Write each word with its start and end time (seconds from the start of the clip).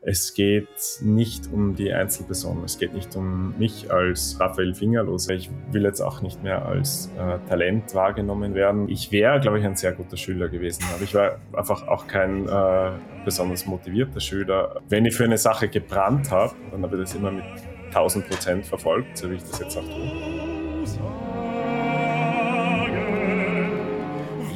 es 0.00 0.32
geht 0.34 0.68
nicht 1.02 1.52
um 1.52 1.74
die 1.74 1.92
Einzelperson, 1.92 2.62
es 2.64 2.78
geht 2.78 2.94
nicht 2.94 3.14
um 3.16 3.58
mich 3.58 3.90
als 3.90 4.38
Raphael 4.38 4.74
Fingerlos. 4.74 5.28
Ich 5.28 5.50
will 5.72 5.82
jetzt 5.82 6.00
auch 6.00 6.22
nicht 6.22 6.42
mehr 6.42 6.64
als 6.64 7.10
äh, 7.18 7.38
Talent 7.48 7.94
wahrgenommen 7.94 8.54
werden. 8.54 8.88
Ich 8.88 9.10
wäre, 9.10 9.40
glaube 9.40 9.58
ich, 9.58 9.64
ein 9.64 9.76
sehr 9.76 9.92
guter 9.92 10.16
Schüler 10.16 10.48
gewesen, 10.48 10.84
aber 10.94 11.02
ich 11.02 11.14
war 11.14 11.38
einfach 11.52 11.86
auch 11.88 12.06
kein 12.06 12.48
äh, 12.48 12.92
besonders 13.24 13.66
motivierter 13.66 14.20
Schüler. 14.20 14.80
Wenn 14.88 15.04
ich 15.04 15.14
für 15.14 15.24
eine 15.24 15.38
Sache 15.38 15.68
gebrannt 15.68 16.30
habe, 16.30 16.54
dann 16.70 16.82
habe 16.82 16.96
ich 16.96 17.02
das 17.02 17.14
immer 17.14 17.32
mit 17.32 17.44
1000 17.88 18.28
Prozent 18.28 18.66
verfolgt, 18.66 19.18
so 19.18 19.30
wie 19.30 19.34
ich 19.34 19.42
das 19.42 19.58
jetzt 19.58 19.76
auch 19.76 19.84
tue. 19.84 21.17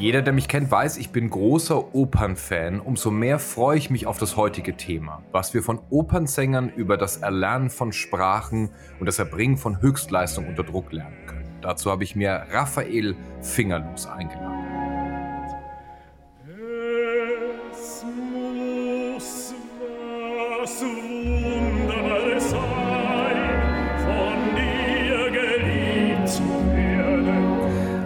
Jeder, 0.02 0.20
der 0.20 0.32
mich 0.32 0.48
kennt, 0.48 0.68
weiß, 0.68 0.96
ich 0.96 1.10
bin 1.10 1.30
großer 1.30 1.94
Opernfan. 1.94 2.80
Umso 2.80 3.12
mehr 3.12 3.38
freue 3.38 3.78
ich 3.78 3.88
mich 3.88 4.08
auf 4.08 4.18
das 4.18 4.36
heutige 4.36 4.76
Thema, 4.76 5.22
was 5.30 5.54
wir 5.54 5.62
von 5.62 5.78
Opernsängern 5.90 6.70
über 6.70 6.96
das 6.96 7.18
Erlernen 7.18 7.70
von 7.70 7.92
Sprachen 7.92 8.70
und 8.98 9.06
das 9.06 9.20
Erbringen 9.20 9.56
von 9.56 9.80
Höchstleistung 9.80 10.48
unter 10.48 10.64
Druck 10.64 10.92
lernen 10.92 11.24
können. 11.28 11.44
Dazu 11.60 11.88
habe 11.88 12.02
ich 12.02 12.16
mir 12.16 12.46
Raphael 12.50 13.14
Fingerlos 13.42 14.08
eingeladen. 14.08 14.61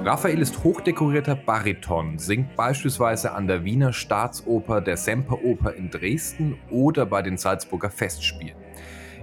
Raphael 0.06 0.40
ist 0.40 0.62
hochdekorierter 0.62 1.34
Bariton, 1.34 2.16
singt 2.16 2.54
beispielsweise 2.54 3.32
an 3.32 3.48
der 3.48 3.64
Wiener 3.64 3.92
Staatsoper, 3.92 4.80
der 4.80 4.96
Semperoper 4.96 5.74
in 5.74 5.90
Dresden 5.90 6.56
oder 6.70 7.06
bei 7.06 7.22
den 7.22 7.36
Salzburger 7.36 7.90
Festspielen. 7.90 8.54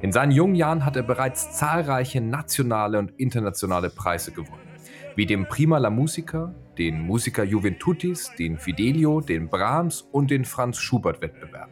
In 0.01 0.11
seinen 0.11 0.33
jungen 0.33 0.55
Jahren 0.55 0.83
hat 0.83 0.97
er 0.97 1.03
bereits 1.03 1.53
zahlreiche 1.53 2.20
nationale 2.20 2.99
und 2.99 3.13
internationale 3.17 3.91
Preise 3.91 4.34
gewonnen, 4.34 4.67
wie 5.15 5.25
dem 5.25 5.48
Prima 5.48 5.77
la 5.77 5.90
Musica, 5.90 6.53
den 6.77 6.99
Musica 6.99 7.43
Juventutis, 7.43 8.29
den 8.37 8.57
Fidelio, 8.57 9.21
den 9.21 9.47
Brahms 9.47 10.01
und 10.01 10.31
den 10.31 10.43
Franz 10.43 10.79
Schubert 10.79 11.21
Wettbewerb. 11.21 11.70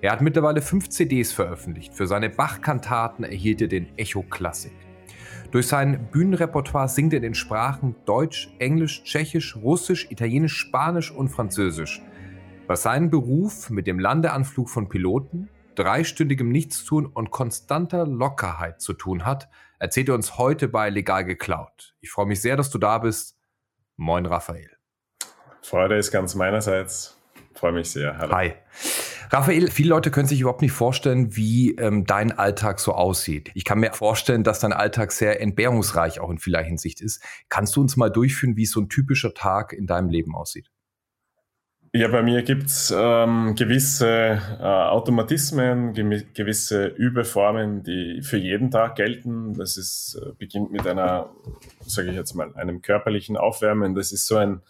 Er 0.00 0.12
hat 0.12 0.20
mittlerweile 0.20 0.62
fünf 0.62 0.88
CDs 0.88 1.32
veröffentlicht. 1.32 1.94
Für 1.94 2.06
seine 2.06 2.30
Bach-Kantaten 2.30 3.24
erhielt 3.24 3.60
er 3.60 3.66
den 3.66 3.98
Echo 3.98 4.22
Klassik. 4.22 4.85
Durch 5.50 5.68
sein 5.68 6.08
Bühnenrepertoire 6.10 6.88
singt 6.88 7.12
er 7.12 7.18
in 7.18 7.22
den 7.22 7.34
Sprachen 7.34 7.94
Deutsch, 8.04 8.50
Englisch, 8.58 9.04
Tschechisch, 9.04 9.56
Russisch, 9.56 10.10
Italienisch, 10.10 10.56
Spanisch 10.56 11.10
und 11.10 11.28
Französisch. 11.28 12.02
Was 12.66 12.82
seinen 12.82 13.10
Beruf 13.10 13.70
mit 13.70 13.86
dem 13.86 13.98
Landeanflug 13.98 14.68
von 14.68 14.88
Piloten, 14.88 15.48
dreistündigem 15.76 16.48
Nichtstun 16.48 17.06
und 17.06 17.30
konstanter 17.30 18.06
Lockerheit 18.06 18.80
zu 18.80 18.92
tun 18.92 19.24
hat, 19.24 19.48
erzählt 19.78 20.08
er 20.08 20.14
uns 20.14 20.36
heute 20.36 20.68
bei 20.68 20.90
Legal 20.90 21.24
geklaut. 21.24 21.94
Ich 22.00 22.10
freue 22.10 22.26
mich 22.26 22.40
sehr, 22.40 22.56
dass 22.56 22.70
du 22.70 22.78
da 22.78 22.98
bist. 22.98 23.38
Moin, 23.96 24.26
Raphael. 24.26 24.70
Freude 25.62 25.96
ist 25.96 26.10
ganz 26.10 26.34
meinerseits. 26.34 27.20
Freue 27.54 27.72
mich 27.72 27.90
sehr. 27.90 28.18
Hallo. 28.18 28.34
Hi. 28.34 28.54
Raphael, 29.30 29.70
viele 29.70 29.90
Leute 29.90 30.10
können 30.10 30.28
sich 30.28 30.40
überhaupt 30.40 30.62
nicht 30.62 30.72
vorstellen, 30.72 31.36
wie 31.36 31.74
ähm, 31.76 32.04
dein 32.04 32.32
Alltag 32.32 32.80
so 32.80 32.92
aussieht. 32.92 33.50
Ich 33.54 33.64
kann 33.64 33.80
mir 33.80 33.92
vorstellen, 33.92 34.44
dass 34.44 34.60
dein 34.60 34.72
Alltag 34.72 35.12
sehr 35.12 35.40
entbehrungsreich 35.40 36.20
auch 36.20 36.30
in 36.30 36.38
vieler 36.38 36.62
Hinsicht 36.62 37.00
ist. 37.00 37.22
Kannst 37.48 37.76
du 37.76 37.80
uns 37.80 37.96
mal 37.96 38.10
durchführen, 38.10 38.56
wie 38.56 38.66
so 38.66 38.80
ein 38.80 38.88
typischer 38.88 39.34
Tag 39.34 39.72
in 39.72 39.86
deinem 39.86 40.08
Leben 40.08 40.34
aussieht? 40.34 40.70
Ja, 41.92 42.08
bei 42.08 42.22
mir 42.22 42.42
gibt 42.42 42.66
es 42.66 42.92
ähm, 42.94 43.54
gewisse 43.54 44.38
äh, 44.60 44.62
Automatismen, 44.62 45.94
gewisse 45.94 46.88
Übeformen, 46.88 47.84
die 47.84 48.20
für 48.22 48.36
jeden 48.36 48.70
Tag 48.70 48.96
gelten. 48.96 49.54
Das 49.54 49.78
ist, 49.78 50.20
äh, 50.20 50.32
beginnt 50.36 50.72
mit 50.72 50.86
einer, 50.86 51.30
sage 51.86 52.10
ich 52.10 52.14
jetzt 52.14 52.34
mal, 52.34 52.54
einem 52.54 52.82
körperlichen 52.82 53.38
Aufwärmen. 53.38 53.94
Das 53.94 54.12
ist 54.12 54.26
so 54.26 54.36
ein 54.36 54.60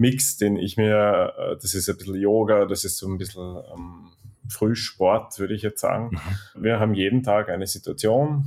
Mix, 0.00 0.38
den 0.38 0.56
ich 0.56 0.78
mir, 0.78 1.34
äh, 1.36 1.56
das 1.60 1.74
ist 1.74 1.88
ein 1.88 1.96
bisschen 1.96 2.14
Yoga, 2.16 2.64
das 2.64 2.84
ist 2.84 2.96
so 2.96 3.06
ein 3.06 3.18
bisschen 3.18 3.58
ähm, 3.72 4.10
Frühsport, 4.48 5.38
würde 5.38 5.54
ich 5.54 5.62
jetzt 5.62 5.80
sagen. 5.80 6.10
Mhm. 6.54 6.62
Wir 6.62 6.80
haben 6.80 6.94
jeden 6.94 7.22
Tag 7.22 7.50
eine 7.50 7.66
Situation, 7.66 8.44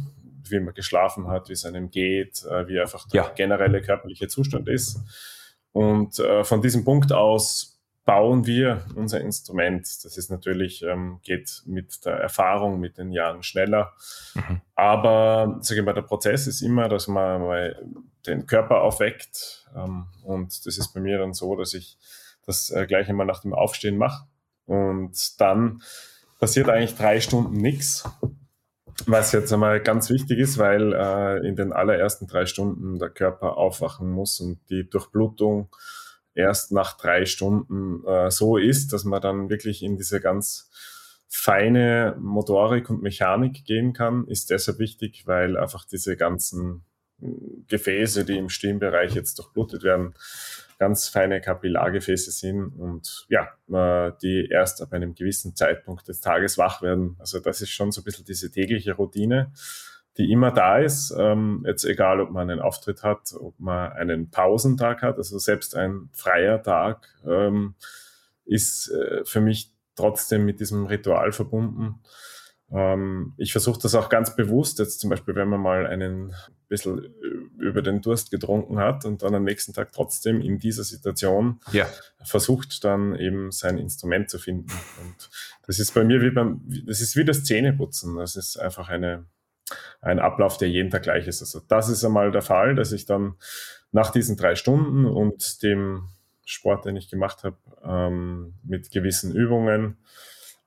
wie 0.49 0.59
man 0.59 0.73
geschlafen 0.73 1.27
hat, 1.27 1.49
wie 1.49 1.53
es 1.53 1.63
einem 1.63 1.91
geht, 1.91 2.43
äh, 2.43 2.67
wie 2.67 2.79
einfach 2.79 3.07
der 3.07 3.23
ja. 3.23 3.29
generelle 3.29 3.81
körperliche 3.81 4.27
Zustand 4.27 4.67
ist. 4.67 4.99
Und 5.71 6.17
äh, 6.17 6.43
von 6.43 6.63
diesem 6.63 6.83
Punkt 6.83 7.11
aus 7.11 7.79
bauen 8.03 8.47
wir 8.47 8.85
unser 8.95 9.21
Instrument. 9.21 9.85
Das 10.03 10.17
ist 10.17 10.31
natürlich, 10.31 10.81
ähm, 10.81 11.19
geht 11.23 11.61
mit 11.65 12.03
der 12.03 12.15
Erfahrung, 12.15 12.79
mit 12.79 12.97
den 12.97 13.11
Jahren 13.11 13.43
schneller. 13.43 13.93
Mhm. 14.33 14.61
Aber 14.75 15.59
sage 15.61 15.81
ich 15.81 15.85
mal, 15.85 15.93
der 15.93 16.01
Prozess 16.01 16.47
ist 16.47 16.61
immer, 16.61 16.89
dass 16.89 17.07
man 17.07 17.73
den 18.25 18.47
Körper 18.47 18.81
aufweckt. 18.81 19.62
Ähm, 19.75 20.05
und 20.23 20.65
das 20.65 20.77
ist 20.77 20.93
bei 20.93 20.99
mir 20.99 21.17
dann 21.17 21.33
so, 21.33 21.55
dass 21.55 21.73
ich 21.73 21.97
das 22.45 22.69
äh, 22.71 22.85
gleich 22.85 23.09
einmal 23.09 23.25
nach 23.25 23.41
dem 23.41 23.53
Aufstehen 23.53 23.97
mache. 23.97 24.25
Und 24.65 25.39
dann 25.41 25.81
passiert 26.39 26.69
eigentlich 26.69 26.95
drei 26.95 27.19
Stunden 27.19 27.57
nichts. 27.57 28.03
Was 29.07 29.31
jetzt 29.31 29.51
einmal 29.51 29.81
ganz 29.81 30.09
wichtig 30.09 30.39
ist, 30.39 30.57
weil 30.57 30.93
äh, 30.93 31.47
in 31.47 31.55
den 31.55 31.73
allerersten 31.73 32.27
drei 32.27 32.45
Stunden 32.45 32.99
der 32.99 33.09
Körper 33.09 33.57
aufwachen 33.57 34.11
muss 34.11 34.39
und 34.39 34.59
die 34.69 34.87
Durchblutung 34.87 35.69
erst 36.35 36.71
nach 36.71 36.97
drei 36.97 37.25
Stunden 37.25 38.05
äh, 38.05 38.29
so 38.29 38.57
ist, 38.57 38.93
dass 38.93 39.03
man 39.03 39.21
dann 39.21 39.49
wirklich 39.49 39.83
in 39.83 39.97
diese 39.97 40.19
ganz 40.19 40.69
feine 41.27 42.15
Motorik 42.19 42.89
und 42.89 43.01
Mechanik 43.01 43.65
gehen 43.65 43.93
kann, 43.93 44.27
ist 44.27 44.51
deshalb 44.51 44.77
wichtig, 44.77 45.23
weil 45.25 45.57
einfach 45.57 45.85
diese 45.85 46.15
ganzen 46.15 46.85
Gefäße, 47.67 48.25
die 48.25 48.37
im 48.37 48.49
Stimmbereich 48.49 49.15
jetzt 49.15 49.39
durchblutet 49.39 49.83
werden, 49.83 50.13
ganz 50.79 51.07
feine 51.07 51.39
Kapillargefäße 51.39 52.31
sind 52.31 52.69
und 52.77 53.25
ja, 53.29 53.49
äh, 53.71 54.11
die 54.21 54.49
erst 54.51 54.81
ab 54.81 54.91
einem 54.91 55.15
gewissen 55.15 55.55
Zeitpunkt 55.55 56.07
des 56.07 56.19
Tages 56.19 56.57
wach 56.57 56.81
werden. 56.81 57.15
Also 57.19 57.39
das 57.39 57.61
ist 57.61 57.69
schon 57.69 57.91
so 57.91 58.01
ein 58.01 58.03
bisschen 58.03 58.25
diese 58.25 58.51
tägliche 58.51 58.93
Routine 58.93 59.51
die 60.17 60.31
immer 60.31 60.51
da 60.51 60.77
ist. 60.77 61.13
Ähm, 61.17 61.63
jetzt 61.65 61.85
egal, 61.85 62.21
ob 62.21 62.31
man 62.31 62.49
einen 62.49 62.61
Auftritt 62.61 63.03
hat, 63.03 63.33
ob 63.39 63.59
man 63.59 63.91
einen 63.93 64.29
Pausentag 64.29 65.01
hat, 65.01 65.17
also 65.17 65.37
selbst 65.39 65.75
ein 65.75 66.09
freier 66.13 66.61
Tag 66.61 67.07
ähm, 67.25 67.75
ist 68.45 68.91
äh, 68.91 69.23
für 69.25 69.41
mich 69.41 69.71
trotzdem 69.95 70.45
mit 70.45 70.59
diesem 70.59 70.85
Ritual 70.85 71.31
verbunden. 71.31 72.01
Ähm, 72.71 73.33
ich 73.37 73.51
versuche 73.51 73.79
das 73.81 73.95
auch 73.95 74.09
ganz 74.09 74.35
bewusst, 74.35 74.79
jetzt 74.79 74.99
zum 74.99 75.09
Beispiel, 75.09 75.35
wenn 75.35 75.49
man 75.49 75.61
mal 75.61 75.87
einen 75.87 76.33
bisschen 76.73 77.13
über 77.59 77.83
den 77.83 78.01
Durst 78.01 78.31
getrunken 78.31 78.79
hat 78.79 79.05
und 79.05 79.21
dann 79.21 79.35
am 79.35 79.43
nächsten 79.43 79.73
Tag 79.73 79.91
trotzdem 79.93 80.41
in 80.41 80.57
dieser 80.57 80.83
Situation 80.83 81.59
ja. 81.71 81.87
versucht 82.23 82.83
dann 82.83 83.15
eben 83.15 83.51
sein 83.51 83.77
Instrument 83.77 84.29
zu 84.29 84.39
finden. 84.39 84.71
Und 85.03 85.29
das 85.67 85.77
ist 85.77 85.93
bei 85.93 86.03
mir 86.03 86.21
wie 86.21 86.31
beim, 86.31 86.61
das 86.87 86.99
ist 86.99 87.15
wie 87.15 87.25
das 87.25 87.43
Zähneputzen. 87.43 88.15
Das 88.17 88.35
ist 88.35 88.57
einfach 88.57 88.89
eine, 88.89 89.25
ein 90.01 90.17
Ablauf, 90.17 90.57
der 90.57 90.69
jeden 90.69 90.89
Tag 90.89 91.03
gleich 91.03 91.27
ist. 91.27 91.41
Also 91.41 91.61
das 91.67 91.89
ist 91.89 92.03
einmal 92.03 92.31
der 92.31 92.41
Fall, 92.41 92.73
dass 92.73 92.91
ich 92.91 93.05
dann 93.05 93.35
nach 93.91 94.09
diesen 94.09 94.35
drei 94.35 94.55
Stunden 94.55 95.05
und 95.05 95.61
dem 95.61 96.09
Sport, 96.43 96.85
den 96.85 96.95
ich 96.95 97.09
gemacht 97.09 97.43
habe, 97.43 97.57
ähm, 97.85 98.55
mit 98.63 98.91
gewissen 98.91 99.33
Übungen, 99.35 99.97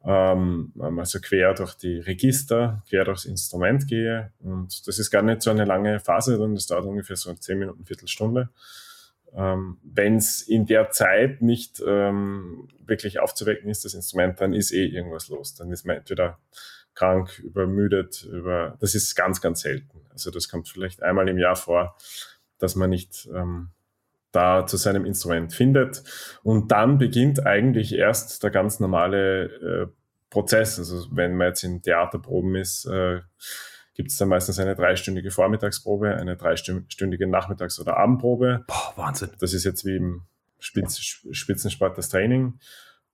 ähm, 0.06 0.72
also 0.78 1.18
quer 1.20 1.52
durch 1.54 1.74
die 1.74 1.98
Register, 1.98 2.82
quer 2.88 3.04
durchs 3.04 3.24
Instrument 3.24 3.88
gehe. 3.88 4.32
Und 4.38 4.86
das 4.86 5.00
ist 5.00 5.10
gar 5.10 5.22
nicht 5.22 5.42
so 5.42 5.50
eine 5.50 5.64
lange 5.64 5.98
Phase, 5.98 6.38
dann 6.38 6.54
das 6.54 6.66
dauert 6.66 6.86
ungefähr 6.86 7.16
so 7.16 7.34
zehn 7.34 7.58
Minuten, 7.58 7.84
Viertelstunde. 7.84 8.50
Ähm, 9.34 9.78
Wenn 9.82 10.16
es 10.16 10.42
in 10.42 10.64
der 10.66 10.90
Zeit 10.90 11.42
nicht 11.42 11.82
ähm, 11.84 12.68
wirklich 12.78 13.18
aufzuwecken 13.18 13.68
ist, 13.68 13.84
das 13.84 13.94
Instrument, 13.94 14.40
dann 14.40 14.54
ist 14.54 14.72
eh 14.72 14.86
irgendwas 14.86 15.28
los. 15.28 15.54
Dann 15.54 15.72
ist 15.72 15.84
man 15.84 15.96
entweder 15.96 16.38
krank, 16.94 17.40
übermüdet, 17.40 18.22
über, 18.24 18.76
das 18.80 18.94
ist 18.94 19.16
ganz, 19.16 19.40
ganz 19.40 19.60
selten. 19.60 20.00
Also 20.10 20.30
das 20.30 20.48
kommt 20.48 20.68
vielleicht 20.68 21.02
einmal 21.02 21.28
im 21.28 21.36
Jahr 21.36 21.56
vor, 21.56 21.96
dass 22.58 22.76
man 22.76 22.90
nicht 22.90 23.28
ähm, 23.34 23.70
da 24.36 24.66
zu 24.66 24.76
seinem 24.76 25.06
Instrument 25.06 25.52
findet. 25.52 26.02
Und 26.42 26.70
dann 26.70 26.98
beginnt 26.98 27.46
eigentlich 27.46 27.94
erst 27.94 28.42
der 28.42 28.50
ganz 28.50 28.78
normale 28.80 29.44
äh, 29.44 29.86
Prozess. 30.30 30.78
Also 30.78 31.06
wenn 31.10 31.36
man 31.36 31.48
jetzt 31.48 31.64
in 31.64 31.82
Theaterproben 31.82 32.54
ist, 32.54 32.84
äh, 32.84 33.20
gibt 33.94 34.10
es 34.10 34.18
dann 34.18 34.28
meistens 34.28 34.58
eine 34.58 34.74
dreistündige 34.74 35.30
Vormittagsprobe, 35.30 36.14
eine 36.14 36.36
dreistündige 36.36 37.26
Nachmittags- 37.26 37.80
oder 37.80 37.96
Abendprobe. 37.96 38.64
Boah, 38.66 38.92
Wahnsinn. 38.96 39.30
Das 39.40 39.54
ist 39.54 39.64
jetzt 39.64 39.86
wie 39.86 39.96
im 39.96 40.22
Spitz 40.58 40.98
Spitzensport 41.30 41.96
das 41.96 42.10
Training. 42.10 42.58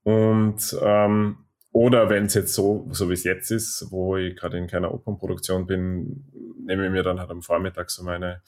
Und 0.03 0.77
ähm, 0.83 1.37
oder 1.71 2.11
wenn 2.11 2.27
es 2.27 2.35
jetzt 2.35 2.53
so, 2.53 2.89
so 2.91 3.09
wie 3.09 3.15
es 3.15 3.25
jetzt 3.25 3.51
ist, 3.51 3.87
wo 3.91 4.17
ich 4.17 4.37
gerade 4.37 4.59
in 4.59 4.67
keiner 4.67 4.93
Opernproduktion 4.93 5.67
bin, 5.67 6.25
nehme 6.67 6.85
ich 6.85 6.93
mir 6.93 7.03
dann 7.03 7.21
halt 7.21 7.31
am 7.31 7.43
Vormittag 7.43 7.91
so 7.91 8.03
meine, 8.03 8.43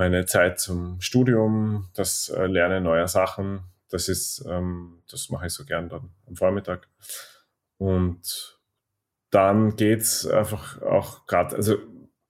meine 0.00 0.24
Zeit 0.24 0.58
zum 0.58 0.98
Studium, 1.02 1.90
das 1.92 2.30
äh, 2.30 2.46
Lernen 2.46 2.84
neuer 2.84 3.06
Sachen. 3.06 3.64
Das 3.90 4.08
ist, 4.08 4.42
ähm, 4.48 5.02
das 5.10 5.28
mache 5.28 5.48
ich 5.48 5.52
so 5.52 5.66
gern 5.66 5.90
dann 5.90 6.08
am 6.26 6.36
Vormittag. 6.36 6.88
Und 7.76 8.58
dann 9.28 9.76
geht 9.76 10.00
es 10.00 10.26
einfach 10.26 10.80
auch 10.80 11.26
gerade, 11.26 11.54
also 11.54 11.76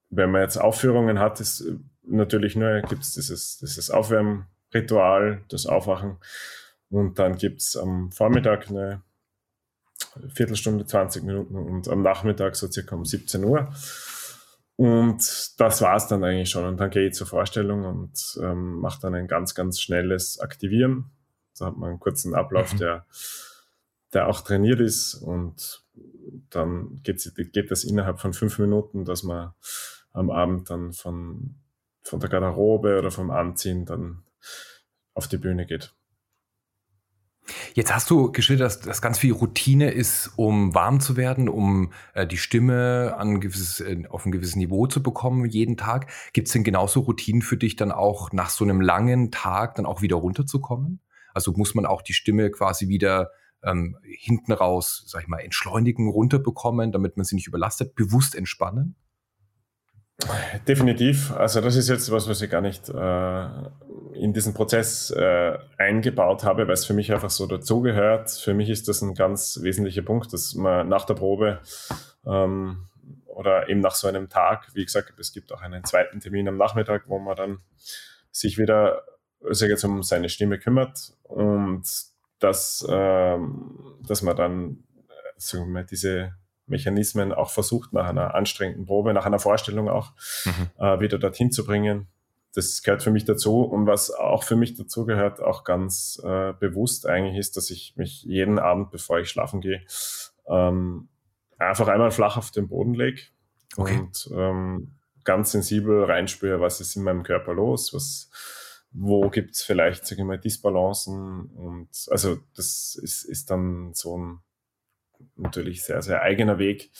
wenn 0.09 0.31
man 0.31 0.41
jetzt 0.41 0.57
Aufführungen 0.57 1.17
hat, 1.19 1.39
ist 1.39 1.63
natürlich 2.03 2.57
nur, 2.57 2.81
gibt 2.81 3.03
es 3.03 3.13
dieses, 3.13 3.59
dieses 3.59 3.89
Aufwärmritual, 3.89 5.41
das 5.47 5.65
Aufwachen. 5.65 6.17
Und 6.89 7.19
dann 7.19 7.37
gibt 7.37 7.61
es 7.61 7.77
am 7.77 8.11
Vormittag 8.11 8.69
eine 8.69 9.01
Viertelstunde, 10.33 10.85
20 10.85 11.23
Minuten 11.23 11.55
und 11.55 11.87
am 11.87 12.01
Nachmittag 12.01 12.57
so 12.57 12.69
circa 12.69 12.97
um 12.97 13.05
17 13.05 13.45
Uhr. 13.45 13.71
Und 14.81 15.53
das 15.59 15.81
war 15.83 15.95
es 15.95 16.07
dann 16.07 16.23
eigentlich 16.23 16.49
schon. 16.49 16.65
Und 16.65 16.77
dann 16.77 16.89
gehe 16.89 17.05
ich 17.05 17.13
zur 17.13 17.27
Vorstellung 17.27 17.85
und 17.85 18.39
ähm, 18.41 18.79
mache 18.79 18.99
dann 18.99 19.13
ein 19.13 19.27
ganz, 19.27 19.53
ganz 19.53 19.79
schnelles 19.79 20.39
Aktivieren. 20.39 21.11
Da 21.55 21.67
hat 21.67 21.77
man 21.77 21.91
einen 21.91 21.99
kurzen 21.99 22.33
Ablauf, 22.33 22.73
mhm. 22.73 22.77
der, 22.79 23.05
der 24.11 24.27
auch 24.27 24.41
trainiert 24.41 24.79
ist. 24.79 25.13
Und 25.13 25.83
dann 26.49 26.99
geht, 27.03 27.31
geht 27.53 27.69
das 27.69 27.83
innerhalb 27.83 28.19
von 28.19 28.33
fünf 28.33 28.57
Minuten, 28.57 29.05
dass 29.05 29.21
man 29.21 29.53
am 30.13 30.31
Abend 30.31 30.71
dann 30.71 30.93
von, 30.93 31.57
von 32.01 32.19
der 32.19 32.29
Garderobe 32.29 32.97
oder 32.97 33.11
vom 33.11 33.29
Anziehen 33.29 33.85
dann 33.85 34.23
auf 35.13 35.27
die 35.27 35.37
Bühne 35.37 35.67
geht. 35.67 35.93
Jetzt 37.73 37.93
hast 37.93 38.09
du 38.09 38.31
geschildert, 38.31 38.65
dass 38.65 38.79
das 38.81 39.01
ganz 39.01 39.17
viel 39.17 39.31
Routine 39.31 39.91
ist, 39.91 40.31
um 40.35 40.75
warm 40.75 40.99
zu 40.99 41.15
werden, 41.15 41.47
um 41.47 41.93
äh, 42.13 42.27
die 42.27 42.37
Stimme 42.37 43.15
an 43.17 43.39
gewisses, 43.39 43.79
äh, 43.79 44.03
auf 44.09 44.25
ein 44.25 44.31
gewisses 44.31 44.57
Niveau 44.57 44.87
zu 44.87 45.01
bekommen 45.01 45.45
jeden 45.45 45.77
Tag. 45.77 46.11
Gibt 46.33 46.47
es 46.47 46.53
denn 46.53 46.63
genauso 46.63 47.01
Routinen 47.01 47.41
für 47.41 47.57
dich 47.57 47.77
dann 47.77 47.91
auch 47.91 48.33
nach 48.33 48.49
so 48.49 48.65
einem 48.65 48.81
langen 48.81 49.31
Tag 49.31 49.75
dann 49.75 49.85
auch 49.85 50.01
wieder 50.01 50.17
runterzukommen? 50.17 50.99
Also 51.33 51.53
muss 51.53 51.73
man 51.73 51.85
auch 51.85 52.01
die 52.01 52.13
Stimme 52.13 52.51
quasi 52.51 52.89
wieder 52.89 53.31
ähm, 53.63 53.97
hinten 54.03 54.51
raus, 54.51 55.03
sag 55.07 55.21
ich 55.21 55.27
mal, 55.27 55.39
entschleunigen, 55.39 56.09
runterbekommen, 56.09 56.91
damit 56.91 57.15
man 57.15 57.25
sie 57.25 57.35
nicht 57.35 57.47
überlastet, 57.47 57.95
bewusst 57.95 58.35
entspannen? 58.35 58.95
Definitiv. 60.67 61.31
Also 61.31 61.61
das 61.61 61.75
ist 61.75 61.89
jetzt 61.89 62.11
was, 62.11 62.29
was 62.29 62.41
ich 62.41 62.49
gar 62.49 62.61
nicht 62.61 62.89
äh, 62.89 63.47
in 64.13 64.33
diesen 64.33 64.53
Prozess 64.53 65.09
äh, 65.11 65.57
eingebaut 65.77 66.43
habe, 66.43 66.67
weil 66.67 66.73
es 66.73 66.85
für 66.85 66.93
mich 66.93 67.11
einfach 67.11 67.29
so 67.29 67.47
dazugehört. 67.47 68.29
Für 68.29 68.53
mich 68.53 68.69
ist 68.69 68.87
das 68.87 69.01
ein 69.01 69.15
ganz 69.15 69.59
wesentlicher 69.61 70.03
Punkt, 70.03 70.31
dass 70.31 70.53
man 70.53 70.87
nach 70.87 71.05
der 71.05 71.15
Probe 71.15 71.59
ähm, 72.25 72.87
oder 73.25 73.69
eben 73.69 73.79
nach 73.79 73.95
so 73.95 74.07
einem 74.07 74.29
Tag, 74.29 74.67
wie 74.73 74.85
gesagt, 74.85 75.13
es 75.19 75.33
gibt 75.33 75.51
auch 75.51 75.61
einen 75.61 75.83
zweiten 75.85 76.19
Termin 76.19 76.47
am 76.47 76.57
Nachmittag, 76.57 77.03
wo 77.07 77.17
man 77.17 77.35
dann 77.35 77.59
sich 78.31 78.57
wieder 78.57 79.03
also 79.43 79.65
jetzt 79.65 79.83
um 79.83 80.03
seine 80.03 80.29
Stimme 80.29 80.59
kümmert 80.59 81.13
und 81.23 81.83
dass, 82.39 82.85
ähm, 82.89 83.97
dass 84.07 84.21
man 84.21 84.35
dann 84.35 84.83
äh, 85.09 85.53
wir, 85.53 85.83
diese 85.83 86.35
Mechanismen 86.65 87.33
auch 87.33 87.49
versucht, 87.49 87.93
nach 87.93 88.07
einer 88.07 88.35
anstrengenden 88.35 88.85
Probe, 88.85 89.13
nach 89.13 89.25
einer 89.25 89.39
Vorstellung 89.39 89.89
auch 89.89 90.13
mhm. 90.45 90.69
äh, 90.79 90.99
wieder 90.99 91.17
dorthin 91.17 91.51
zu 91.51 91.65
bringen. 91.65 92.07
Das 92.53 92.83
gehört 92.83 93.03
für 93.03 93.11
mich 93.11 93.25
dazu. 93.25 93.61
Und 93.61 93.87
was 93.87 94.11
auch 94.11 94.43
für 94.43 94.55
mich 94.55 94.75
dazu 94.75 95.05
gehört, 95.05 95.41
auch 95.41 95.63
ganz 95.63 96.21
äh, 96.23 96.53
bewusst 96.53 97.07
eigentlich 97.07 97.37
ist, 97.37 97.57
dass 97.57 97.69
ich 97.69 97.93
mich 97.95 98.23
jeden 98.23 98.59
Abend, 98.59 98.91
bevor 98.91 99.19
ich 99.19 99.29
schlafen 99.29 99.61
gehe, 99.61 99.81
ähm, 100.47 101.07
einfach 101.57 101.87
einmal 101.87 102.11
flach 102.11 102.37
auf 102.37 102.51
den 102.51 102.67
Boden 102.67 102.93
lege 102.93 103.21
okay. 103.77 103.99
und 103.99 104.29
ähm, 104.33 104.91
ganz 105.23 105.51
sensibel 105.51 106.03
reinspüre, 106.03 106.59
was 106.59 106.81
ist 106.81 106.95
in 106.95 107.03
meinem 107.03 107.23
Körper 107.23 107.53
los, 107.53 107.93
was, 107.93 108.29
wo 108.91 109.29
gibt 109.29 109.55
es 109.55 109.61
vielleicht, 109.61 110.05
sage 110.05 110.21
ich 110.21 110.27
mal, 110.27 110.39
Disbalancen 110.39 111.45
und 111.55 111.89
also 112.09 112.39
das 112.55 112.95
ist, 113.01 113.23
ist 113.23 113.51
dann 113.51 113.93
so 113.93 114.17
ein 114.17 114.39
natürlich 115.35 115.83
sehr, 115.83 116.01
sehr 116.01 116.21
eigener 116.21 116.57
Weg, 116.57 116.91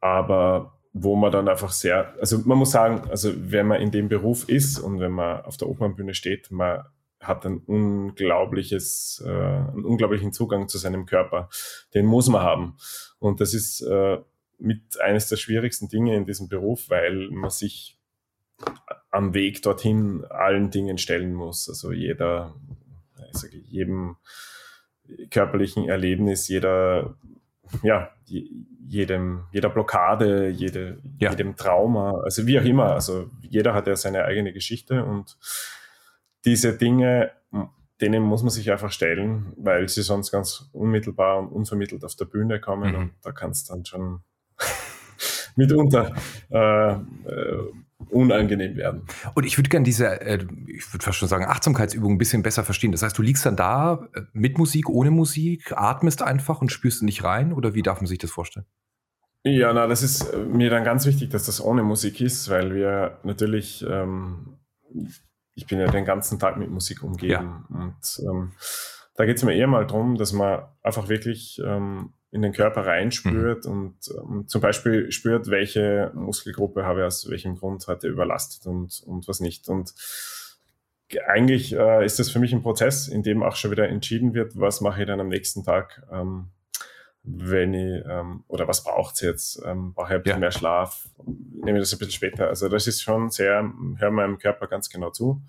aber 0.00 0.78
wo 0.92 1.14
man 1.14 1.30
dann 1.30 1.48
einfach 1.48 1.70
sehr, 1.70 2.14
also 2.18 2.38
man 2.44 2.58
muss 2.58 2.72
sagen, 2.72 3.08
also 3.10 3.32
wenn 3.36 3.66
man 3.66 3.80
in 3.80 3.90
dem 3.90 4.08
Beruf 4.08 4.48
ist 4.48 4.78
und 4.78 4.98
wenn 4.98 5.12
man 5.12 5.42
auf 5.42 5.56
der 5.56 5.68
Opernbühne 5.68 6.14
steht, 6.14 6.50
man 6.50 6.84
hat 7.20 7.44
ein 7.44 7.58
unglaubliches, 7.58 9.22
äh, 9.24 9.30
einen 9.30 9.84
unglaublichen 9.84 10.32
Zugang 10.32 10.68
zu 10.68 10.78
seinem 10.78 11.04
Körper. 11.04 11.50
Den 11.94 12.06
muss 12.06 12.28
man 12.28 12.40
haben. 12.40 12.76
Und 13.18 13.40
das 13.40 13.52
ist 13.52 13.82
äh, 13.82 14.18
mit 14.58 15.00
eines 15.00 15.28
der 15.28 15.36
schwierigsten 15.36 15.88
Dinge 15.88 16.16
in 16.16 16.24
diesem 16.24 16.48
Beruf, 16.48 16.88
weil 16.88 17.28
man 17.30 17.50
sich 17.50 17.98
am 19.10 19.34
Weg 19.34 19.62
dorthin 19.62 20.24
allen 20.24 20.70
Dingen 20.70 20.98
stellen 20.98 21.34
muss. 21.34 21.68
Also 21.68 21.92
jeder, 21.92 22.54
ich 23.32 23.38
sage, 23.38 23.56
jedem 23.56 24.16
körperlichen 25.30 25.88
Erlebnis, 25.88 26.48
jeder 26.48 27.16
ja, 27.82 28.10
jedem, 28.26 29.44
jeder 29.52 29.68
Blockade, 29.68 30.48
jede, 30.48 30.98
ja. 31.18 31.30
jedem 31.30 31.56
Trauma, 31.56 32.20
also 32.22 32.46
wie 32.46 32.58
auch 32.58 32.64
immer. 32.64 32.92
Also 32.92 33.30
jeder 33.42 33.74
hat 33.74 33.86
ja 33.86 33.96
seine 33.96 34.24
eigene 34.24 34.52
Geschichte 34.52 35.04
und 35.04 35.36
diese 36.44 36.76
Dinge, 36.76 37.32
denen 38.00 38.22
muss 38.22 38.42
man 38.42 38.50
sich 38.50 38.70
einfach 38.70 38.90
stellen, 38.90 39.52
weil 39.56 39.88
sie 39.88 40.02
sonst 40.02 40.30
ganz 40.30 40.70
unmittelbar 40.72 41.38
und 41.38 41.48
unvermittelt 41.48 42.04
auf 42.04 42.16
der 42.16 42.24
Bühne 42.24 42.60
kommen 42.60 42.92
mhm. 42.92 42.98
und 42.98 43.12
da 43.22 43.32
kannst 43.32 43.70
dann 43.70 43.84
schon 43.84 44.20
mitunter 45.56 46.14
äh, 46.50 46.92
äh, 46.92 47.72
unangenehm 48.08 48.76
werden. 48.76 49.02
Und 49.34 49.44
ich 49.44 49.58
würde 49.58 49.68
gerne 49.68 49.84
diese, 49.84 50.20
äh, 50.20 50.44
ich 50.66 50.92
würde 50.92 51.04
fast 51.04 51.18
schon 51.18 51.28
sagen, 51.28 51.44
Achtsamkeitsübung 51.44 52.14
ein 52.14 52.18
bisschen 52.18 52.42
besser 52.42 52.64
verstehen. 52.64 52.92
Das 52.92 53.02
heißt, 53.02 53.16
du 53.16 53.22
liegst 53.22 53.44
dann 53.44 53.56
da 53.56 54.08
äh, 54.14 54.22
mit 54.32 54.58
Musik, 54.58 54.88
ohne 54.88 55.10
Musik, 55.10 55.72
atmest 55.76 56.22
einfach 56.22 56.60
und 56.60 56.72
spürst 56.72 57.02
nicht 57.02 57.24
rein 57.24 57.52
oder 57.52 57.74
wie 57.74 57.82
darf 57.82 58.00
man 58.00 58.06
sich 58.06 58.18
das 58.18 58.30
vorstellen? 58.30 58.66
Ja, 59.42 59.72
na, 59.72 59.86
das 59.86 60.02
ist 60.02 60.32
äh, 60.32 60.38
mir 60.38 60.70
dann 60.70 60.84
ganz 60.84 61.06
wichtig, 61.06 61.30
dass 61.30 61.46
das 61.46 61.62
ohne 61.62 61.82
Musik 61.82 62.20
ist, 62.20 62.50
weil 62.50 62.74
wir 62.74 63.18
natürlich, 63.22 63.84
ähm, 63.88 64.58
ich 65.54 65.66
bin 65.66 65.78
ja 65.78 65.86
den 65.86 66.04
ganzen 66.04 66.38
Tag 66.38 66.56
mit 66.56 66.70
Musik 66.70 67.02
umgeben 67.02 67.64
ja. 67.70 67.76
und 67.78 68.20
ähm, 68.28 68.52
da 69.14 69.26
geht 69.26 69.36
es 69.36 69.44
mir 69.44 69.54
eher 69.54 69.66
mal 69.66 69.86
darum, 69.86 70.16
dass 70.16 70.32
man 70.32 70.62
einfach 70.82 71.08
wirklich 71.08 71.60
ähm, 71.64 72.14
in 72.32 72.42
den 72.42 72.52
Körper 72.52 72.86
reinspürt 72.86 73.64
mhm. 73.64 73.70
und 73.70 74.08
um, 74.08 74.48
zum 74.48 74.60
Beispiel 74.60 75.10
spürt, 75.10 75.50
welche 75.50 76.12
Muskelgruppe 76.14 76.84
habe 76.84 77.00
ich 77.00 77.06
aus 77.06 77.28
welchem 77.28 77.56
Grund 77.56 77.86
heute 77.88 78.08
überlastet 78.08 78.66
und, 78.66 79.02
und 79.04 79.26
was 79.26 79.40
nicht. 79.40 79.68
Und 79.68 79.94
eigentlich 81.26 81.72
äh, 81.72 82.04
ist 82.04 82.20
das 82.20 82.30
für 82.30 82.38
mich 82.38 82.52
ein 82.52 82.62
Prozess, 82.62 83.08
in 83.08 83.24
dem 83.24 83.42
auch 83.42 83.56
schon 83.56 83.72
wieder 83.72 83.88
entschieden 83.88 84.32
wird, 84.32 84.58
was 84.58 84.80
mache 84.80 85.00
ich 85.00 85.08
dann 85.08 85.20
am 85.20 85.28
nächsten 85.28 85.64
Tag, 85.64 86.06
ähm, 86.12 86.50
wenn 87.22 87.74
ich, 87.74 88.04
ähm, 88.08 88.44
oder 88.46 88.68
was 88.68 88.84
braucht 88.84 89.16
es 89.16 89.20
jetzt? 89.20 89.62
Ähm, 89.64 89.92
brauche 89.92 90.12
ich 90.12 90.14
ein 90.14 90.22
bisschen 90.22 90.36
ja. 90.36 90.40
mehr 90.40 90.52
Schlaf? 90.52 91.08
Nehme 91.26 91.78
ich 91.78 91.82
das 91.82 91.92
ein 91.92 91.98
bisschen 91.98 92.12
später? 92.12 92.46
Also 92.46 92.68
das 92.68 92.86
ist 92.86 93.02
schon 93.02 93.30
sehr, 93.30 93.70
höre 93.96 94.10
meinem 94.10 94.38
Körper 94.38 94.68
ganz 94.68 94.88
genau 94.88 95.10
zu. 95.10 95.42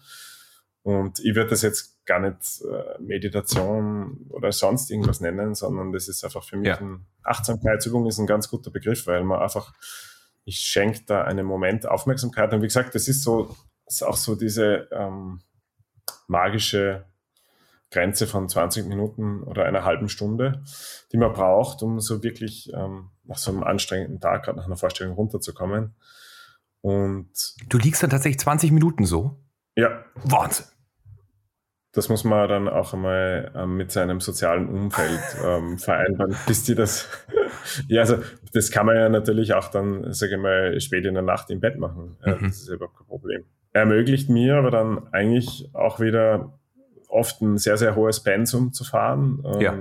Und 0.83 1.19
ich 1.19 1.35
würde 1.35 1.51
das 1.51 1.61
jetzt 1.61 2.00
gar 2.11 2.19
nicht 2.19 2.61
äh, 2.61 3.01
Meditation 3.01 4.25
oder 4.29 4.51
sonst 4.51 4.91
irgendwas 4.91 5.21
nennen, 5.21 5.55
sondern 5.55 5.93
das 5.93 6.09
ist 6.09 6.25
einfach 6.25 6.43
für 6.43 6.57
mich 6.57 6.67
ja. 6.67 6.77
ein 6.77 7.05
Achtsamkeitsübung 7.23 8.05
ist 8.05 8.19
ein 8.19 8.27
ganz 8.27 8.49
guter 8.49 8.69
Begriff, 8.69 9.07
weil 9.07 9.23
man 9.23 9.39
einfach, 9.39 9.73
ich 10.43 10.59
schenke 10.59 11.03
da 11.05 11.23
einen 11.23 11.45
Moment 11.45 11.87
Aufmerksamkeit. 11.87 12.53
Und 12.53 12.61
wie 12.61 12.67
gesagt, 12.67 12.95
das 12.95 13.07
ist 13.07 13.23
so, 13.23 13.55
ist 13.85 14.03
auch 14.03 14.17
so 14.17 14.35
diese 14.35 14.89
ähm, 14.91 15.39
magische 16.27 17.05
Grenze 17.91 18.27
von 18.27 18.49
20 18.49 18.87
Minuten 18.87 19.43
oder 19.43 19.63
einer 19.63 19.85
halben 19.85 20.09
Stunde, 20.09 20.63
die 21.13 21.17
man 21.17 21.31
braucht, 21.31 21.81
um 21.81 22.01
so 22.01 22.23
wirklich 22.23 22.73
ähm, 22.73 23.11
nach 23.23 23.37
so 23.37 23.51
einem 23.51 23.63
anstrengenden 23.63 24.19
Tag, 24.19 24.43
gerade 24.43 24.57
nach 24.57 24.65
einer 24.65 24.77
Vorstellung 24.77 25.15
runterzukommen. 25.15 25.95
Und 26.81 27.31
du 27.69 27.77
liegst 27.77 28.03
dann 28.03 28.09
tatsächlich 28.09 28.39
20 28.39 28.71
Minuten 28.71 29.05
so? 29.05 29.39
Ja. 29.75 30.03
Wahnsinn. 30.15 30.65
Das 31.93 32.07
muss 32.07 32.23
man 32.23 32.47
dann 32.47 32.69
auch 32.69 32.93
einmal 32.93 33.51
ähm, 33.53 33.75
mit 33.75 33.91
seinem 33.91 34.21
sozialen 34.21 34.69
Umfeld 34.69 35.19
ähm, 35.45 35.77
vereinbaren, 35.77 36.35
bis 36.47 36.63
die 36.63 36.75
das. 36.75 37.09
ja, 37.87 38.01
also 38.01 38.17
das 38.53 38.71
kann 38.71 38.85
man 38.85 38.95
ja 38.95 39.09
natürlich 39.09 39.53
auch 39.53 39.67
dann, 39.67 40.13
sage 40.13 40.35
ich 40.35 40.41
mal, 40.41 40.79
spät 40.79 41.05
in 41.05 41.15
der 41.15 41.23
Nacht 41.23 41.49
im 41.49 41.59
Bett 41.59 41.77
machen. 41.77 42.17
Mhm. 42.25 42.37
das 42.43 42.61
ist 42.61 42.69
überhaupt 42.69 42.97
kein 42.97 43.07
Problem. 43.07 43.43
Ermöglicht 43.73 44.29
mir 44.29 44.55
aber 44.55 44.71
dann 44.71 45.11
eigentlich 45.13 45.69
auch 45.73 45.99
wieder 45.99 46.57
oft 47.11 47.41
ein 47.41 47.57
sehr, 47.57 47.77
sehr 47.77 47.95
hohes 47.95 48.21
Pensum 48.21 48.71
zu 48.73 48.83
fahren. 48.83 49.43
Ähm, 49.45 49.61
ja. 49.61 49.77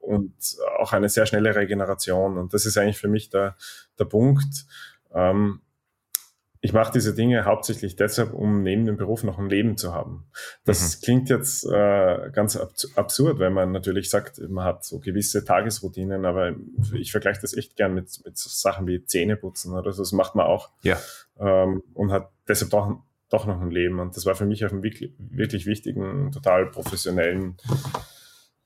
Und 0.00 0.32
auch 0.78 0.92
eine 0.92 1.08
sehr 1.08 1.26
schnelle 1.26 1.54
Regeneration. 1.54 2.38
Und 2.38 2.54
das 2.54 2.66
ist 2.66 2.76
eigentlich 2.78 2.98
für 2.98 3.08
mich 3.08 3.30
der, 3.30 3.54
der 3.98 4.06
Punkt. 4.06 4.66
Ähm, 5.14 5.60
ich 6.62 6.74
mache 6.74 6.92
diese 6.92 7.14
Dinge 7.14 7.46
hauptsächlich 7.46 7.96
deshalb, 7.96 8.34
um 8.34 8.62
neben 8.62 8.84
dem 8.84 8.98
Beruf 8.98 9.24
noch 9.24 9.38
ein 9.38 9.48
Leben 9.48 9.78
zu 9.78 9.94
haben. 9.94 10.26
Das 10.64 10.98
mhm. 10.98 11.04
klingt 11.04 11.30
jetzt 11.30 11.64
äh, 11.64 12.30
ganz 12.32 12.56
absurd, 12.96 13.38
wenn 13.38 13.54
man 13.54 13.72
natürlich 13.72 14.10
sagt, 14.10 14.38
man 14.50 14.64
hat 14.64 14.84
so 14.84 14.98
gewisse 14.98 15.44
Tagesroutinen, 15.44 16.26
aber 16.26 16.54
ich 16.92 17.12
vergleiche 17.12 17.40
das 17.40 17.56
echt 17.56 17.76
gern 17.76 17.94
mit, 17.94 18.08
mit 18.24 18.36
so 18.36 18.50
Sachen 18.50 18.86
wie 18.86 19.02
Zähneputzen 19.04 19.74
oder 19.74 19.92
so. 19.92 20.02
Das 20.02 20.12
macht 20.12 20.34
man 20.34 20.46
auch. 20.46 20.68
Ja. 20.82 20.98
Ähm, 21.38 21.82
und 21.94 22.12
hat 22.12 22.30
deshalb 22.46 22.70
doch, 22.72 23.00
doch 23.30 23.46
noch 23.46 23.62
ein 23.62 23.70
Leben. 23.70 23.98
Und 23.98 24.16
das 24.16 24.26
war 24.26 24.34
für 24.34 24.46
mich 24.46 24.62
auf 24.64 24.72
einem 24.72 24.82
wirklich, 24.82 25.14
wirklich 25.18 25.64
wichtigen, 25.64 26.30
total 26.30 26.66
professionellen 26.66 27.56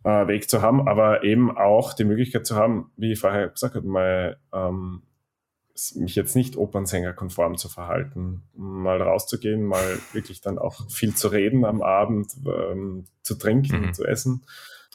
äh, 0.02 0.26
Weg 0.26 0.50
zu 0.50 0.62
haben, 0.62 0.88
aber 0.88 1.22
eben 1.22 1.56
auch 1.56 1.94
die 1.94 2.04
Möglichkeit 2.04 2.44
zu 2.44 2.56
haben, 2.56 2.90
wie 2.96 3.12
ich 3.12 3.20
vorher 3.20 3.50
gesagt 3.50 3.76
habe, 3.76 3.86
mal 3.86 4.36
ähm, 4.52 5.02
mich 5.96 6.14
jetzt 6.14 6.36
nicht 6.36 6.56
Opernsänger-konform 6.56 7.56
zu 7.56 7.68
verhalten, 7.68 8.42
mal 8.54 9.02
rauszugehen, 9.02 9.64
mal 9.64 9.98
wirklich 10.12 10.40
dann 10.40 10.58
auch 10.58 10.88
viel 10.90 11.14
zu 11.14 11.28
reden 11.28 11.64
am 11.64 11.82
Abend, 11.82 12.32
ähm, 12.46 13.06
zu 13.22 13.34
trinken, 13.34 13.86
mhm. 13.86 13.94
zu 13.94 14.04
essen 14.04 14.44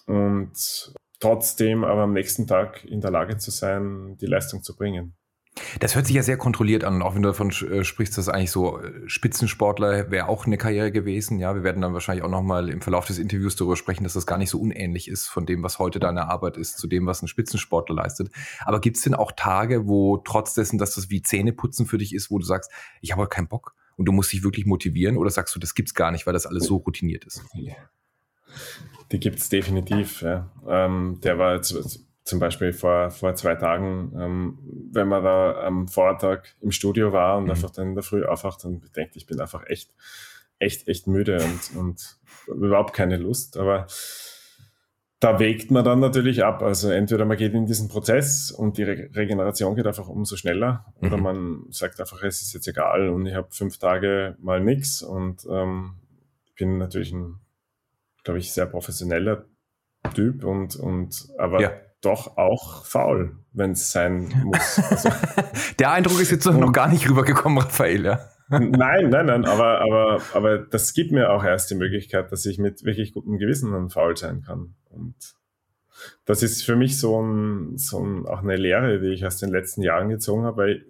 und 0.06 0.94
trotzdem 1.20 1.84
aber 1.84 2.04
am 2.04 2.14
nächsten 2.14 2.48
Tag 2.48 2.86
in 2.86 3.02
der 3.02 3.12
Lage 3.12 3.38
zu 3.38 3.52
sein, 3.52 4.18
die 4.22 4.26
Leistung 4.26 4.64
zu 4.64 4.76
bringen. 4.76 5.16
Das 5.80 5.96
hört 5.96 6.06
sich 6.06 6.16
ja 6.16 6.24
sehr 6.24 6.38
kontrolliert 6.38 6.84
an, 6.84 7.02
auch 7.02 7.16
wenn 7.16 7.22
du 7.22 7.30
davon 7.30 7.50
äh, 7.50 7.84
sprichst, 7.84 8.18
dass 8.18 8.30
eigentlich 8.30 8.52
so 8.52 8.80
äh, 8.80 8.92
Spitzensportler 9.08 10.12
wäre 10.12 10.28
auch 10.28 10.46
eine 10.46 10.58
Karriere 10.58 10.92
gewesen. 10.92 11.40
Ja, 11.40 11.56
wir 11.56 11.64
werden 11.64 11.82
dann 11.82 11.94
wahrscheinlich 11.94 12.24
auch 12.24 12.30
nochmal 12.30 12.70
im 12.70 12.82
Verlauf 12.82 13.06
des 13.06 13.18
Interviews 13.18 13.56
darüber 13.56 13.76
sprechen, 13.76 14.04
dass 14.04 14.14
das 14.14 14.26
gar 14.26 14.38
nicht 14.38 14.50
so 14.50 14.60
unähnlich 14.60 15.08
ist 15.08 15.28
von 15.28 15.46
dem, 15.46 15.64
was 15.64 15.80
heute 15.80 16.00
deine 16.00 16.30
Arbeit 16.30 16.58
ist, 16.58 16.78
zu 16.78 16.88
dem, 16.88 17.06
was 17.06 17.22
ein 17.22 17.28
Spitzensportler 17.28 17.96
leistet. 17.96 18.30
Aber 18.66 18.82
gibt 18.82 18.98
es 18.98 19.04
denn 19.04 19.14
auch 19.14 19.32
Tage, 19.32 19.88
wo 19.88 20.18
trotz 20.18 20.54
dessen, 20.54 20.78
dass 20.78 20.96
das 20.96 21.10
wie 21.10 21.22
Zähneputzen 21.22 21.86
für 21.86 21.98
dich 21.98 22.14
ist, 22.14 22.32
wo 22.32 22.40
du 22.40 22.46
sagst, 22.46 22.72
ich 23.02 23.12
habe 23.12 23.28
keinen 23.28 23.48
Bock 23.48 23.74
und 23.96 24.06
du 24.06 24.12
musst 24.12 24.32
dich 24.32 24.44
wirklich 24.44 24.66
motivieren 24.66 25.18
oder 25.18 25.30
sagst 25.30 25.56
du, 25.56 25.60
das 25.60 25.76
gibt's 25.76 25.94
gar 25.94 26.12
nicht, 26.12 26.26
weil 26.26 26.34
das 26.34 26.46
alles 26.46 26.66
so 26.66 26.78
routiniert 26.78 27.26
ist? 27.26 27.44
Die 29.12 29.20
gibt 29.20 29.40
es 29.40 29.50
definitiv. 29.50 30.22
Ja. 30.22 30.50
Ähm, 30.68 31.20
der 31.24 31.38
war 31.38 31.56
jetzt 31.56 32.00
zum 32.30 32.40
Beispiel 32.40 32.72
vor, 32.72 33.10
vor 33.10 33.34
zwei 33.36 33.56
Tagen, 33.56 34.14
ähm, 34.18 34.60
wenn 34.92 35.08
man 35.08 35.24
da 35.24 35.64
am 35.64 35.88
Vortag 35.88 36.44
im 36.62 36.72
Studio 36.72 37.12
war 37.12 37.38
und 37.38 37.46
mhm. 37.46 37.50
einfach 37.52 37.72
dann 37.72 37.90
in 37.90 37.96
der 37.96 38.04
Früh 38.04 38.24
aufwacht 38.24 38.64
und 38.66 38.96
denkt, 38.96 39.16
ich 39.16 39.26
bin 39.26 39.42
einfach 39.42 39.66
echt, 39.68 39.92
echt, 40.60 40.88
echt 40.88 41.08
müde 41.08 41.44
und, 41.44 41.78
und 41.78 42.18
überhaupt 42.48 42.94
keine 42.94 43.18
Lust. 43.18 43.58
Aber 43.58 43.88
da 45.20 45.40
wägt 45.40 45.72
man 45.72 45.84
dann 45.84 46.00
natürlich 46.00 46.44
ab. 46.44 46.62
Also 46.62 46.92
entweder 46.92 47.26
man 47.26 47.36
geht 47.36 47.54
in 47.54 47.66
diesen 47.66 47.90
Prozess 47.90 48.52
und 48.52 48.78
die 48.78 48.84
Re 48.84 49.10
Regeneration 49.14 49.76
geht 49.76 49.88
einfach 49.88 50.08
umso 50.08 50.36
schneller, 50.36 50.86
mhm. 51.02 51.08
oder 51.08 51.18
man 51.18 51.66
sagt 51.72 52.00
einfach, 52.00 52.22
es 52.22 52.44
ist 52.44 52.54
jetzt 52.54 52.68
egal 52.68 53.10
und 53.10 53.26
ich 53.26 53.34
habe 53.34 53.48
fünf 53.50 53.80
Tage 53.80 54.38
mal 54.40 54.62
nichts 54.62 55.02
und 55.02 55.48
ähm, 55.50 55.96
bin 56.58 56.78
natürlich 56.78 57.12
ein, 57.12 57.40
glaube 58.24 58.38
ich, 58.38 58.54
sehr 58.54 58.68
professioneller 58.68 59.46
Typ 60.14 60.46
und, 60.46 60.76
und 60.76 61.28
aber 61.38 61.62
ja 61.62 61.72
doch 62.02 62.38
auch 62.38 62.86
faul, 62.86 63.38
wenn 63.52 63.72
es 63.72 63.92
sein 63.92 64.34
muss. 64.46 64.80
Also, 64.90 65.10
Der 65.80 65.92
Eindruck 65.92 66.20
ist 66.20 66.32
jetzt 66.32 66.46
noch 66.46 66.72
gar 66.72 66.88
nicht 66.88 67.10
rübergekommen, 67.10 67.60
Raphael, 67.60 68.06
ja. 68.06 68.20
nein, 68.50 69.10
nein, 69.10 69.26
nein, 69.26 69.46
aber, 69.46 69.82
aber, 69.82 70.22
aber 70.34 70.58
das 70.58 70.94
gibt 70.94 71.12
mir 71.12 71.32
auch 71.32 71.44
erst 71.44 71.70
die 71.70 71.76
Möglichkeit, 71.76 72.32
dass 72.32 72.46
ich 72.46 72.58
mit 72.58 72.84
wirklich 72.84 73.14
gutem 73.14 73.38
Gewissen 73.38 73.72
dann 73.72 73.90
faul 73.90 74.18
sein 74.18 74.42
kann. 74.42 74.76
Und 74.90 75.16
das 76.26 76.42
ist 76.42 76.64
für 76.64 76.76
mich 76.76 77.00
so, 77.00 77.22
ein, 77.22 77.78
so 77.78 78.04
ein, 78.04 78.26
auch 78.26 78.40
eine 78.40 78.56
Lehre, 78.56 79.00
die 79.00 79.10
ich 79.10 79.26
aus 79.26 79.38
den 79.38 79.50
letzten 79.50 79.82
Jahren 79.82 80.10
gezogen 80.10 80.46
habe, 80.46 80.58
weil 80.58 80.86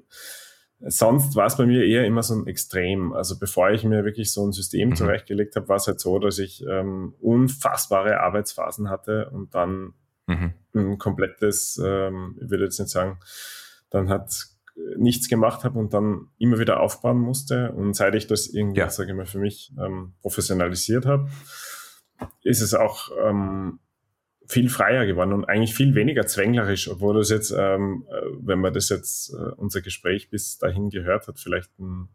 sonst 0.80 1.36
war 1.36 1.48
es 1.48 1.58
bei 1.58 1.66
mir 1.66 1.86
eher 1.86 2.06
immer 2.06 2.24
so 2.24 2.36
ein 2.36 2.48
Extrem. 2.48 3.14
Also 3.14 3.38
bevor 3.38 3.72
ich 3.72 3.84
mir 3.84 4.06
wirklich 4.06 4.32
so 4.32 4.46
ein 4.46 4.52
System 4.52 4.90
mhm. 4.90 4.96
zurechtgelegt 4.96 5.56
habe, 5.56 5.68
war 5.68 5.78
es 5.78 5.88
halt 5.88 6.00
so, 6.00 6.20
dass 6.20 6.40
ich 6.40 6.64
ähm, 6.66 7.14
unfassbare 7.20 8.22
Arbeitsphasen 8.22 8.90
hatte 8.90 9.30
und 9.32 9.54
dann 9.56 9.94
mhm. 10.30 10.54
ein 10.74 10.98
komplettes, 10.98 11.82
ähm, 11.84 12.38
ich 12.42 12.50
würde 12.50 12.66
jetzt 12.66 12.80
nicht 12.80 12.90
sagen, 12.90 13.20
dann 13.90 14.10
hat 14.10 14.48
nichts 14.98 15.28
gemacht 15.28 15.64
habe 15.64 15.78
und 15.78 15.94
dann 15.94 16.28
immer 16.38 16.60
wieder 16.60 16.80
aufbauen 16.80 17.20
musste. 17.20 17.72
Und 17.72 17.96
seit 17.96 18.16
ich 18.16 18.28
das 18.28 18.48
irgendwie, 18.48 18.80
ja. 18.80 18.90
sage 18.90 19.12
ich 19.12 19.16
mal, 19.16 19.26
für 19.26 19.40
mich 19.40 19.74
ähm, 19.80 20.14
professionalisiert 20.22 21.06
habe, 21.06 21.30
ist 22.44 22.62
es 22.62 22.74
auch 22.74 23.10
ähm, 23.24 23.80
viel 24.48 24.70
freier 24.70 25.06
geworden 25.06 25.34
und 25.34 25.46
eigentlich 25.46 25.76
viel 25.76 25.96
weniger 25.96 26.26
zwänglerisch, 26.26 26.90
obwohl 26.90 27.16
das 27.16 27.30
jetzt, 27.30 27.52
ähm, 27.52 28.06
äh, 28.10 28.22
wenn 28.42 28.60
man 28.60 28.74
das 28.74 28.90
jetzt, 28.90 29.34
äh, 29.34 29.52
unser 29.58 29.82
Gespräch 29.82 30.30
bis 30.30 30.58
dahin 30.58 30.90
gehört 30.90 31.28
hat, 31.28 31.40
vielleicht 31.40 31.78
ein, 31.80 32.10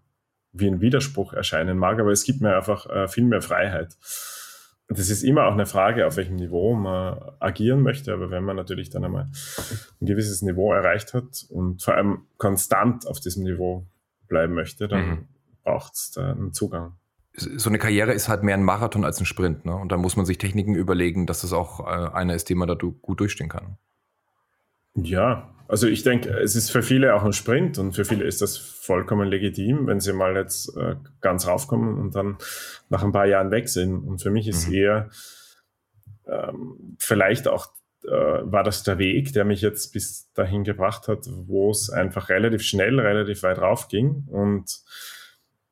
wie 0.53 0.67
ein 0.67 0.81
Widerspruch 0.81 1.33
erscheinen 1.33 1.79
mag, 1.79 1.99
aber 2.01 2.11
es 2.11 2.25
gibt 2.25 2.41
mir 2.41 2.57
einfach 2.57 2.87
äh, 2.87 3.09
viel 3.09 3.25
mehr 3.25 3.43
Freiheit 3.43 3.97
das 4.89 5.09
ist 5.09 5.23
immer 5.23 5.47
auch 5.47 5.53
eine 5.53 5.67
Frage, 5.67 6.07
auf 6.07 6.17
welchem 6.17 6.37
Niveau 6.37 6.75
man 6.75 7.19
agieren 7.41 7.83
möchte. 7.83 8.13
Aber 8.13 8.31
wenn 8.31 8.45
man 8.45 8.57
natürlich 8.57 8.91
dann 8.91 9.05
einmal 9.05 9.29
ein 10.01 10.07
gewisses 10.07 10.43
Niveau 10.43 10.73
erreicht 10.73 11.15
hat 11.15 11.47
und 11.49 11.83
vor 11.83 11.95
allem 11.95 12.27
konstant 12.37 13.07
auf 13.07 13.21
diesem 13.21 13.45
Niveau 13.45 13.87
bleiben 14.29 14.55
möchte, 14.55 14.89
dann 14.89 15.09
mhm. 15.09 15.29
braucht 15.63 15.95
es 15.95 16.11
da 16.11 16.33
einen 16.33 16.53
Zugang. 16.53 16.97
So 17.37 17.69
eine 17.69 17.79
Karriere 17.79 18.13
ist 18.13 18.29
halt 18.29 18.43
mehr 18.43 18.55
ein 18.55 18.63
Marathon 18.63 19.05
als 19.05 19.19
ein 19.21 19.27
Sprint. 19.27 19.65
Ne? 19.65 19.75
Und 19.75 19.91
da 19.91 19.97
muss 19.97 20.17
man 20.17 20.27
sich 20.27 20.39
Techniken 20.39 20.75
überlegen, 20.75 21.27
dass 21.27 21.41
das 21.41 21.53
auch 21.53 21.81
äh, 21.81 22.13
einer 22.13 22.35
ist, 22.35 22.49
den 22.49 22.59
man 22.59 22.69
da 22.69 22.75
gut 22.75 23.21
durchstehen 23.21 23.49
kann. 23.49 23.77
Ja, 24.95 25.54
also 25.69 25.87
ich 25.87 26.03
denke, 26.03 26.31
es 26.31 26.57
ist 26.57 26.71
für 26.71 26.83
viele 26.83 27.15
auch 27.15 27.25
ein 27.25 27.33
Sprint 27.33 27.79
und 27.79 27.93
für 27.93 28.05
viele 28.05 28.25
ist 28.25 28.43
das 28.43 28.57
vollkommen 28.57 29.29
legitim, 29.29 29.87
wenn 29.87 30.01
sie 30.01 30.13
mal 30.13 30.37
jetzt 30.37 30.77
äh, 30.77 30.97
ganz 31.21 31.47
raufkommen 31.47 31.99
und 31.99 32.15
dann 32.15 32.37
nach 32.91 33.03
ein 33.03 33.13
paar 33.13 33.27
Jahren 33.27 33.51
weg 33.51 33.69
sind. 33.69 34.07
Und 34.07 34.23
für 34.23 34.31
mich 34.31 34.47
ist 34.47 34.69
mhm. 34.69 34.75
eher 34.75 35.11
ähm, 36.27 36.97
vielleicht 36.99 37.49
auch 37.49 37.69
äh, 38.05 38.11
war 38.11 38.63
das 38.63 38.83
der 38.83 38.99
Weg, 38.99 39.33
der 39.33 39.45
mich 39.45 39.63
jetzt 39.63 39.93
bis 39.93 40.31
dahin 40.35 40.65
gebracht 40.65 41.09
hat, 41.09 41.27
wo 41.29 41.71
es 41.71 41.89
einfach 41.89 42.29
relativ 42.29 42.63
schnell, 42.63 43.01
relativ 43.01 43.43
weit 43.43 43.59
rauf 43.59 43.89
ging. 43.89 44.25
Und 44.29 44.83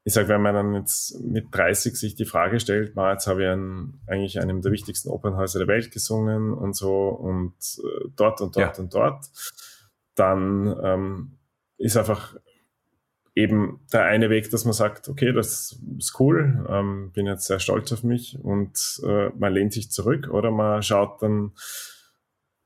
ich 0.04 0.14
sage, 0.14 0.28
wenn 0.28 0.42
man 0.42 0.54
dann 0.54 0.74
jetzt 0.74 1.20
mit 1.20 1.46
30 1.52 1.96
sich 1.96 2.14
die 2.14 2.24
Frage 2.24 2.58
stellt, 2.58 2.96
mal 2.96 3.12
jetzt 3.12 3.26
habe 3.26 3.42
ich 3.42 3.48
an 3.48 4.00
eigentlich 4.06 4.40
einem 4.40 4.62
der 4.62 4.72
wichtigsten 4.72 5.10
Opernhäuser 5.10 5.58
der 5.58 5.68
Welt 5.68 5.92
gesungen 5.92 6.52
und 6.52 6.74
so 6.74 7.08
und 7.08 7.54
äh, 7.84 8.08
dort 8.16 8.40
und 8.40 8.56
dort 8.56 8.78
ja. 8.78 8.82
und 8.82 8.94
dort 8.94 9.26
dann 10.14 10.76
ähm, 10.82 11.38
ist 11.78 11.96
einfach 11.96 12.36
eben 13.34 13.80
der 13.92 14.04
eine 14.04 14.30
Weg, 14.30 14.50
dass 14.50 14.64
man 14.64 14.74
sagt, 14.74 15.08
okay, 15.08 15.32
das 15.32 15.80
ist 15.98 16.20
cool, 16.20 16.66
ähm, 16.68 17.12
bin 17.12 17.26
jetzt 17.26 17.46
sehr 17.46 17.60
stolz 17.60 17.92
auf 17.92 18.02
mich 18.02 18.38
und 18.42 19.00
äh, 19.04 19.30
man 19.30 19.52
lehnt 19.52 19.72
sich 19.72 19.90
zurück 19.90 20.28
oder 20.30 20.50
man 20.50 20.82
schaut 20.82 21.22
dann, 21.22 21.52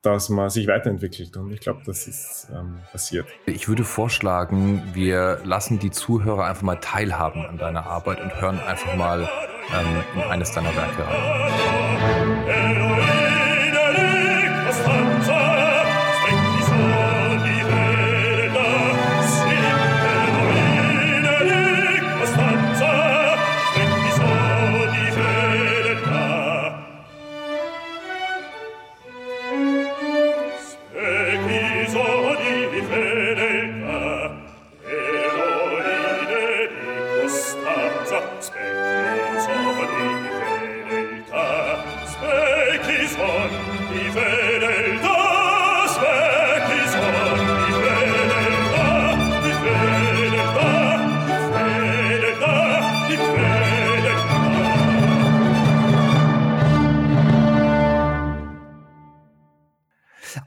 dass 0.03 0.29
man 0.29 0.51
sich 0.51 0.67
weiterentwickelt 0.67 1.37
und 1.37 1.53
ich 1.53 1.61
glaube, 1.61 1.83
das 1.87 2.09
ist 2.09 2.49
ähm, 2.53 2.81
passiert. 2.93 3.27
Ich 3.47 3.69
würde 3.69 3.85
vorschlagen, 3.85 4.83
wir 4.93 5.41
lassen 5.45 5.79
die 5.79 5.91
Zuhörer 5.91 6.47
einfach 6.47 6.63
mal 6.63 6.81
teilhaben 6.81 7.47
an 7.47 7.59
deiner 7.59 7.87
Arbeit 7.87 8.21
und 8.21 8.41
hören 8.41 8.59
einfach 8.59 8.95
mal 8.97 9.23
ähm, 9.23 10.05
in 10.15 10.23
eines 10.23 10.53
deiner 10.53 10.75
Werke 10.75 11.07
rein. 11.07 11.17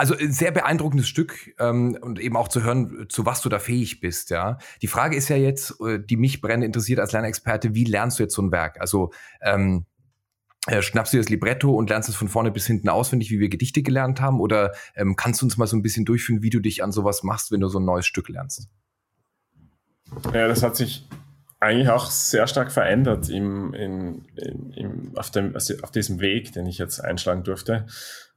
Also 0.10 0.24
äh, 0.24 0.32
sehr 0.32 0.52
beeindruckendes 0.52 1.08
Stück 1.08 1.54
ähm, 1.60 1.98
und 2.02 2.20
eben 2.20 2.36
auch 2.36 2.48
zu 2.48 2.64
hören, 2.64 3.06
zu 3.10 3.26
was 3.26 3.42
du 3.42 3.50
da 3.50 3.60
fähig 3.60 4.00
bist. 4.00 4.30
Ja, 4.30 4.58
die 4.82 4.88
Frage 4.88 5.16
ist 5.16 5.30
ja 5.30 5.36
jetzt, 5.36 5.80
äh, 5.82 6.00
die 6.00 6.18
mich 6.18 6.42
brennend 6.42 6.66
interessiert 6.66 7.00
als 7.00 7.12
Lernexperte: 7.12 7.76
Wie 7.76 7.84
lernst 7.84 8.20
du 8.20 8.24
jetzt 8.24 8.36
so 8.36 8.42
ein 8.42 8.52
Werk? 8.52 8.82
Also 8.82 9.12
ähm, 9.42 9.86
äh, 10.68 10.82
schnappst 10.82 11.14
du 11.14 11.18
das 11.18 11.30
Libretto 11.30 11.74
und 11.74 11.90
lernst 11.90 12.10
es 12.10 12.16
von 12.16 12.28
vorne 12.28 12.52
bis 12.52 12.66
hinten 12.66 12.90
auswendig, 12.90 13.32
wie 13.32 13.40
wir 13.40 13.50
Gedichte 13.50 13.82
gelernt 13.82 14.20
haben? 14.20 14.40
Oder 14.40 14.74
ähm, 14.96 15.16
kannst 15.16 15.42
du 15.42 15.46
uns 15.46 15.58
mal 15.58 15.68
so 15.68 15.78
ein 15.78 15.82
bisschen 15.82 16.06
durchführen, 16.06 16.42
wie 16.42 16.50
du 16.50 16.60
dich 16.60 16.84
an 16.84 16.92
sowas 16.92 17.24
machst, 17.24 17.52
wenn 17.52 17.60
du 17.60 17.68
so 17.68 17.80
ein 17.80 17.86
neues 17.86 18.06
Stück 18.06 18.30
lernst? 18.30 18.68
Ja, 20.34 20.48
das 20.48 20.64
hat 20.64 20.76
sich 20.76 21.08
eigentlich 21.60 21.90
auch 21.90 22.10
sehr 22.10 22.48
stark 22.48 22.72
verändert 22.72 23.30
im, 23.30 23.74
in, 23.74 24.26
im, 24.76 25.12
auf, 25.16 25.30
dem, 25.30 25.54
also 25.54 25.74
auf 25.84 25.92
diesem 25.92 26.20
Weg, 26.20 26.54
den 26.54 26.66
ich 26.66 26.78
jetzt 26.78 27.00
einschlagen 27.00 27.44
durfte. 27.44 27.86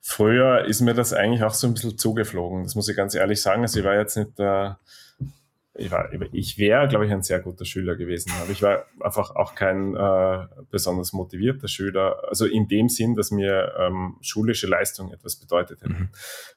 Früher 0.05 0.65
ist 0.65 0.81
mir 0.81 0.95
das 0.95 1.13
eigentlich 1.13 1.45
auch 1.45 1.55
so 1.55 1.69
ein 1.69 1.75
bisschen 1.75 1.97
zugeflogen, 1.97 2.65
das 2.65 2.75
muss 2.75 2.89
ich 2.89 2.97
ganz 2.97 3.15
ehrlich 3.15 3.41
sagen. 3.41 3.63
Also 3.63 3.79
ich 3.79 3.85
war 3.85 3.95
jetzt 3.95 4.17
nicht 4.17 4.37
der, 4.37 4.81
ich, 5.75 5.93
war, 5.93 6.11
ich 6.33 6.59
wäre, 6.59 6.89
glaube 6.89 7.07
ich, 7.07 7.13
ein 7.13 7.23
sehr 7.23 7.39
guter 7.39 7.65
Schüler 7.65 7.95
gewesen, 7.95 8.33
aber 8.43 8.51
ich 8.51 8.63
war 8.63 8.85
einfach 9.01 9.37
auch 9.37 9.55
kein 9.55 9.95
äh, 9.95 10.47
besonders 10.71 11.13
motivierter 11.13 11.69
Schüler. 11.69 12.21
Also 12.29 12.47
in 12.47 12.67
dem 12.67 12.89
Sinn, 12.89 13.15
dass 13.15 13.31
mir 13.31 13.75
ähm, 13.79 14.17
schulische 14.21 14.67
Leistung 14.67 15.13
etwas 15.13 15.37
bedeutet 15.37 15.81
hätte. 15.83 15.93
Mhm. 15.93 16.09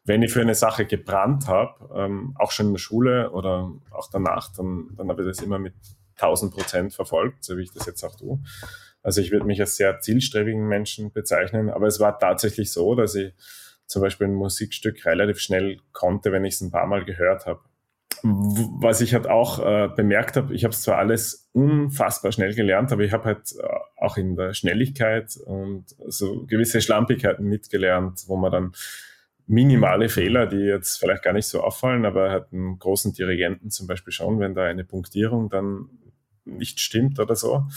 Wenn 0.04 0.24
ich 0.24 0.34
für 0.34 0.42
eine 0.42 0.56
Sache 0.56 0.86
gebrannt 0.86 1.48
habe, 1.48 1.88
ähm, 1.96 2.36
auch 2.40 2.52
schon 2.52 2.68
in 2.68 2.74
der 2.74 2.80
Schule 2.80 3.30
oder 3.30 3.72
auch 3.92 4.10
danach, 4.12 4.52
dann, 4.54 4.90
dann 4.98 5.08
habe 5.08 5.22
ich 5.22 5.28
das 5.28 5.42
immer 5.42 5.60
mit 5.60 5.76
1000 6.16 6.52
Prozent 6.52 6.94
verfolgt, 6.94 7.44
so 7.44 7.58
wie 7.58 7.64
ich 7.64 7.72
das 7.72 7.86
jetzt 7.86 8.04
auch 8.04 8.16
tue. 8.16 8.40
Also 9.06 9.22
ich 9.22 9.32
würde 9.32 9.46
mich 9.46 9.62
als 9.62 9.76
sehr 9.76 10.00
zielstrebigen 10.00 10.68
Menschen 10.68 11.12
bezeichnen, 11.12 11.70
aber 11.70 11.88
es 11.88 12.00
war 12.00 12.18
tatsächlich 12.20 12.72
so, 12.72 12.96
dass 12.96 13.16
ich 13.16 13.34
zum 13.86 14.02
Beispiel 14.02 14.28
ein 14.28 14.34
Musikstück 14.34 15.06
relativ 15.06 15.40
schnell 15.40 15.78
konnte, 15.92 16.32
wenn 16.32 16.44
ich 16.44 16.56
es 16.56 16.62
ein 16.62 16.72
paar 16.72 16.88
Mal 16.88 17.06
gehört 17.06 17.46
habe 17.46 17.62
was 18.24 19.02
ich 19.02 19.14
halt 19.14 19.28
auch 19.28 19.60
äh, 19.60 19.90
bemerkt 19.96 20.36
habe, 20.36 20.54
ich 20.54 20.64
habe 20.64 20.74
es 20.74 20.82
zwar 20.82 20.98
alles 20.98 21.50
unfassbar 21.54 22.32
schnell 22.32 22.56
gelernt, 22.56 22.92
aber 22.92 23.04
ich 23.04 23.12
habe 23.12 23.26
halt 23.26 23.54
äh, 23.58 23.68
auch 23.98 24.18
in 24.18 24.36
der 24.36 24.54
Schnelligkeit 24.54 25.38
und 25.38 25.86
so 26.08 26.44
gewisse 26.46 26.82
Schlampigkeiten 26.82 27.46
mitgelernt, 27.46 28.24
wo 28.28 28.36
man 28.36 28.52
dann 28.52 28.72
minimale 29.48 30.10
Fehler, 30.10 30.48
die 30.48 30.58
jetzt 30.58 30.98
vielleicht 30.98 31.24
gar 31.24 31.34
nicht 31.34 31.46
so 31.46 31.62
auffallen, 31.62 32.06
aber 32.06 32.32
halt 32.32 32.52
einen 32.52 32.80
großen 32.80 33.14
Dirigenten 33.14 33.70
zum 33.70 33.86
Beispiel 33.86 34.12
schon, 34.12 34.40
wenn 34.40 34.56
da 34.56 34.64
eine 34.64 34.84
Punktierung 34.84 35.50
dann 35.50 35.90
nicht 36.46 36.80
stimmt 36.80 37.20
oder 37.20 37.36
so. 37.36 37.68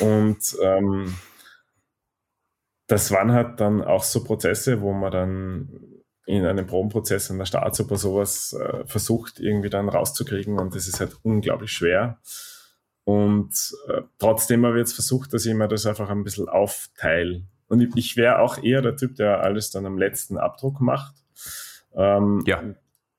Und 0.00 0.56
ähm, 0.62 1.14
das 2.86 3.10
waren 3.10 3.32
halt 3.32 3.60
dann 3.60 3.82
auch 3.82 4.02
so 4.02 4.24
Prozesse, 4.24 4.80
wo 4.80 4.92
man 4.92 5.12
dann 5.12 5.68
in 6.26 6.44
einem 6.44 6.66
Probenprozess 6.66 7.30
in 7.30 7.38
der 7.38 7.46
Staatsoper 7.46 7.96
sowas 7.96 8.52
äh, 8.52 8.84
versucht 8.86 9.40
irgendwie 9.40 9.70
dann 9.70 9.88
rauszukriegen 9.88 10.58
und 10.58 10.74
das 10.74 10.86
ist 10.86 11.00
halt 11.00 11.16
unglaublich 11.22 11.72
schwer. 11.72 12.20
Und 13.04 13.74
äh, 13.88 14.02
trotzdem 14.18 14.64
habe 14.64 14.76
ich 14.76 14.80
jetzt 14.86 14.94
versucht, 14.94 15.32
dass 15.32 15.46
ich 15.46 15.54
mir 15.54 15.68
das 15.68 15.86
einfach 15.86 16.10
ein 16.10 16.22
bisschen 16.22 16.48
aufteile. 16.48 17.42
Und 17.66 17.80
ich, 17.80 17.90
ich 17.96 18.16
wäre 18.16 18.40
auch 18.40 18.62
eher 18.62 18.82
der 18.82 18.96
Typ, 18.96 19.16
der 19.16 19.40
alles 19.40 19.70
dann 19.70 19.86
am 19.86 19.98
letzten 19.98 20.38
Abdruck 20.38 20.80
macht. 20.80 21.14
Ähm, 21.94 22.42
ja. 22.46 22.62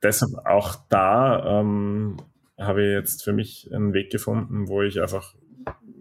Deshalb 0.04 0.46
auch 0.46 0.76
da 0.90 1.60
ähm, 1.60 2.18
habe 2.62 2.84
ich 2.84 2.92
jetzt 2.92 3.24
für 3.24 3.34
mich 3.34 3.70
einen 3.74 3.94
Weg 3.94 4.12
gefunden, 4.12 4.68
wo 4.68 4.82
ich 4.82 5.02
einfach 5.02 5.36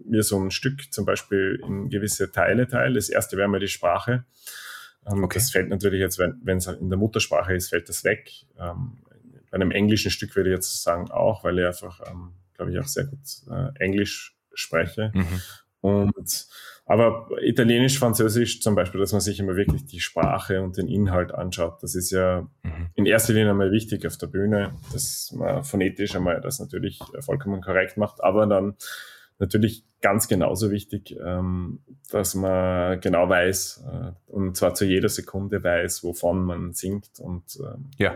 mir 0.05 0.23
so 0.23 0.39
ein 0.39 0.51
Stück 0.51 0.91
zum 0.91 1.05
Beispiel 1.05 1.61
in 1.65 1.89
gewisse 1.89 2.31
Teile 2.31 2.67
teile. 2.67 2.95
Das 2.95 3.09
erste 3.09 3.37
wäre 3.37 3.47
mal 3.47 3.59
die 3.59 3.67
Sprache. 3.67 4.25
Ähm, 5.09 5.23
okay. 5.23 5.39
Das 5.39 5.51
fällt 5.51 5.69
natürlich 5.69 5.99
jetzt, 5.99 6.19
wenn 6.19 6.57
es 6.57 6.67
in 6.67 6.89
der 6.89 6.97
Muttersprache 6.97 7.55
ist, 7.55 7.69
fällt 7.69 7.89
das 7.89 8.03
weg. 8.03 8.29
Ähm, 8.59 8.97
bei 9.49 9.55
einem 9.55 9.71
englischen 9.71 10.11
Stück 10.11 10.35
würde 10.35 10.49
ich 10.49 10.55
jetzt 10.55 10.83
sagen 10.83 11.11
auch, 11.11 11.43
weil 11.43 11.59
ich 11.59 11.65
einfach, 11.65 12.01
ähm, 12.09 12.33
glaube 12.53 12.71
ich, 12.71 12.79
auch 12.79 12.87
sehr 12.87 13.05
gut 13.05 13.19
äh, 13.49 13.69
Englisch 13.79 14.35
spreche. 14.53 15.11
Mhm. 15.13 15.41
Und 15.81 16.47
aber 16.91 17.29
Italienisch, 17.41 17.97
Französisch 17.97 18.61
zum 18.61 18.75
Beispiel, 18.75 18.99
dass 18.99 19.13
man 19.13 19.21
sich 19.21 19.39
immer 19.39 19.55
wirklich 19.55 19.85
die 19.85 20.01
Sprache 20.01 20.61
und 20.61 20.75
den 20.75 20.89
Inhalt 20.89 21.33
anschaut, 21.33 21.81
das 21.81 21.95
ist 21.95 22.11
ja 22.11 22.49
mhm. 22.63 22.89
in 22.95 23.05
erster 23.05 23.31
Linie 23.31 23.51
einmal 23.51 23.71
wichtig 23.71 24.05
auf 24.05 24.17
der 24.17 24.27
Bühne, 24.27 24.73
dass 24.91 25.31
man 25.33 25.63
phonetisch 25.63 26.15
einmal 26.17 26.41
das 26.41 26.59
natürlich 26.59 26.99
vollkommen 27.21 27.61
korrekt 27.61 27.95
macht, 27.95 28.21
aber 28.21 28.45
dann 28.45 28.75
natürlich 29.39 29.85
ganz 30.01 30.27
genauso 30.27 30.69
wichtig, 30.69 31.15
ähm, 31.23 31.79
dass 32.09 32.35
man 32.35 32.99
genau 32.99 33.29
weiß, 33.29 33.85
äh, 33.89 34.11
und 34.27 34.57
zwar 34.57 34.73
zu 34.73 34.83
jeder 34.83 35.07
Sekunde 35.07 35.63
weiß, 35.63 36.03
wovon 36.03 36.43
man 36.43 36.73
singt 36.73 37.19
und 37.19 37.57
ähm, 37.59 37.89
ja. 37.97 38.15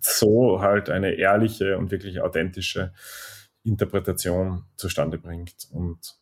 so 0.00 0.62
halt 0.62 0.88
eine 0.88 1.12
ehrliche 1.12 1.76
und 1.76 1.90
wirklich 1.90 2.20
authentische 2.22 2.94
Interpretation 3.64 4.64
zustande 4.76 5.18
bringt. 5.18 5.68
Und 5.70 6.16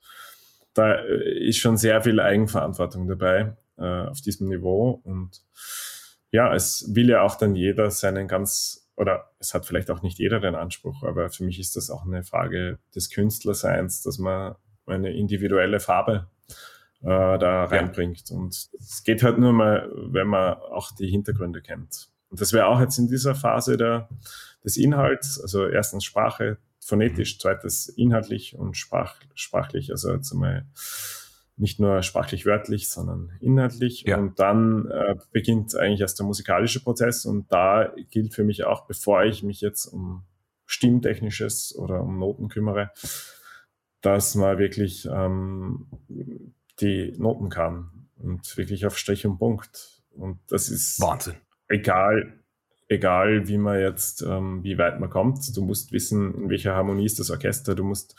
da 0.75 0.95
ist 0.95 1.59
schon 1.59 1.77
sehr 1.77 2.03
viel 2.03 2.21
Eigenverantwortung 2.21 3.07
dabei 3.09 3.57
äh, 3.79 4.07
auf 4.07 4.21
diesem 4.21 4.49
Niveau. 4.49 5.01
Und 5.05 5.43
ja, 6.31 6.55
es 6.55 6.91
will 6.95 7.11
ja 7.11 7.23
auch 7.23 7.37
dann 7.37 7.55
jeder 7.55 7.91
seinen 7.91 8.29
ganz 8.29 8.83
oder 8.97 9.31
es 9.39 9.55
hat 9.55 9.67
vielleicht 9.67 9.91
auch 9.91 10.03
nicht 10.03 10.19
jeder 10.19 10.39
den 10.39 10.55
Anspruch, 10.55 11.03
aber 11.03 11.31
für 11.31 11.45
mich 11.45 11.59
ist 11.59 11.77
das 11.77 11.91
auch 11.91 12.05
eine 12.05 12.25
Frage 12.25 12.79
des 12.95 13.11
Künstlerseins, 13.11 14.03
dass 14.03 14.19
man 14.19 14.55
eine 14.87 15.13
individuelle 15.13 15.81
Farbe 15.81 16.29
äh, 17.01 17.07
da 17.39 17.65
reinbringt. 17.65 18.31
Ja. 18.31 18.37
Und 18.37 18.69
es 18.79 19.03
geht 19.05 19.23
halt 19.23 19.39
nur 19.39 19.53
mal, 19.53 19.91
wenn 19.95 20.29
man 20.29 20.55
auch 20.55 20.93
die 20.93 21.09
Hintergründe 21.09 21.63
kennt. 21.63 22.11
Und 22.29 22.41
das 22.41 22.53
wäre 22.53 22.67
auch 22.67 22.81
jetzt 22.81 22.99
in 22.99 23.09
dieser 23.09 23.35
Phase 23.35 23.77
der, 23.77 24.09
des 24.65 24.77
Inhalts, 24.77 25.41
also 25.41 25.67
erstens 25.67 26.05
Sprache, 26.05 26.59
phonetisch, 26.85 27.39
zweites 27.39 27.89
inhaltlich 27.89 28.57
und 28.57 28.77
sprach, 28.77 29.17
sprachlich, 29.35 29.91
also 29.91 30.13
jetzt 30.13 30.33
einmal 30.33 30.67
nicht 31.57 31.79
nur 31.79 32.03
sprachlich 32.03 32.45
wörtlich, 32.45 32.89
sondern 32.89 33.31
inhaltlich. 33.41 34.03
Ja. 34.03 34.19
Und 34.19 34.39
dann 34.41 34.91
äh, 34.91 35.17
beginnt 35.31 35.77
eigentlich 35.77 36.01
erst 36.01 36.19
der 36.19 36.27
musikalische 36.27 36.83
Prozess 36.83 37.25
und 37.25 37.53
da 37.53 37.93
gilt 38.11 38.35
für 38.35 38.45
mich 38.45 38.65
auch, 38.65 38.87
bevor 38.87 39.25
ich 39.25 39.43
mich 39.43 39.61
jetzt 39.61 39.87
um 39.87 40.25
Stimmtechnisches 40.67 41.77
oder 41.77 42.03
um 42.03 42.19
Noten 42.19 42.49
kümmere, 42.49 42.91
dass 44.01 44.35
man 44.35 44.59
wirklich 44.59 45.07
ähm, 45.11 45.87
die 46.81 47.15
Noten 47.19 47.49
kann 47.49 48.09
und 48.17 48.57
wirklich 48.57 48.87
auf 48.87 48.99
Strich 48.99 49.27
und 49.27 49.39
Punkt. 49.39 50.03
Und 50.11 50.41
das 50.49 50.69
ist 50.69 51.01
Wahnsinn. 51.01 51.35
Egal, 51.69 52.42
egal 52.93 53.49
wie 53.49 53.59
man 53.59 53.81
jetzt, 53.81 54.23
ähm, 54.23 54.63
wie 54.63 54.79
weit 54.79 55.01
man 55.01 55.11
kommt. 55.11 55.57
Du 55.57 55.65
musst 55.65 55.93
wissen, 55.93 56.35
in 56.35 56.51
welcher 56.51 56.75
Harmonie 56.75 57.07
ist 57.07 57.19
das 57.19 57.31
Orchester. 57.31 57.75
Du 57.75 57.85
musst 57.85 58.15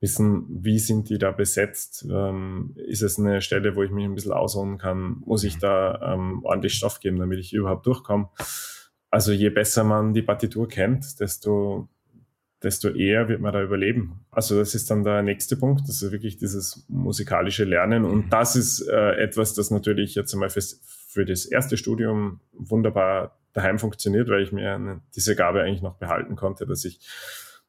wissen, 0.00 0.46
wie 0.48 0.78
sind 0.78 1.08
die 1.08 1.18
da 1.18 1.32
besetzt. 1.32 2.06
Ähm, 2.10 2.74
ist 2.76 3.02
es 3.02 3.18
eine 3.18 3.40
Stelle, 3.40 3.74
wo 3.74 3.82
ich 3.82 3.90
mich 3.90 4.04
ein 4.04 4.14
bisschen 4.14 4.32
ausruhen 4.32 4.78
kann? 4.78 5.22
Muss 5.24 5.44
ich 5.44 5.58
da 5.58 6.14
ähm, 6.14 6.44
ordentlich 6.44 6.74
Stoff 6.74 7.00
geben, 7.00 7.18
damit 7.18 7.40
ich 7.40 7.52
überhaupt 7.52 7.86
durchkomme? 7.86 8.28
Also 9.10 9.32
je 9.32 9.48
besser 9.50 9.84
man 9.84 10.12
die 10.12 10.22
Partitur 10.22 10.68
kennt, 10.68 11.18
desto 11.18 11.88
desto 12.62 12.88
eher 12.88 13.28
wird 13.28 13.40
man 13.40 13.52
da 13.52 13.62
überleben. 13.62 14.24
Also 14.30 14.58
das 14.58 14.74
ist 14.74 14.90
dann 14.90 15.04
der 15.04 15.22
nächste 15.22 15.56
Punkt, 15.56 15.82
das 15.88 16.02
ist 16.02 16.12
wirklich 16.12 16.38
dieses 16.38 16.84
musikalische 16.88 17.64
Lernen 17.64 18.04
und 18.04 18.26
mhm. 18.26 18.30
das 18.30 18.56
ist 18.56 18.80
äh, 18.80 19.12
etwas, 19.12 19.54
das 19.54 19.70
natürlich 19.70 20.14
jetzt 20.14 20.34
einmal 20.34 20.50
fürs, 20.50 20.80
für 21.08 21.24
das 21.24 21.46
erste 21.46 21.76
Studium 21.76 22.40
wunderbar 22.52 23.37
daheim 23.58 23.78
funktioniert, 23.78 24.28
weil 24.28 24.42
ich 24.42 24.52
mir 24.52 25.00
diese 25.14 25.36
Gabe 25.36 25.62
eigentlich 25.62 25.82
noch 25.82 25.96
behalten 25.96 26.36
konnte, 26.36 26.66
dass 26.66 26.84
ich 26.84 27.00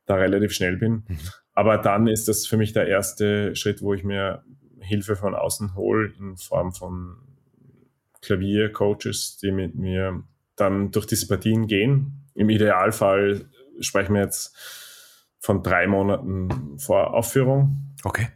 da 0.05 0.15
relativ 0.15 0.53
schnell 0.53 0.77
bin. 0.77 1.03
Mhm. 1.07 1.19
Aber 1.53 1.77
dann 1.77 2.07
ist 2.07 2.27
das 2.27 2.47
für 2.47 2.57
mich 2.57 2.73
der 2.73 2.87
erste 2.87 3.55
Schritt, 3.55 3.81
wo 3.81 3.93
ich 3.93 4.03
mir 4.03 4.43
Hilfe 4.79 5.15
von 5.15 5.35
außen 5.35 5.75
hole 5.75 6.13
in 6.17 6.37
Form 6.37 6.71
von 6.71 7.17
Klaviercoaches, 8.21 9.37
die 9.37 9.51
mit 9.51 9.75
mir 9.75 10.23
dann 10.55 10.91
durch 10.91 11.05
diese 11.05 11.27
Partien 11.27 11.67
gehen. 11.67 12.27
Im 12.33 12.49
Idealfall 12.49 13.45
sprechen 13.81 14.13
wir 14.13 14.21
jetzt 14.21 14.55
von 15.39 15.63
drei 15.63 15.87
Monaten 15.87 16.77
vor 16.79 17.13
Aufführung. 17.13 17.95
Okay. 18.03 18.27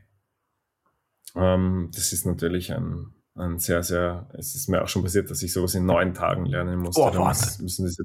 Ähm, 1.35 1.89
das 1.93 2.13
ist 2.13 2.25
natürlich 2.25 2.73
ein, 2.73 3.13
ein 3.36 3.58
sehr, 3.60 3.84
sehr, 3.84 4.28
es 4.34 4.56
ist 4.56 4.69
mir 4.69 4.84
auch 4.84 4.88
schon 4.88 5.04
passiert, 5.04 5.30
dass 5.30 5.41
ich 5.41 5.52
sowas 5.52 5.76
in 5.76 5.86
neun 5.86 6.13
Tagen 6.13 6.46
lernen 6.46 6.80
musste. 6.80 7.02
Oh, 7.02 7.12
was? 7.15 7.60
Müssen 7.60 7.86
diese, 7.86 8.04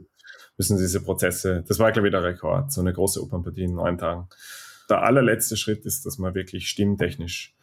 müssen 0.56 0.78
diese 0.78 1.02
Prozesse, 1.02 1.64
das 1.66 1.78
war, 1.78 1.92
glaube 1.92 2.08
ich, 2.08 2.12
der 2.12 2.24
Rekord, 2.24 2.72
so 2.72 2.80
eine 2.80 2.92
große 2.92 3.22
Opernpartie 3.22 3.64
in 3.64 3.74
neun 3.74 3.98
Tagen. 3.98 4.28
Der 4.88 5.02
allerletzte 5.02 5.56
Schritt 5.56 5.84
ist, 5.84 6.06
dass 6.06 6.18
man 6.18 6.34
wirklich 6.34 6.68
stimmtechnisch 6.68 7.54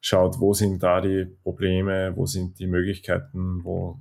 schaut, 0.00 0.40
wo 0.40 0.54
sind 0.54 0.82
da 0.82 1.00
die 1.00 1.26
Probleme, 1.42 2.16
wo 2.16 2.24
sind 2.24 2.58
die 2.58 2.66
Möglichkeiten, 2.66 3.64
wo, 3.64 3.98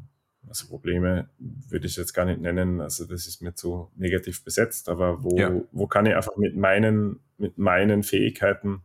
also 0.47 0.67
Probleme 0.67 1.29
würde 1.37 1.87
ich 1.87 1.97
jetzt 1.97 2.13
gar 2.13 2.25
nicht 2.25 2.39
nennen, 2.39 2.79
also 2.79 3.05
das 3.05 3.27
ist 3.27 3.41
mir 3.41 3.53
zu 3.53 3.91
negativ 3.95 4.45
besetzt, 4.45 4.87
aber 4.87 5.23
wo, 5.23 5.37
ja. 5.37 5.51
wo 5.73 5.87
kann 5.87 6.05
ich 6.05 6.15
einfach 6.15 6.37
mit 6.37 6.55
meinen, 6.55 7.19
mit 7.37 7.57
meinen 7.57 8.03
Fähigkeiten 8.03 8.83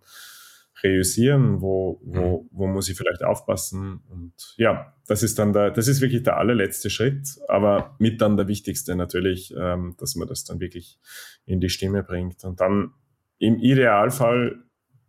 reüssieren, 0.83 1.61
wo, 1.61 2.01
wo, 2.05 2.42
mhm. 2.42 2.49
wo 2.51 2.66
muss 2.66 2.88
ich 2.88 2.97
vielleicht 2.97 3.23
aufpassen 3.23 4.01
und 4.11 4.55
ja, 4.57 4.95
das 5.07 5.23
ist 5.23 5.38
dann 5.38 5.53
der, 5.53 5.71
das 5.71 5.88
ist 5.88 6.01
wirklich 6.01 6.23
der 6.23 6.37
allerletzte 6.37 6.90
Schritt, 6.90 7.38
aber 7.49 7.97
mit 7.99 8.21
dann 8.21 8.37
der 8.37 8.49
wichtigste 8.49 8.95
natürlich, 8.97 9.55
ähm, 9.57 9.95
dass 9.99 10.14
man 10.16 10.29
das 10.29 10.45
dann 10.45 10.61
wirklich 10.61 10.99
in 11.45 11.61
die 11.61 11.68
Stimme 11.68 12.03
bringt 12.03 12.45
und 12.45 12.61
dann 12.61 12.92
im 13.38 13.59
Idealfall 13.59 14.62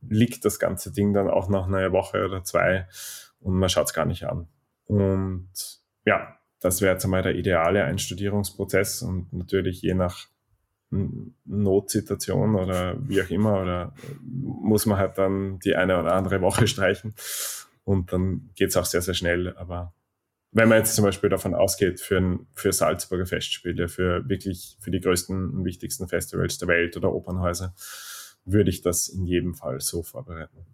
liegt 0.10 0.44
das 0.46 0.60
ganze 0.60 0.92
Ding 0.92 1.14
dann 1.14 1.30
auch 1.30 1.50
nach 1.50 1.68
einer 1.68 1.92
Woche 1.92 2.26
oder 2.26 2.44
zwei 2.44 2.88
und 3.40 3.56
man 3.56 3.70
schaut 3.70 3.88
es 3.88 3.94
gar 3.94 4.06
nicht 4.06 4.26
an. 4.26 4.48
Und 4.86 5.50
ja, 6.06 6.38
das 6.60 6.82
wäre 6.82 6.94
jetzt 6.94 7.04
einmal 7.04 7.22
der 7.22 7.36
ideale 7.36 7.84
Einstudierungsprozess 7.84 9.02
und 9.02 9.32
natürlich 9.34 9.82
je 9.82 9.94
nach 9.94 10.28
Notsituation 11.46 12.56
oder 12.56 12.96
wie 13.08 13.22
auch 13.22 13.30
immer, 13.30 13.62
oder 13.62 13.94
muss 14.22 14.86
man 14.86 14.98
halt 14.98 15.18
dann 15.18 15.60
die 15.60 15.76
eine 15.76 16.00
oder 16.00 16.14
andere 16.14 16.42
Woche 16.42 16.68
streichen 16.74 17.14
und 17.84 18.12
dann 18.14 18.50
geht 18.56 18.70
es 18.70 18.78
auch 18.78 18.86
sehr, 18.86 19.02
sehr 19.02 19.14
schnell. 19.14 19.56
Aber 19.58 19.94
wenn 20.52 20.70
man 20.70 20.78
jetzt 20.80 20.96
zum 20.96 21.06
Beispiel 21.06 21.30
davon 21.30 21.56
ausgeht, 21.56 22.00
für, 22.00 22.18
ein, 22.18 22.48
für 22.54 22.72
Salzburger 22.72 23.26
Festspiele, 23.26 23.88
für 23.88 24.28
wirklich 24.30 24.78
für 24.80 24.92
die 24.92 25.00
größten 25.00 25.50
und 25.50 25.66
wichtigsten 25.66 26.08
Festivals 26.08 26.58
der 26.60 26.68
Welt 26.68 26.96
oder 26.96 27.14
Opernhäuser, 27.14 27.74
würde 28.46 28.70
ich 28.70 28.82
das 28.82 29.10
in 29.10 29.26
jedem 29.26 29.56
Fall 29.56 29.80
so 29.80 30.04
vorbereiten. 30.04 30.66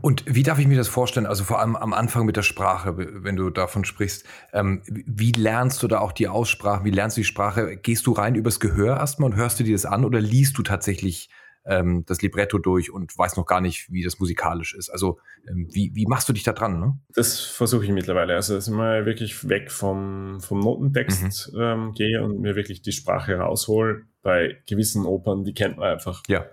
Und 0.00 0.24
wie 0.26 0.42
darf 0.42 0.58
ich 0.58 0.66
mir 0.66 0.76
das 0.76 0.88
vorstellen? 0.88 1.26
Also 1.26 1.44
vor 1.44 1.60
allem 1.60 1.76
am 1.76 1.92
Anfang 1.92 2.26
mit 2.26 2.36
der 2.36 2.42
Sprache, 2.42 2.96
wenn 2.96 3.36
du 3.36 3.50
davon 3.50 3.84
sprichst. 3.84 4.26
Ähm, 4.52 4.82
wie 4.86 5.32
lernst 5.32 5.82
du 5.82 5.88
da 5.88 6.00
auch 6.00 6.12
die 6.12 6.28
Aussprache? 6.28 6.84
Wie 6.84 6.90
lernst 6.90 7.16
du 7.16 7.22
die 7.22 7.26
Sprache? 7.26 7.76
Gehst 7.76 8.06
du 8.06 8.12
rein 8.12 8.34
übers 8.34 8.60
Gehör 8.60 8.98
erstmal 8.98 9.30
und 9.30 9.36
hörst 9.36 9.58
du 9.60 9.64
dir 9.64 9.74
das 9.74 9.86
an 9.86 10.04
oder 10.04 10.20
liest 10.20 10.58
du 10.58 10.62
tatsächlich 10.62 11.30
ähm, 11.66 12.04
das 12.06 12.20
Libretto 12.20 12.58
durch 12.58 12.92
und 12.92 13.16
weißt 13.16 13.38
noch 13.38 13.46
gar 13.46 13.62
nicht, 13.62 13.90
wie 13.90 14.02
das 14.02 14.18
musikalisch 14.18 14.74
ist? 14.74 14.90
Also 14.90 15.18
ähm, 15.48 15.66
wie, 15.72 15.92
wie 15.94 16.06
machst 16.06 16.28
du 16.28 16.34
dich 16.34 16.42
da 16.42 16.52
dran? 16.52 16.78
Ne? 16.78 16.98
Das 17.14 17.40
versuche 17.40 17.84
ich 17.84 17.90
mittlerweile. 17.90 18.34
Also 18.34 18.54
dass 18.54 18.68
ich 18.68 18.74
mal 18.74 19.06
wirklich 19.06 19.48
weg 19.48 19.70
vom, 19.70 20.40
vom 20.40 20.60
Notentext 20.60 21.54
mhm. 21.54 21.60
ähm, 21.60 21.92
gehe 21.94 22.22
und 22.22 22.40
mir 22.40 22.54
wirklich 22.54 22.82
die 22.82 22.92
Sprache 22.92 23.36
raushol. 23.36 24.04
Bei 24.22 24.56
gewissen 24.66 25.04
Opern, 25.04 25.44
die 25.44 25.54
kennt 25.54 25.78
man 25.78 25.92
einfach. 25.92 26.22
Ja 26.28 26.46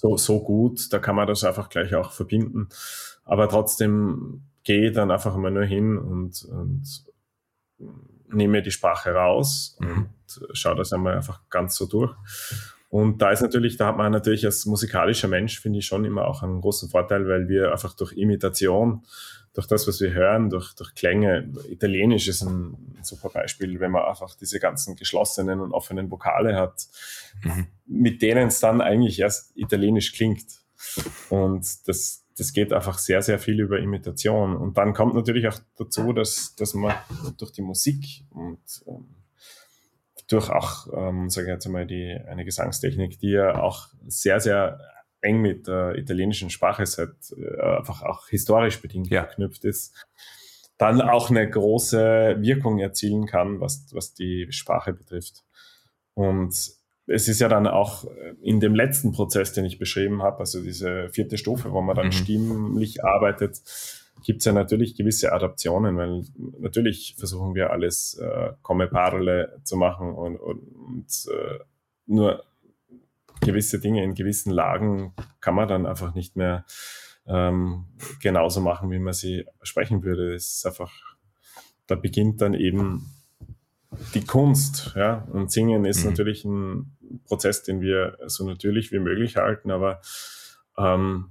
so, 0.00 0.16
so 0.16 0.40
gut, 0.42 0.90
da 0.94 0.98
kann 0.98 1.14
man 1.14 1.26
das 1.26 1.44
einfach 1.44 1.68
gleich 1.68 1.94
auch 1.94 2.12
verbinden. 2.12 2.68
Aber 3.24 3.48
trotzdem 3.50 4.44
gehe 4.62 4.92
dann 4.92 5.10
einfach 5.10 5.36
mal 5.36 5.50
nur 5.50 5.64
hin 5.64 5.98
und, 5.98 6.42
und 6.44 7.04
nehme 8.28 8.62
die 8.62 8.70
Sprache 8.70 9.12
raus 9.12 9.76
mhm. 9.78 10.08
und 10.26 10.56
schaue 10.56 10.76
das 10.76 10.94
einmal 10.94 11.16
einfach 11.16 11.42
ganz 11.50 11.76
so 11.76 11.84
durch. 11.84 12.14
Und 12.90 13.22
da 13.22 13.30
ist 13.30 13.40
natürlich, 13.40 13.76
da 13.76 13.86
hat 13.86 13.96
man 13.96 14.12
natürlich 14.12 14.44
als 14.44 14.66
musikalischer 14.66 15.28
Mensch, 15.28 15.60
finde 15.60 15.78
ich 15.78 15.86
schon 15.86 16.04
immer 16.04 16.26
auch 16.26 16.42
einen 16.42 16.60
großen 16.60 16.90
Vorteil, 16.90 17.26
weil 17.28 17.48
wir 17.48 17.72
einfach 17.72 17.94
durch 17.94 18.12
Imitation 18.12 19.04
durch 19.52 19.66
das, 19.66 19.88
was 19.88 20.00
wir 20.00 20.12
hören, 20.12 20.48
durch, 20.50 20.74
durch 20.74 20.94
Klänge. 20.94 21.52
Italienisch 21.68 22.28
ist 22.28 22.42
ein 22.42 22.94
super 23.02 23.30
Beispiel, 23.30 23.80
wenn 23.80 23.90
man 23.90 24.04
einfach 24.04 24.34
diese 24.36 24.60
ganzen 24.60 24.96
geschlossenen 24.96 25.60
und 25.60 25.72
offenen 25.72 26.10
Vokale 26.10 26.56
hat, 26.56 26.86
mhm. 27.42 27.66
mit 27.86 28.22
denen 28.22 28.48
es 28.48 28.60
dann 28.60 28.80
eigentlich 28.80 29.18
erst 29.18 29.56
italienisch 29.56 30.12
klingt. 30.12 30.46
Und 31.30 31.88
das, 31.88 32.24
das 32.36 32.52
geht 32.52 32.72
einfach 32.72 32.98
sehr, 32.98 33.22
sehr 33.22 33.38
viel 33.38 33.60
über 33.60 33.80
Imitation. 33.80 34.56
Und 34.56 34.78
dann 34.78 34.94
kommt 34.94 35.14
natürlich 35.14 35.48
auch 35.48 35.58
dazu, 35.76 36.12
dass, 36.12 36.54
dass 36.54 36.74
man 36.74 36.94
durch 37.36 37.52
die 37.52 37.62
Musik 37.62 38.24
und 38.30 38.60
ähm, 38.86 39.19
durch 40.30 40.48
auch, 40.48 40.86
ähm, 40.92 41.28
sage 41.28 41.48
ich 41.48 41.52
jetzt 41.52 41.66
einmal, 41.66 41.86
die, 41.86 42.16
eine 42.28 42.44
Gesangstechnik, 42.44 43.18
die 43.18 43.30
ja 43.30 43.60
auch 43.60 43.88
sehr, 44.06 44.40
sehr 44.40 44.78
eng 45.20 45.40
mit 45.40 45.66
der 45.66 45.96
italienischen 45.96 46.50
Sprache 46.50 46.86
seit 46.86 47.10
äh, 47.36 47.60
einfach 47.78 48.02
auch 48.02 48.28
historisch 48.28 48.80
bedingt 48.80 49.10
ja. 49.10 49.24
verknüpft 49.24 49.64
ist, 49.64 49.94
dann 50.78 51.02
auch 51.02 51.30
eine 51.30 51.48
große 51.48 52.36
Wirkung 52.38 52.78
erzielen 52.78 53.26
kann, 53.26 53.60
was, 53.60 53.86
was 53.92 54.14
die 54.14 54.46
Sprache 54.50 54.92
betrifft. 54.92 55.44
Und 56.14 56.54
es 57.06 57.28
ist 57.28 57.40
ja 57.40 57.48
dann 57.48 57.66
auch 57.66 58.04
in 58.40 58.60
dem 58.60 58.74
letzten 58.74 59.12
Prozess, 59.12 59.52
den 59.52 59.64
ich 59.64 59.78
beschrieben 59.78 60.22
habe, 60.22 60.38
also 60.38 60.62
diese 60.62 61.08
vierte 61.10 61.38
Stufe, 61.38 61.72
wo 61.72 61.80
man 61.80 61.96
dann 61.96 62.06
mhm. 62.06 62.12
stimmlich 62.12 63.04
arbeitet, 63.04 63.60
gibt 64.22 64.40
es 64.40 64.44
ja 64.44 64.52
natürlich 64.52 64.96
gewisse 64.96 65.32
Adaptionen, 65.32 65.96
weil 65.96 66.24
natürlich 66.58 67.14
versuchen 67.18 67.54
wir 67.54 67.70
alles 67.70 68.14
äh, 68.14 68.52
komme 68.62 68.88
parallel 68.88 69.60
zu 69.64 69.76
machen 69.76 70.12
und, 70.12 70.36
und, 70.36 70.60
und 70.60 71.06
äh, 71.32 71.58
nur 72.06 72.44
gewisse 73.40 73.80
Dinge 73.80 74.04
in 74.04 74.14
gewissen 74.14 74.50
Lagen 74.50 75.14
kann 75.40 75.54
man 75.54 75.68
dann 75.68 75.86
einfach 75.86 76.14
nicht 76.14 76.36
mehr 76.36 76.64
ähm, 77.26 77.86
genauso 78.20 78.60
machen, 78.60 78.90
wie 78.90 78.98
man 78.98 79.12
sie 79.12 79.46
sprechen 79.62 80.02
würde. 80.02 80.34
Es 80.34 80.56
ist 80.56 80.66
einfach, 80.66 80.92
da 81.86 81.94
beginnt 81.94 82.40
dann 82.40 82.54
eben 82.54 83.10
die 84.14 84.24
Kunst, 84.24 84.92
ja. 84.96 85.26
Und 85.32 85.50
Singen 85.50 85.84
ist 85.84 86.04
mhm. 86.04 86.10
natürlich 86.10 86.44
ein 86.44 86.96
Prozess, 87.24 87.62
den 87.62 87.80
wir 87.80 88.18
so 88.26 88.46
natürlich 88.46 88.92
wie 88.92 88.98
möglich 88.98 89.36
halten, 89.36 89.70
aber 89.70 90.00
ähm, 90.78 91.30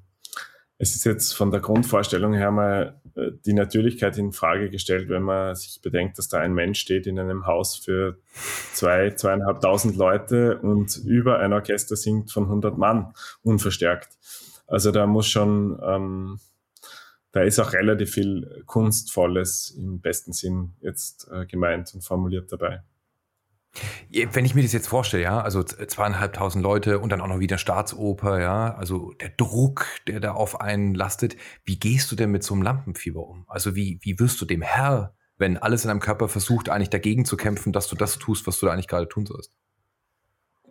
es 0.82 0.96
ist 0.96 1.04
jetzt 1.04 1.34
von 1.34 1.52
der 1.52 1.60
Grundvorstellung 1.60 2.34
her 2.34 2.52
mal 2.52 3.02
äh, 3.16 3.32
die 3.46 3.54
Natürlichkeit 3.54 4.18
in 4.18 4.32
Frage 4.32 4.70
gestellt, 4.70 5.10
wenn 5.10 5.24
man 5.24 5.54
sich 5.54 5.82
bedenkt, 5.82 6.18
dass 6.18 6.30
da 6.30 6.40
ein 6.40 6.54
Mensch 6.54 6.80
steht 6.80 7.06
in 7.06 7.20
einem 7.20 7.46
Haus 7.46 7.76
für 7.76 8.18
zwei, 8.74 9.12
zweieinhalbtausend 9.12 9.98
Leute 9.98 10.58
und 10.60 10.96
über 11.06 11.40
ein 11.40 11.52
Orchester 11.52 11.98
singt 11.98 12.32
von 12.32 12.46
100 12.46 12.78
Mann 12.78 13.14
unverstärkt. 13.44 14.18
Also 14.68 14.92
da 14.92 15.06
muss 15.06 15.28
schon, 15.28 15.78
ähm, 15.84 16.40
da 17.34 17.42
ist 17.42 17.60
auch 17.60 17.74
relativ 17.74 18.12
viel 18.12 18.64
Kunstvolles 18.66 19.72
im 19.78 20.00
besten 20.00 20.32
Sinn 20.32 20.76
jetzt 20.80 21.30
äh, 21.30 21.46
gemeint 21.46 21.94
und 21.94 22.06
formuliert 22.06 22.54
dabei. 22.54 22.84
Wenn 24.34 24.46
ich 24.46 24.56
mir 24.56 24.64
das 24.64 24.74
jetzt 24.74 24.88
vorstelle, 24.88 25.24
ja, 25.24 25.42
also 25.42 25.64
zweieinhalbtausend 25.64 26.64
Leute 26.64 27.00
und 27.00 27.12
dann 27.12 27.22
auch 27.22 27.28
noch 27.28 27.40
wieder 27.40 27.58
Staatsoper, 27.58 28.40
ja, 28.40 28.74
also 28.74 29.14
der 29.22 29.30
Druck, 29.30 29.86
der 30.08 30.20
da 30.20 30.32
auf 30.32 30.60
einen 30.60 30.96
lastet, 30.96 31.36
wie 31.66 31.78
gehst 31.78 32.12
du 32.12 32.16
denn 32.16 32.32
mit 32.32 32.44
so 32.44 32.54
einem 32.54 32.64
Lampenfieber 32.64 33.26
um? 33.26 33.46
Also 33.48 33.76
wie, 33.76 34.00
wie 34.02 34.20
wirst 34.20 34.42
du 34.42 34.46
dem 34.46 34.62
Herr, 34.62 35.14
wenn 35.38 35.58
alles 35.58 35.84
in 35.84 35.90
deinem 35.90 36.00
Körper 36.00 36.28
versucht, 36.28 36.70
eigentlich 36.70 36.90
dagegen 36.90 37.26
zu 37.26 37.38
kämpfen, 37.38 37.72
dass 37.72 37.88
du 37.88 37.96
das 37.96 38.18
tust, 38.18 38.48
was 38.48 38.60
du 38.60 38.66
da 38.66 38.74
eigentlich 38.74 38.88
gerade 38.88 39.08
tun 39.08 39.26
sollst? 39.26 39.54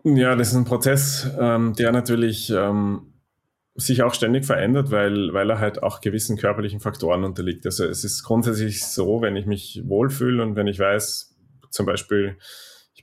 Ja, 0.04 0.34
das 0.36 0.48
ist 0.48 0.56
ein 0.56 0.64
Prozess, 0.64 1.30
ähm, 1.38 1.74
der 1.74 1.92
natürlich 1.92 2.50
ähm, 2.50 3.14
sich 3.74 4.02
auch 4.02 4.14
ständig 4.14 4.44
verändert, 4.44 4.90
weil, 4.90 5.32
weil 5.32 5.50
er 5.50 5.60
halt 5.60 5.82
auch 5.82 6.00
gewissen 6.00 6.36
körperlichen 6.36 6.80
Faktoren 6.80 7.24
unterliegt. 7.24 7.64
Also 7.64 7.84
es 7.84 8.02
ist 8.02 8.24
grundsätzlich 8.24 8.84
so, 8.84 9.22
wenn 9.22 9.36
ich 9.36 9.46
mich 9.46 9.82
wohlfühle 9.86 10.42
und 10.42 10.56
wenn 10.56 10.66
ich 10.66 10.78
weiß, 10.78 11.36
zum 11.70 11.86
Beispiel, 11.86 12.38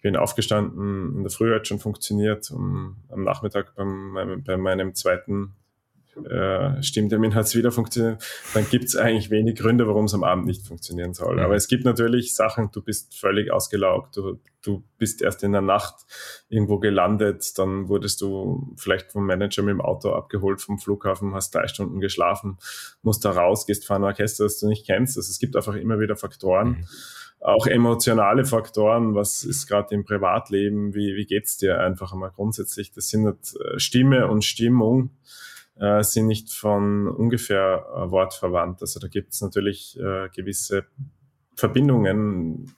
bin 0.06 0.18
aufgestanden, 0.18 1.15
in 1.15 1.24
der 1.24 1.32
Früh 1.32 1.52
hat 1.52 1.68
schon 1.68 1.80
funktioniert, 1.80 2.52
um, 2.52 2.98
am 3.10 3.24
Nachmittag 3.24 3.74
beim, 3.74 4.44
bei 4.46 4.56
meinem 4.56 4.94
zweiten 4.94 5.56
äh, 6.30 6.80
Stimmtermin 6.84 7.34
hat 7.34 7.46
es 7.46 7.56
wieder 7.56 7.72
funktioniert, 7.72 8.24
dann 8.54 8.70
gibt 8.70 8.86
es 8.86 8.96
eigentlich 8.96 9.32
wenig 9.32 9.58
Gründe, 9.58 9.88
warum 9.88 10.06
es 10.06 10.13
am 10.13 10.24
Abend 10.24 10.46
nicht 10.46 10.62
funktionieren 10.62 11.15
soll. 11.15 11.38
Mhm. 11.38 11.41
Aber 11.41 11.56
es 11.56 11.68
gibt 11.68 11.86
natürlich 11.86 12.36
Sachen, 12.36 12.70
du 12.72 12.84
bist 12.84 13.18
völlig 13.18 13.52
ausgelaugt, 13.52 14.15
du, 14.15 14.39
du 14.62 14.84
bist 15.00 15.24
erst 15.24 15.41
in 15.41 15.54
der 15.54 15.62
Nacht 15.62 15.96
irgendwo 16.50 16.78
gelandet, 16.78 17.58
dann 17.58 17.89
wurdest 17.89 18.22
du 18.22 18.76
vielleicht 18.78 19.12
vom 19.12 19.26
Manager 19.26 19.63
mit 19.63 19.72
dem 19.72 19.82
Auto 19.82 20.12
abgeholt 20.12 20.62
vom 20.62 20.78
Flughafen, 20.78 21.34
hast 21.34 21.56
drei 21.56 21.68
Stunden 21.68 22.00
geschlafen, 22.00 22.60
musst 23.02 23.26
da 23.26 23.32
raus, 23.32 23.65
gehst 23.65 23.88
vor 23.88 23.96
ein 23.96 24.04
Orchester, 24.04 24.44
das 24.44 24.60
du 24.60 24.68
nicht 24.68 24.86
kennst. 24.86 25.18
Also 25.18 25.32
es 25.32 25.39
gibt 25.39 25.56
einfach 25.56 25.74
immer 25.74 26.00
wieder 26.00 26.15
Faktoren. 26.15 26.68
Mhm 26.68 26.88
auch 27.39 27.67
emotionale 27.67 28.45
Faktoren, 28.45 29.13
was 29.13 29.43
ist 29.43 29.67
gerade 29.67 29.93
im 29.93 30.04
Privatleben, 30.04 30.95
wie, 30.95 31.15
wie 31.15 31.26
geht's 31.26 31.58
dir 31.58 31.80
einfach 31.80 32.13
einmal 32.13 32.32
grundsätzlich. 32.32 32.91
Das 32.91 33.10
sind 33.10 33.24
nicht 33.24 33.56
äh, 33.56 33.80
Stimme 33.80 34.28
und 34.28 34.43
Stimmung 34.43 35.12
äh, 35.80 36.04
sind 36.04 36.28
nicht 36.28 36.52
von 36.52 37.08
ungefähr 37.08 37.86
äh, 37.95 38.12
wortverwandt. 38.12 38.82
Also 38.82 39.00
da 39.00 39.08
gibt 39.08 39.34
es 39.34 39.41
natürlich 39.41 40.00
äh, 40.00 40.30
gewisse 40.30 40.86
Verbindungen, 41.56 42.76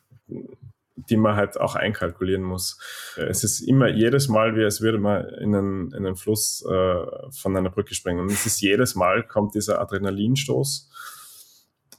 die 0.96 1.18
man 1.18 1.36
halt 1.36 1.60
auch 1.60 1.76
einkalkulieren 1.76 2.44
muss. 2.44 2.80
Es 3.16 3.44
ist 3.44 3.62
immer 3.62 3.88
jedes 3.88 4.28
Mal, 4.28 4.56
wie 4.56 4.64
als 4.64 4.82
würde 4.82 4.98
man 4.98 5.26
in 5.40 5.56
einen, 5.56 5.92
in 5.92 6.06
einen 6.06 6.16
Fluss 6.16 6.66
äh, 6.68 7.32
von 7.32 7.56
einer 7.56 7.70
Brücke 7.70 7.94
springen. 7.94 8.20
Und 8.20 8.32
es 8.32 8.46
ist 8.46 8.62
jedes 8.62 8.96
Mal 8.96 9.24
kommt 9.24 9.56
dieser 9.56 9.80
Adrenalinstoß 9.80 10.90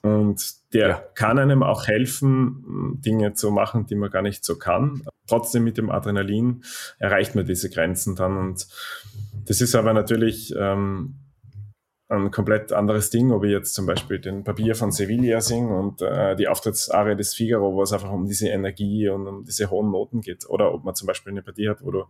und 0.02 0.72
der 0.72 0.88
ja. 0.88 1.02
kann 1.14 1.38
einem 1.38 1.62
auch 1.62 1.86
helfen, 1.86 3.00
Dinge 3.04 3.34
zu 3.34 3.50
machen, 3.50 3.86
die 3.86 3.94
man 3.94 4.10
gar 4.10 4.22
nicht 4.22 4.44
so 4.44 4.56
kann. 4.56 5.02
Trotzdem 5.26 5.64
mit 5.64 5.76
dem 5.76 5.90
Adrenalin 5.90 6.62
erreicht 6.98 7.34
man 7.34 7.46
diese 7.46 7.70
Grenzen 7.70 8.14
dann. 8.14 8.36
Und 8.36 8.66
das 9.46 9.60
ist 9.60 9.74
aber 9.74 9.92
natürlich 9.92 10.54
ähm, 10.56 11.16
ein 12.08 12.30
komplett 12.30 12.72
anderes 12.72 13.10
Ding, 13.10 13.32
ob 13.32 13.44
ich 13.44 13.50
jetzt 13.50 13.74
zum 13.74 13.86
Beispiel 13.86 14.18
den 14.18 14.44
Papier 14.44 14.74
von 14.74 14.92
Sevilla 14.92 15.40
singe 15.40 15.76
und 15.76 16.00
äh, 16.00 16.36
die 16.36 16.48
Auftrittsarie 16.48 17.16
des 17.16 17.34
Figaro, 17.34 17.74
wo 17.74 17.82
es 17.82 17.92
einfach 17.92 18.10
um 18.10 18.26
diese 18.26 18.48
Energie 18.48 19.08
und 19.08 19.26
um 19.26 19.44
diese 19.44 19.70
hohen 19.70 19.90
Noten 19.90 20.20
geht. 20.20 20.48
Oder 20.48 20.72
ob 20.72 20.84
man 20.84 20.94
zum 20.94 21.06
Beispiel 21.06 21.32
eine 21.32 21.42
Partie 21.42 21.68
hat, 21.68 21.82
wo 21.82 21.90
du 21.90 22.04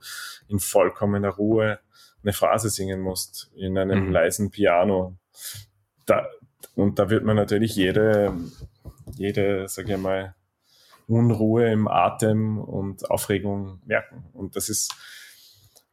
in 0.47 0.59
vollkommener 0.59 1.31
Ruhe 1.31 1.81
eine 2.23 2.33
Phrase 2.33 2.71
singen 2.71 3.01
musst, 3.01 3.51
in 3.57 3.79
einem 3.79 4.07
mhm. 4.07 4.13
leisen 4.13 4.51
Piano. 4.51 5.17
Da, 6.07 6.27
und 6.79 7.01
da 7.01 7.11
wird 7.11 7.25
man 7.25 7.35
natürlich 7.35 7.75
jede, 7.75 8.33
jede, 9.17 9.67
sage 9.67 9.95
ich 9.95 9.99
mal, 9.99 10.37
Unruhe 11.09 11.73
im 11.73 11.89
Atem 11.89 12.57
und 12.57 13.11
Aufregung 13.11 13.81
merken. 13.85 14.27
Und 14.33 14.55
das 14.55 14.69
ist 14.69 14.95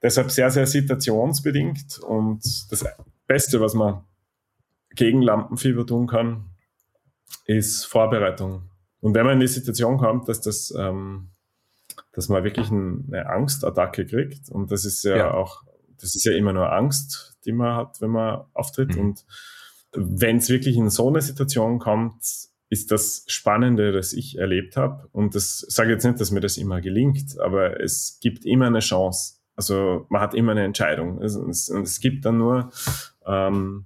deshalb 0.04 0.30
sehr, 0.30 0.52
sehr 0.52 0.68
situationsbedingt. 0.68 1.98
Und 2.00 2.72
das 2.72 2.86
Beste, 3.26 3.60
was 3.62 3.74
man 3.74 4.04
gegen 4.92 5.24
Lampenfieber 5.24 5.88
tun 5.88 6.06
kann, 6.06 6.52
ist 7.46 7.86
Vorbereitung. 7.86 8.70
Und 9.02 9.16
wenn 9.16 9.26
man 9.26 9.34
in 9.34 9.40
die 9.40 9.48
Situation 9.48 9.98
kommt, 9.98 10.30
dass 10.30 10.40
das, 10.42 10.72
ähm, 10.78 11.30
dass 12.14 12.30
man 12.30 12.44
wirklich 12.44 12.70
eine 12.70 13.28
Angstattacke 13.28 14.06
kriegt, 14.06 14.50
und 14.50 14.72
das 14.72 14.86
ist 14.86 15.04
ja, 15.04 15.18
ja, 15.18 15.34
auch, 15.34 15.64
das 16.00 16.16
ist 16.16 16.26
ja 16.26 16.34
immer 16.34 16.54
nur 16.54 16.72
Angst, 16.72 17.40
die 17.44 17.54
man 17.54 17.76
hat, 17.76 18.02
wenn 18.02 18.12
man 18.12 18.44
auftritt. 18.54 18.96
Mhm. 18.96 19.02
Und 19.02 19.26
wenn 19.96 20.38
es 20.38 20.50
wirklich 20.50 20.78
in 20.78 20.90
so 20.90 21.08
eine 21.10 21.22
Situation 21.22 21.80
kommt, 21.80 22.24
ist 22.70 22.92
das 22.92 23.24
Spannende, 23.28 23.92
das 23.92 24.14
ich 24.14 24.38
erlebt 24.38 24.76
habe. 24.76 25.08
Und 25.12 25.36
das 25.36 25.60
sage 25.60 25.92
jetzt 25.92 26.04
nicht, 26.04 26.20
dass 26.20 26.32
mir 26.32 26.42
das 26.42 26.58
immer 26.58 26.82
gelingt, 26.82 27.40
aber 27.40 27.80
es 27.80 28.18
gibt 28.22 28.46
immer 28.46 28.68
eine 28.68 28.80
Chance. 28.80 29.36
Also 29.56 30.06
man 30.10 30.22
hat 30.22 30.34
immer 30.34 30.52
eine 30.52 30.64
Entscheidung. 30.64 31.20
Und 31.20 31.50
es, 31.50 31.70
es 31.70 32.00
gibt 32.00 32.26
dann 32.26 32.38
nur, 32.38 32.72
ähm, 33.26 33.86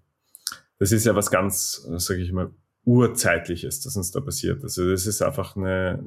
das 0.79 0.91
ist 0.91 1.05
ja 1.05 1.15
was 1.15 1.29
ganz, 1.29 1.85
sage 1.97 2.21
ich 2.21 2.31
mal, 2.31 2.51
urzeitliches, 2.85 3.81
das 3.81 3.95
uns 3.95 4.11
da 4.11 4.21
passiert. 4.21 4.63
Also 4.63 4.89
das 4.89 5.05
ist 5.05 5.21
einfach 5.21 5.55
eine, 5.55 6.03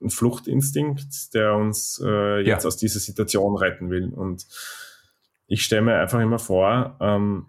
ein 0.00 0.10
Fluchtinstinkt, 0.10 1.34
der 1.34 1.54
uns 1.54 2.00
äh, 2.02 2.38
jetzt 2.38 2.62
ja. 2.62 2.68
aus 2.68 2.76
dieser 2.76 3.00
Situation 3.00 3.56
retten 3.56 3.90
will. 3.90 4.08
Und 4.14 4.46
ich 5.46 5.62
stelle 5.62 5.82
mir 5.82 5.98
einfach 5.98 6.20
immer 6.20 6.38
vor, 6.38 6.96
ähm, 7.00 7.46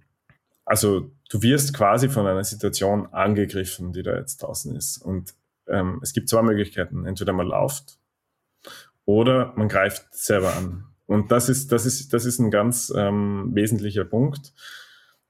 also 0.65 1.11
du 1.29 1.41
wirst 1.41 1.73
quasi 1.73 2.09
von 2.09 2.27
einer 2.27 2.43
Situation 2.43 3.07
angegriffen, 3.13 3.91
die 3.91 4.03
da 4.03 4.15
jetzt 4.15 4.37
draußen 4.37 4.75
ist. 4.75 4.97
Und 4.97 5.33
ähm, 5.67 5.99
es 6.01 6.13
gibt 6.13 6.29
zwei 6.29 6.41
Möglichkeiten. 6.41 7.05
Entweder 7.05 7.33
man 7.33 7.47
läuft 7.47 7.97
oder 9.05 9.53
man 9.55 9.67
greift 9.67 10.05
selber 10.11 10.55
an. 10.55 10.85
Und 11.05 11.31
das 11.31 11.49
ist, 11.49 11.71
das 11.71 11.85
ist, 11.85 12.13
das 12.13 12.25
ist 12.25 12.39
ein 12.39 12.51
ganz 12.51 12.91
ähm, 12.95 13.51
wesentlicher 13.53 14.05
Punkt 14.05 14.53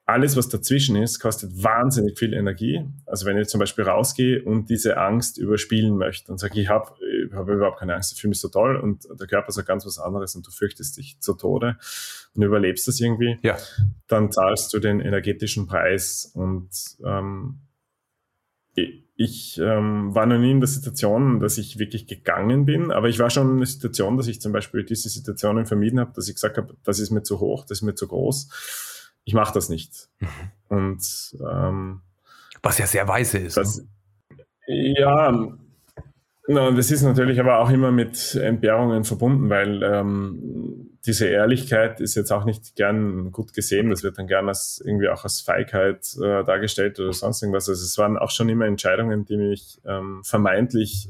alles, 0.05 0.35
was 0.35 0.49
dazwischen 0.49 0.97
ist, 0.97 1.19
kostet 1.19 1.63
wahnsinnig 1.63 2.19
viel 2.19 2.33
Energie. 2.33 2.85
Also 3.05 3.25
wenn 3.25 3.37
ich 3.37 3.47
zum 3.47 3.59
Beispiel 3.59 3.85
rausgehe 3.85 4.43
und 4.43 4.69
diese 4.69 4.97
Angst 4.97 5.37
überspielen 5.37 5.97
möchte 5.97 6.29
und 6.31 6.39
sage, 6.39 6.59
ich 6.59 6.67
habe 6.67 6.91
hab 7.33 7.47
überhaupt 7.47 7.79
keine 7.79 7.95
Angst, 7.95 8.11
ich 8.11 8.19
fühle 8.19 8.29
mich 8.29 8.41
so 8.41 8.49
toll 8.49 8.75
und 8.75 9.07
der 9.17 9.27
Körper 9.27 9.53
sagt 9.53 9.67
ganz 9.67 9.85
was 9.85 9.99
anderes 9.99 10.35
und 10.35 10.45
du 10.45 10.51
fürchtest 10.51 10.97
dich 10.97 11.19
zu 11.21 11.35
Tode 11.35 11.77
und 12.35 12.41
überlebst 12.41 12.85
das 12.87 12.99
irgendwie, 12.99 13.37
ja. 13.43 13.57
dann 14.07 14.29
zahlst 14.29 14.73
du 14.73 14.79
den 14.79 14.99
energetischen 14.99 15.67
Preis. 15.67 16.29
Und 16.35 16.69
ähm, 17.05 17.61
ich 19.15 19.57
ähm, 19.63 20.13
war 20.13 20.25
noch 20.25 20.37
nie 20.37 20.51
in 20.51 20.59
der 20.59 20.67
Situation, 20.67 21.39
dass 21.39 21.57
ich 21.57 21.79
wirklich 21.79 22.07
gegangen 22.07 22.65
bin, 22.65 22.91
aber 22.91 23.07
ich 23.07 23.19
war 23.19 23.29
schon 23.29 23.51
in 23.51 23.57
der 23.59 23.67
Situation, 23.67 24.17
dass 24.17 24.27
ich 24.27 24.41
zum 24.41 24.51
Beispiel 24.51 24.83
diese 24.83 25.07
Situationen 25.07 25.65
vermieden 25.65 26.01
habe, 26.01 26.11
dass 26.13 26.27
ich 26.27 26.35
gesagt 26.35 26.57
habe, 26.57 26.75
das 26.83 26.99
ist 26.99 27.11
mir 27.11 27.23
zu 27.23 27.39
hoch, 27.39 27.63
das 27.63 27.77
ist 27.77 27.83
mir 27.83 27.95
zu 27.95 28.07
groß 28.07 28.89
ich 29.25 29.33
mache 29.33 29.53
das 29.53 29.69
nicht. 29.69 30.09
Mhm. 30.19 30.27
Und 30.69 31.37
ähm, 31.39 32.01
was 32.61 32.77
ja 32.77 32.87
sehr 32.87 33.07
weise 33.07 33.37
ist. 33.39 33.57
Das, 33.57 33.77
ne? 33.77 33.87
Ja, 34.67 35.31
na, 36.47 36.71
das 36.71 36.91
ist 36.91 37.03
natürlich 37.03 37.39
aber 37.39 37.59
auch 37.59 37.69
immer 37.69 37.91
mit 37.91 38.35
Entbehrungen 38.35 39.05
verbunden, 39.05 39.49
weil 39.49 39.81
ähm, 39.81 40.89
diese 41.05 41.27
Ehrlichkeit 41.27 42.01
ist 42.01 42.15
jetzt 42.15 42.31
auch 42.31 42.43
nicht 42.43 42.75
gern 42.75 43.31
gut 43.31 43.53
gesehen. 43.53 43.89
Das 43.89 44.03
wird 44.03 44.17
dann 44.17 44.27
gern 44.27 44.49
als 44.49 44.81
irgendwie 44.83 45.07
auch 45.07 45.23
als 45.23 45.39
Feigheit 45.39 46.05
äh, 46.21 46.43
dargestellt 46.43 46.99
oder 46.99 47.13
sonst 47.13 47.41
irgendwas. 47.41 47.69
Also 47.69 47.81
es 47.83 47.97
waren 47.97 48.17
auch 48.17 48.29
schon 48.29 48.49
immer 48.49 48.65
Entscheidungen, 48.65 49.25
die 49.25 49.37
mich 49.37 49.79
ähm, 49.85 50.21
vermeintlich 50.23 51.09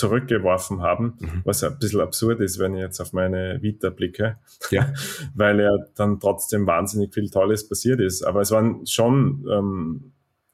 zurückgeworfen 0.00 0.80
haben, 0.80 1.18
mhm. 1.18 1.42
was 1.44 1.62
ein 1.62 1.78
bisschen 1.78 2.00
absurd 2.00 2.40
ist, 2.40 2.58
wenn 2.58 2.74
ich 2.74 2.80
jetzt 2.80 3.00
auf 3.00 3.12
meine 3.12 3.60
Vita 3.60 3.90
blicke, 3.90 4.38
ja. 4.70 4.92
weil 5.34 5.60
ja 5.60 5.70
dann 5.94 6.18
trotzdem 6.18 6.66
wahnsinnig 6.66 7.12
viel 7.12 7.28
Tolles 7.28 7.68
passiert 7.68 8.00
ist. 8.00 8.22
Aber 8.22 8.40
es 8.40 8.50
waren 8.50 8.86
schon, 8.86 9.46
ähm, 9.50 10.12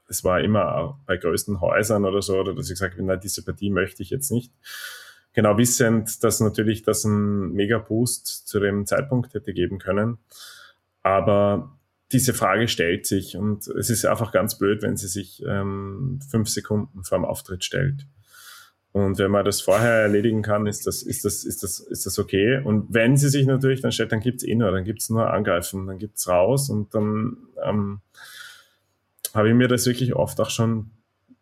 es 0.08 0.24
war 0.24 0.40
immer 0.40 0.98
bei 1.06 1.16
größten 1.16 1.60
Häusern 1.60 2.04
oder 2.04 2.22
so, 2.22 2.38
oder 2.38 2.54
dass 2.54 2.66
ich 2.66 2.72
gesagt 2.72 2.94
habe, 2.94 3.04
na, 3.04 3.16
diese 3.16 3.44
Partie 3.44 3.70
möchte 3.70 4.02
ich 4.02 4.10
jetzt 4.10 4.32
nicht. 4.32 4.52
Genau 5.32 5.56
wissend, 5.58 6.24
dass 6.24 6.40
natürlich 6.40 6.82
das 6.82 7.04
ein 7.04 7.52
Mega-Boost 7.52 8.48
zu 8.48 8.58
dem 8.58 8.84
Zeitpunkt 8.84 9.32
hätte 9.34 9.52
geben 9.52 9.78
können. 9.78 10.18
Aber 11.02 11.78
diese 12.10 12.34
Frage 12.34 12.66
stellt 12.66 13.06
sich 13.06 13.36
und 13.36 13.68
es 13.68 13.90
ist 13.90 14.04
einfach 14.06 14.32
ganz 14.32 14.58
blöd, 14.58 14.82
wenn 14.82 14.96
sie 14.96 15.08
sich 15.08 15.42
ähm, 15.46 16.20
fünf 16.30 16.48
Sekunden 16.48 17.04
vor 17.04 17.18
dem 17.18 17.24
Auftritt 17.24 17.64
stellt. 17.64 18.06
Und 18.96 19.18
wenn 19.18 19.30
man 19.30 19.44
das 19.44 19.60
vorher 19.60 19.92
erledigen 19.92 20.40
kann, 20.40 20.66
ist 20.66 20.86
das, 20.86 21.02
ist 21.02 21.26
das, 21.26 21.44
ist 21.44 21.62
das, 21.62 21.80
ist 21.80 22.06
das 22.06 22.18
okay. 22.18 22.62
Und 22.64 22.86
wenn 22.94 23.18
sie 23.18 23.28
sich 23.28 23.44
natürlich 23.44 23.82
dann 23.82 23.92
stellt, 23.92 24.10
dann 24.10 24.20
gibt's 24.20 24.42
eh 24.42 24.54
nur, 24.54 24.70
dann 24.70 24.84
gibt's 24.84 25.10
nur 25.10 25.30
Angreifen, 25.30 25.86
dann 25.86 25.98
gibt's 25.98 26.26
raus 26.26 26.70
und 26.70 26.94
dann 26.94 27.36
ähm, 27.62 28.00
habe 29.34 29.50
ich 29.50 29.54
mir 29.54 29.68
das 29.68 29.84
wirklich 29.84 30.16
oft 30.16 30.40
auch 30.40 30.48
schon 30.48 30.92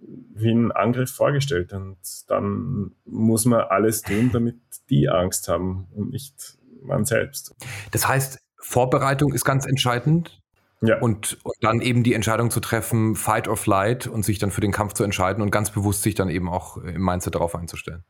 wie 0.00 0.50
einen 0.50 0.72
Angriff 0.72 1.12
vorgestellt. 1.12 1.72
Und 1.72 1.96
dann 2.26 2.90
muss 3.04 3.44
man 3.44 3.60
alles 3.60 4.02
tun, 4.02 4.30
damit 4.32 4.56
die 4.90 5.08
Angst 5.08 5.46
haben 5.46 5.86
und 5.94 6.10
nicht 6.10 6.58
man 6.82 7.04
selbst. 7.04 7.54
Das 7.92 8.08
heißt, 8.08 8.40
Vorbereitung 8.58 9.32
ist 9.32 9.44
ganz 9.44 9.64
entscheidend. 9.64 10.42
Ja. 10.86 10.98
Und, 11.00 11.38
und, 11.42 11.54
dann 11.60 11.80
eben 11.80 12.02
die 12.02 12.14
Entscheidung 12.14 12.50
zu 12.50 12.60
treffen, 12.60 13.14
Fight 13.14 13.48
or 13.48 13.56
Flight 13.56 14.06
und 14.06 14.24
sich 14.24 14.38
dann 14.38 14.50
für 14.50 14.60
den 14.60 14.72
Kampf 14.72 14.92
zu 14.94 15.04
entscheiden 15.04 15.42
und 15.42 15.50
ganz 15.50 15.70
bewusst 15.70 16.02
sich 16.02 16.14
dann 16.14 16.28
eben 16.28 16.48
auch 16.48 16.76
im 16.76 17.02
Mindset 17.02 17.34
darauf 17.34 17.54
einzustellen. 17.54 18.04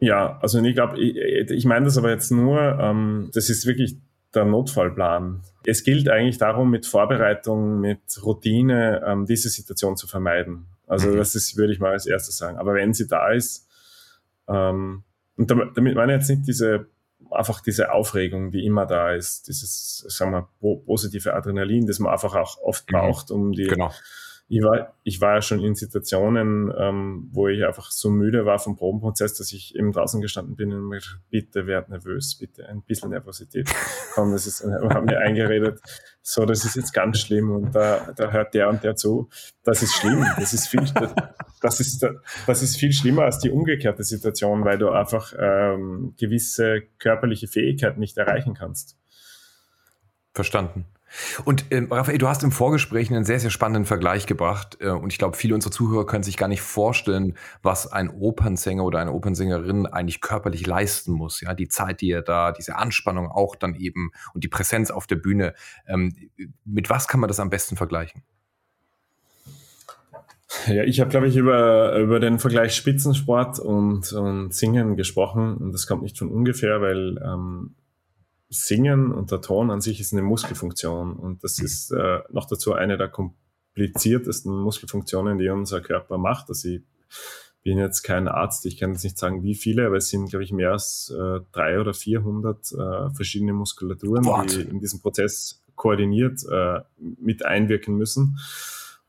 Ja, 0.00 0.38
also 0.40 0.62
ich 0.62 0.74
glaube, 0.74 0.98
ich, 0.98 1.16
ich 1.50 1.64
meine 1.66 1.84
das 1.84 1.98
aber 1.98 2.10
jetzt 2.10 2.30
nur, 2.30 2.78
ähm, 2.80 3.30
das 3.34 3.50
ist 3.50 3.66
wirklich 3.66 3.98
der 4.34 4.44
Notfallplan. 4.44 5.42
Es 5.64 5.84
gilt 5.84 6.08
eigentlich 6.08 6.38
darum, 6.38 6.70
mit 6.70 6.86
Vorbereitung, 6.86 7.80
mit 7.80 8.00
Routine 8.24 9.02
ähm, 9.06 9.26
diese 9.26 9.48
Situation 9.48 9.96
zu 9.96 10.06
vermeiden. 10.06 10.66
Also 10.86 11.08
mhm. 11.08 11.16
das 11.16 11.34
ist, 11.34 11.56
würde 11.56 11.72
ich 11.72 11.80
mal 11.80 11.92
als 11.92 12.06
erstes 12.06 12.36
sagen. 12.38 12.56
Aber 12.58 12.74
wenn 12.74 12.94
sie 12.94 13.06
da 13.06 13.30
ist, 13.30 13.68
ähm, 14.48 15.04
und 15.36 15.50
damit, 15.50 15.76
damit 15.76 15.94
meine 15.94 16.12
ich 16.12 16.18
jetzt 16.20 16.30
nicht 16.30 16.46
diese 16.46 16.86
einfach 17.30 17.60
diese 17.60 17.92
Aufregung, 17.92 18.50
die 18.50 18.64
immer 18.64 18.86
da 18.86 19.12
ist, 19.12 19.48
dieses, 19.48 20.04
sagen 20.08 20.32
wir, 20.32 20.48
positive 20.84 21.34
Adrenalin, 21.34 21.86
das 21.86 21.98
man 21.98 22.12
einfach 22.12 22.34
auch 22.34 22.58
oft 22.62 22.90
mhm. 22.90 22.96
braucht, 22.96 23.30
um 23.30 23.52
die, 23.52 23.64
genau 23.64 23.92
ich 24.52 24.64
war, 24.64 24.96
ich 25.04 25.20
war 25.20 25.36
ja 25.36 25.42
schon 25.42 25.60
in 25.60 25.76
Situationen, 25.76 26.74
ähm, 26.76 27.28
wo 27.30 27.46
ich 27.46 27.64
einfach 27.64 27.92
so 27.92 28.10
müde 28.10 28.46
war 28.46 28.58
vom 28.58 28.74
Probenprozess, 28.74 29.34
dass 29.34 29.52
ich 29.52 29.76
eben 29.76 29.92
draußen 29.92 30.20
gestanden 30.20 30.56
bin 30.56 30.72
und 30.72 30.88
mir 30.88 30.98
bitte 31.30 31.68
werd 31.68 31.88
nervös, 31.88 32.36
bitte 32.36 32.68
ein 32.68 32.82
bisschen 32.82 33.10
Nervosität. 33.10 33.72
Komm, 34.14 34.32
das 34.32 34.48
ist, 34.48 34.64
haben 34.64 35.04
mir 35.04 35.20
eingeredet, 35.20 35.80
so, 36.20 36.44
das 36.46 36.64
ist 36.64 36.74
jetzt 36.74 36.92
ganz 36.92 37.20
schlimm 37.20 37.48
und 37.48 37.72
da, 37.76 38.12
da 38.16 38.32
hört 38.32 38.52
der 38.54 38.68
und 38.68 38.82
der 38.82 38.96
zu. 38.96 39.28
Das 39.62 39.84
ist 39.84 39.94
schlimm. 39.94 40.26
Das 40.36 40.52
ist 40.52 40.66
viel, 40.66 40.82
das 41.62 41.78
ist, 41.78 42.04
das 42.48 42.62
ist 42.62 42.76
viel 42.76 42.92
schlimmer 42.92 43.22
als 43.26 43.38
die 43.38 43.50
umgekehrte 43.50 44.02
Situation, 44.02 44.64
weil 44.64 44.78
du 44.78 44.90
einfach 44.90 45.32
ähm, 45.38 46.14
gewisse 46.18 46.82
körperliche 46.98 47.46
Fähigkeiten 47.46 48.00
nicht 48.00 48.18
erreichen 48.18 48.54
kannst. 48.54 48.98
Verstanden. 50.34 50.86
Und 51.44 51.66
ähm, 51.70 51.88
Raphael, 51.90 52.18
du 52.18 52.28
hast 52.28 52.42
im 52.42 52.52
Vorgespräch 52.52 53.10
einen 53.10 53.24
sehr, 53.24 53.40
sehr 53.40 53.50
spannenden 53.50 53.84
Vergleich 53.84 54.26
gebracht. 54.26 54.78
Äh, 54.80 54.90
und 54.90 55.12
ich 55.12 55.18
glaube, 55.18 55.36
viele 55.36 55.54
unserer 55.54 55.72
Zuhörer 55.72 56.06
können 56.06 56.22
sich 56.22 56.36
gar 56.36 56.48
nicht 56.48 56.62
vorstellen, 56.62 57.34
was 57.62 57.90
ein 57.90 58.10
Opernsänger 58.10 58.84
oder 58.84 59.00
eine 59.00 59.12
Opernsängerin 59.12 59.86
eigentlich 59.86 60.20
körperlich 60.20 60.66
leisten 60.66 61.12
muss. 61.12 61.40
Ja, 61.40 61.54
die 61.54 61.68
Zeit, 61.68 62.00
die 62.00 62.10
er 62.10 62.22
da, 62.22 62.52
diese 62.52 62.76
Anspannung 62.76 63.28
auch 63.28 63.56
dann 63.56 63.74
eben 63.74 64.10
und 64.34 64.44
die 64.44 64.48
Präsenz 64.48 64.90
auf 64.90 65.06
der 65.06 65.16
Bühne. 65.16 65.54
Ähm, 65.86 66.14
mit 66.64 66.90
was 66.90 67.08
kann 67.08 67.20
man 67.20 67.28
das 67.28 67.40
am 67.40 67.50
besten 67.50 67.76
vergleichen? 67.76 68.22
Ja, 70.66 70.82
ich 70.82 71.00
habe, 71.00 71.10
glaube 71.10 71.28
ich, 71.28 71.36
über, 71.36 71.96
über 71.96 72.18
den 72.18 72.40
Vergleich 72.40 72.74
Spitzensport 72.74 73.60
und, 73.60 74.12
und 74.12 74.52
Singen 74.52 74.96
gesprochen. 74.96 75.56
Und 75.56 75.72
das 75.72 75.86
kommt 75.86 76.02
nicht 76.02 76.18
von 76.18 76.28
ungefähr, 76.28 76.80
weil 76.80 77.18
ähm, 77.24 77.76
Singen 78.50 79.12
und 79.12 79.30
der 79.30 79.40
Ton 79.40 79.70
an 79.70 79.80
sich 79.80 80.00
ist 80.00 80.12
eine 80.12 80.22
Muskelfunktion 80.22 81.14
und 81.14 81.44
das 81.44 81.60
ist 81.60 81.92
äh, 81.92 82.18
noch 82.30 82.46
dazu 82.46 82.74
eine 82.74 82.98
der 82.98 83.08
kompliziertesten 83.08 84.52
Muskelfunktionen, 84.52 85.38
die 85.38 85.48
unser 85.48 85.80
Körper 85.80 86.18
macht. 86.18 86.48
Also 86.48 86.68
ich 86.68 86.82
bin 87.62 87.78
jetzt 87.78 88.02
kein 88.02 88.26
Arzt, 88.26 88.66
ich 88.66 88.76
kann 88.76 88.92
jetzt 88.92 89.04
nicht 89.04 89.18
sagen, 89.18 89.44
wie 89.44 89.54
viele, 89.54 89.86
aber 89.86 89.98
es 89.98 90.08
sind, 90.08 90.30
glaube 90.30 90.42
ich, 90.42 90.52
mehr 90.52 90.72
als 90.72 91.14
äh, 91.16 91.40
drei 91.52 91.80
oder 91.80 91.94
vierhundert 91.94 92.72
äh, 92.72 93.10
verschiedene 93.14 93.52
Muskulaturen, 93.52 94.24
What? 94.24 94.50
die 94.50 94.62
in 94.62 94.80
diesem 94.80 95.00
Prozess 95.00 95.62
koordiniert 95.76 96.40
äh, 96.50 96.80
mit 96.98 97.44
einwirken 97.44 97.96
müssen. 97.96 98.38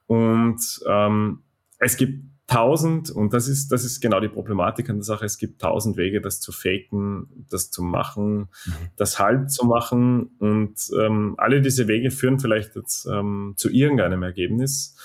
Und 0.06 0.62
ähm, 0.88 1.40
es 1.80 1.98
gibt 1.98 2.26
tausend, 2.52 3.10
und 3.10 3.34
das 3.34 3.48
ist, 3.48 3.72
das 3.72 3.86
ist 3.86 4.02
genau 4.02 4.20
die 4.20 4.28
Problematik 4.28 4.90
an 4.90 4.98
der 4.98 5.04
Sache, 5.04 5.26
es 5.26 5.38
gibt 5.38 5.62
tausend 5.62 5.96
Wege, 5.96 6.20
das 6.20 6.42
zu 6.42 6.52
faken, 6.52 7.46
das 7.50 7.72
zu 7.72 7.82
machen, 7.82 8.50
mhm. 8.66 8.74
das 8.98 9.20
halb 9.20 9.50
zu 9.50 9.66
machen. 9.66 10.32
Und 10.40 10.76
ähm, 11.00 11.36
alle 11.38 11.62
diese 11.62 11.88
Wege 11.88 12.12
führen 12.12 12.40
vielleicht 12.40 12.76
jetzt 12.76 13.06
ähm, 13.06 13.54
zu 13.56 13.70
irgendeinem 13.70 14.24
Ergebnis, 14.24 14.98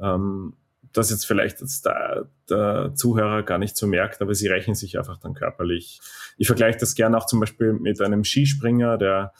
ähm, 0.00 0.54
das 0.94 1.10
jetzt 1.10 1.26
vielleicht 1.26 1.60
jetzt 1.60 1.84
der, 1.84 2.30
der 2.48 2.92
Zuhörer 2.94 3.42
gar 3.42 3.58
nicht 3.58 3.76
so 3.76 3.86
merkt, 3.86 4.22
aber 4.22 4.34
sie 4.34 4.48
rächen 4.48 4.74
sich 4.74 4.96
einfach 4.96 5.18
dann 5.18 5.34
körperlich. 5.34 6.00
Ich 6.38 6.46
vergleiche 6.46 6.78
das 6.78 6.94
gerne 6.94 7.18
auch 7.18 7.26
zum 7.26 7.38
Beispiel 7.38 7.74
mit 7.74 8.00
einem 8.00 8.24
Skispringer, 8.24 8.96
der, 8.96 9.34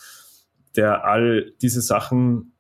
der 0.77 1.07
all 1.07 1.53
diese 1.62 1.81
Sachen 1.81 2.54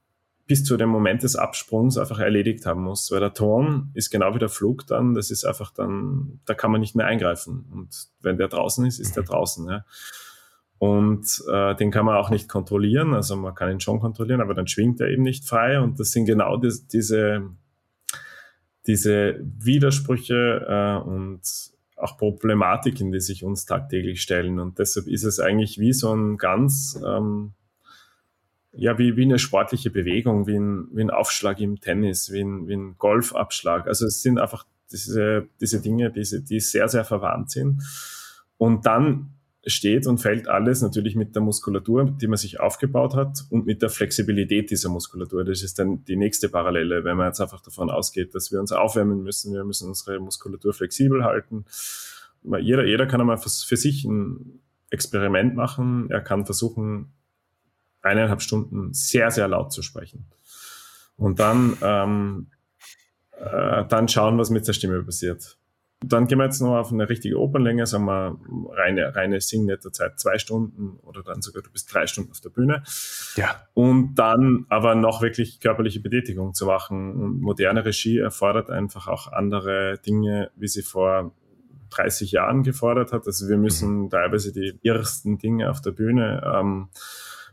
bis 0.46 0.64
zu 0.64 0.76
dem 0.76 0.90
Moment 0.90 1.22
des 1.22 1.36
Absprungs 1.36 1.96
einfach 1.96 2.18
erledigt 2.18 2.66
haben 2.66 2.82
muss. 2.82 3.10
Weil 3.10 3.20
der 3.20 3.32
Turm 3.32 3.90
ist 3.94 4.10
genau 4.10 4.34
wie 4.34 4.38
der 4.38 4.48
Flug 4.48 4.86
dann, 4.86 5.14
das 5.14 5.30
ist 5.30 5.44
einfach 5.44 5.72
dann, 5.72 6.40
da 6.44 6.54
kann 6.54 6.70
man 6.70 6.80
nicht 6.80 6.94
mehr 6.94 7.06
eingreifen. 7.06 7.66
Und 7.72 8.08
wenn 8.20 8.36
der 8.36 8.48
draußen 8.48 8.84
ist, 8.84 8.98
ist 8.98 9.16
der 9.16 9.22
mhm. 9.22 9.28
draußen. 9.28 9.68
Ja. 9.68 9.84
Und 10.78 11.42
äh, 11.50 11.74
den 11.76 11.90
kann 11.90 12.04
man 12.04 12.16
auch 12.16 12.28
nicht 12.28 12.48
kontrollieren, 12.48 13.14
also 13.14 13.36
man 13.36 13.54
kann 13.54 13.70
ihn 13.70 13.80
schon 13.80 14.00
kontrollieren, 14.00 14.42
aber 14.42 14.54
dann 14.54 14.66
schwingt 14.66 15.00
er 15.00 15.08
eben 15.08 15.22
nicht 15.22 15.46
frei. 15.46 15.80
Und 15.80 15.98
das 15.98 16.10
sind 16.10 16.26
genau 16.26 16.58
die, 16.58 16.72
diese, 16.92 17.48
diese 18.86 19.40
Widersprüche 19.40 20.66
äh, 20.68 21.08
und 21.08 21.40
auch 21.96 22.18
Problematiken, 22.18 23.12
die 23.12 23.20
sich 23.20 23.44
uns 23.44 23.64
tagtäglich 23.64 24.20
stellen. 24.20 24.58
Und 24.58 24.78
deshalb 24.78 25.06
ist 25.06 25.24
es 25.24 25.40
eigentlich 25.40 25.78
wie 25.78 25.94
so 25.94 26.14
ein 26.14 26.36
ganz, 26.36 27.00
ähm, 27.06 27.54
ja, 28.76 28.98
wie, 28.98 29.16
wie 29.16 29.22
eine 29.22 29.38
sportliche 29.38 29.90
Bewegung, 29.90 30.46
wie 30.46 30.56
ein, 30.56 30.88
wie 30.92 31.02
ein 31.02 31.10
Aufschlag 31.10 31.60
im 31.60 31.80
Tennis, 31.80 32.32
wie 32.32 32.40
ein, 32.40 32.68
wie 32.68 32.74
ein 32.74 32.96
Golfabschlag. 32.98 33.86
Also 33.86 34.06
es 34.06 34.22
sind 34.22 34.38
einfach 34.38 34.66
diese, 34.90 35.48
diese 35.60 35.80
Dinge, 35.80 36.10
diese, 36.10 36.42
die 36.42 36.60
sehr, 36.60 36.88
sehr 36.88 37.04
verwandt 37.04 37.50
sind. 37.50 37.82
Und 38.58 38.86
dann 38.86 39.30
steht 39.66 40.06
und 40.06 40.18
fällt 40.18 40.48
alles 40.48 40.82
natürlich 40.82 41.16
mit 41.16 41.34
der 41.34 41.42
Muskulatur, 41.42 42.04
die 42.04 42.26
man 42.26 42.36
sich 42.36 42.60
aufgebaut 42.60 43.14
hat 43.14 43.44
und 43.50 43.66
mit 43.66 43.80
der 43.82 43.88
Flexibilität 43.88 44.70
dieser 44.70 44.90
Muskulatur. 44.90 45.44
Das 45.44 45.62
ist 45.62 45.78
dann 45.78 46.04
die 46.04 46.16
nächste 46.16 46.48
Parallele, 46.48 47.04
wenn 47.04 47.16
man 47.16 47.28
jetzt 47.28 47.40
einfach 47.40 47.60
davon 47.60 47.90
ausgeht, 47.90 48.34
dass 48.34 48.52
wir 48.52 48.60
uns 48.60 48.72
aufwärmen 48.72 49.22
müssen, 49.22 49.54
wir 49.54 49.64
müssen 49.64 49.88
unsere 49.88 50.18
Muskulatur 50.20 50.74
flexibel 50.74 51.24
halten. 51.24 51.64
Jeder, 52.60 52.84
jeder 52.84 53.06
kann 53.06 53.20
einmal 53.20 53.38
für, 53.38 53.48
für 53.48 53.76
sich 53.76 54.04
ein 54.04 54.60
Experiment 54.90 55.54
machen. 55.54 56.10
Er 56.10 56.20
kann 56.20 56.44
versuchen, 56.44 57.12
eineinhalb 58.04 58.42
Stunden 58.42 58.92
sehr, 58.92 59.30
sehr 59.30 59.48
laut 59.48 59.72
zu 59.72 59.82
sprechen. 59.82 60.26
Und 61.16 61.40
dann, 61.40 61.76
ähm, 61.82 62.46
äh, 63.38 63.84
dann 63.86 64.08
schauen, 64.08 64.38
was 64.38 64.50
mit 64.50 64.66
der 64.66 64.72
Stimme 64.72 65.02
passiert. 65.02 65.58
Dann 66.06 66.26
gehen 66.26 66.38
wir 66.38 66.44
jetzt 66.44 66.60
noch 66.60 66.76
auf 66.76 66.92
eine 66.92 67.08
richtige 67.08 67.38
Opernlänge, 67.38 67.86
sagen 67.86 68.04
wir 68.04 68.38
reine, 68.72 69.14
reine 69.14 69.40
Sing-Netto-Zeit 69.40 70.18
zwei 70.18 70.38
Stunden 70.38 70.98
oder 71.02 71.22
dann 71.22 71.40
sogar 71.40 71.62
du 71.62 71.70
bist 71.70 71.92
drei 71.94 72.06
Stunden 72.06 72.30
auf 72.30 72.40
der 72.40 72.50
Bühne. 72.50 72.82
Ja. 73.36 73.62
Und 73.72 74.16
dann 74.16 74.66
aber 74.68 74.94
noch 74.96 75.22
wirklich 75.22 75.60
körperliche 75.60 76.00
Betätigung 76.00 76.52
zu 76.52 76.66
machen. 76.66 77.14
Und 77.14 77.40
moderne 77.40 77.84
Regie 77.86 78.18
erfordert 78.18 78.70
einfach 78.70 79.08
auch 79.08 79.32
andere 79.32 79.98
Dinge, 80.04 80.50
wie 80.56 80.68
sie 80.68 80.82
vor 80.82 81.32
30 81.90 82.32
Jahren 82.32 82.64
gefordert 82.64 83.12
hat. 83.12 83.26
Also 83.26 83.48
wir 83.48 83.56
müssen 83.56 84.02
mhm. 84.02 84.10
teilweise 84.10 84.52
die 84.52 84.78
ersten 84.82 85.38
Dinge 85.38 85.70
auf 85.70 85.80
der 85.80 85.92
Bühne 85.92 86.42
ähm, 86.54 86.88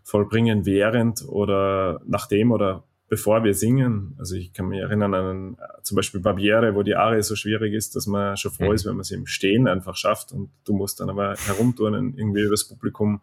vollbringen, 0.03 0.65
während 0.65 1.27
oder 1.27 2.01
nachdem 2.05 2.51
oder 2.51 2.83
bevor 3.11 3.43
wir 3.43 3.53
singen. 3.53 4.15
Also 4.19 4.35
ich 4.35 4.53
kann 4.53 4.69
mich 4.69 4.79
erinnern 4.79 5.13
an 5.13 5.57
zum 5.83 5.97
Beispiel 5.97 6.21
Barbiere, 6.21 6.75
wo 6.75 6.81
die 6.81 6.95
Arie 6.95 7.21
so 7.21 7.35
schwierig 7.35 7.73
ist, 7.73 7.93
dass 7.97 8.07
man 8.07 8.37
schon 8.37 8.51
froh 8.51 8.69
mhm. 8.69 8.73
ist, 8.73 8.85
wenn 8.85 8.95
man 8.95 9.03
sie 9.03 9.15
im 9.15 9.27
Stehen 9.27 9.67
einfach 9.67 9.97
schafft 9.97 10.31
und 10.31 10.49
du 10.63 10.73
musst 10.73 11.01
dann 11.01 11.09
aber 11.09 11.35
herumturnen, 11.35 12.17
irgendwie 12.17 12.43
übers 12.43 12.69
Publikum 12.69 13.21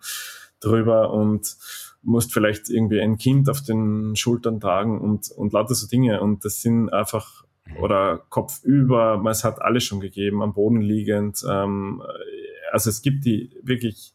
drüber 0.60 1.10
und 1.10 1.56
musst 2.02 2.34
vielleicht 2.34 2.68
irgendwie 2.68 3.00
ein 3.00 3.16
Kind 3.16 3.48
auf 3.48 3.62
den 3.62 4.14
Schultern 4.14 4.60
tragen 4.60 5.00
und, 5.00 5.30
und 5.30 5.54
lauter 5.54 5.74
so 5.74 5.86
Dinge. 5.86 6.20
Und 6.20 6.44
das 6.44 6.60
sind 6.60 6.90
einfach, 6.90 7.44
oder 7.80 8.22
Kopf 8.28 8.62
über, 8.64 9.16
man 9.16 9.32
es 9.32 9.42
hat 9.42 9.62
alles 9.62 9.84
schon 9.84 10.00
gegeben, 10.00 10.42
am 10.42 10.52
Boden 10.52 10.82
liegend. 10.82 11.42
Ähm, 11.48 12.02
also 12.72 12.90
es 12.90 13.00
gibt 13.00 13.24
die 13.24 13.56
wirklich 13.62 14.12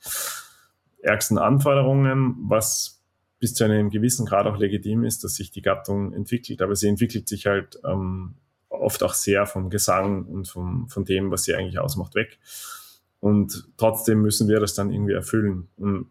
ärgsten 1.04 1.38
Anforderungen, 1.38 2.36
was 2.48 3.02
bis 3.40 3.54
zu 3.54 3.66
einem 3.66 3.90
gewissen 3.90 4.26
Grad 4.26 4.48
auch 4.48 4.58
legitim 4.58 5.04
ist, 5.04 5.24
dass 5.24 5.36
sich 5.36 5.52
die 5.52 5.62
Gattung 5.62 6.14
entwickelt. 6.14 6.62
Aber 6.62 6.76
sie 6.76 6.88
entwickelt 6.88 7.28
sich 7.28 7.46
halt 7.46 7.80
ähm, 7.86 8.36
oft 8.70 9.04
auch 9.04 9.14
sehr 9.14 9.46
vom 9.46 9.70
Gesang 9.70 10.26
und 10.26 10.48
vom, 10.48 10.88
von 10.88 11.06
dem, 11.06 11.30
was 11.30 11.44
sie 11.44 11.54
eigentlich 11.54 11.80
ausmacht, 11.80 12.16
weg. 12.16 12.40
Und 13.20 13.68
trotzdem 13.78 14.22
müssen 14.22 14.48
wir 14.48 14.60
das 14.60 14.76
dann 14.76 14.92
irgendwie 14.92 15.14
erfüllen. 15.14 15.68
Und 15.78 16.08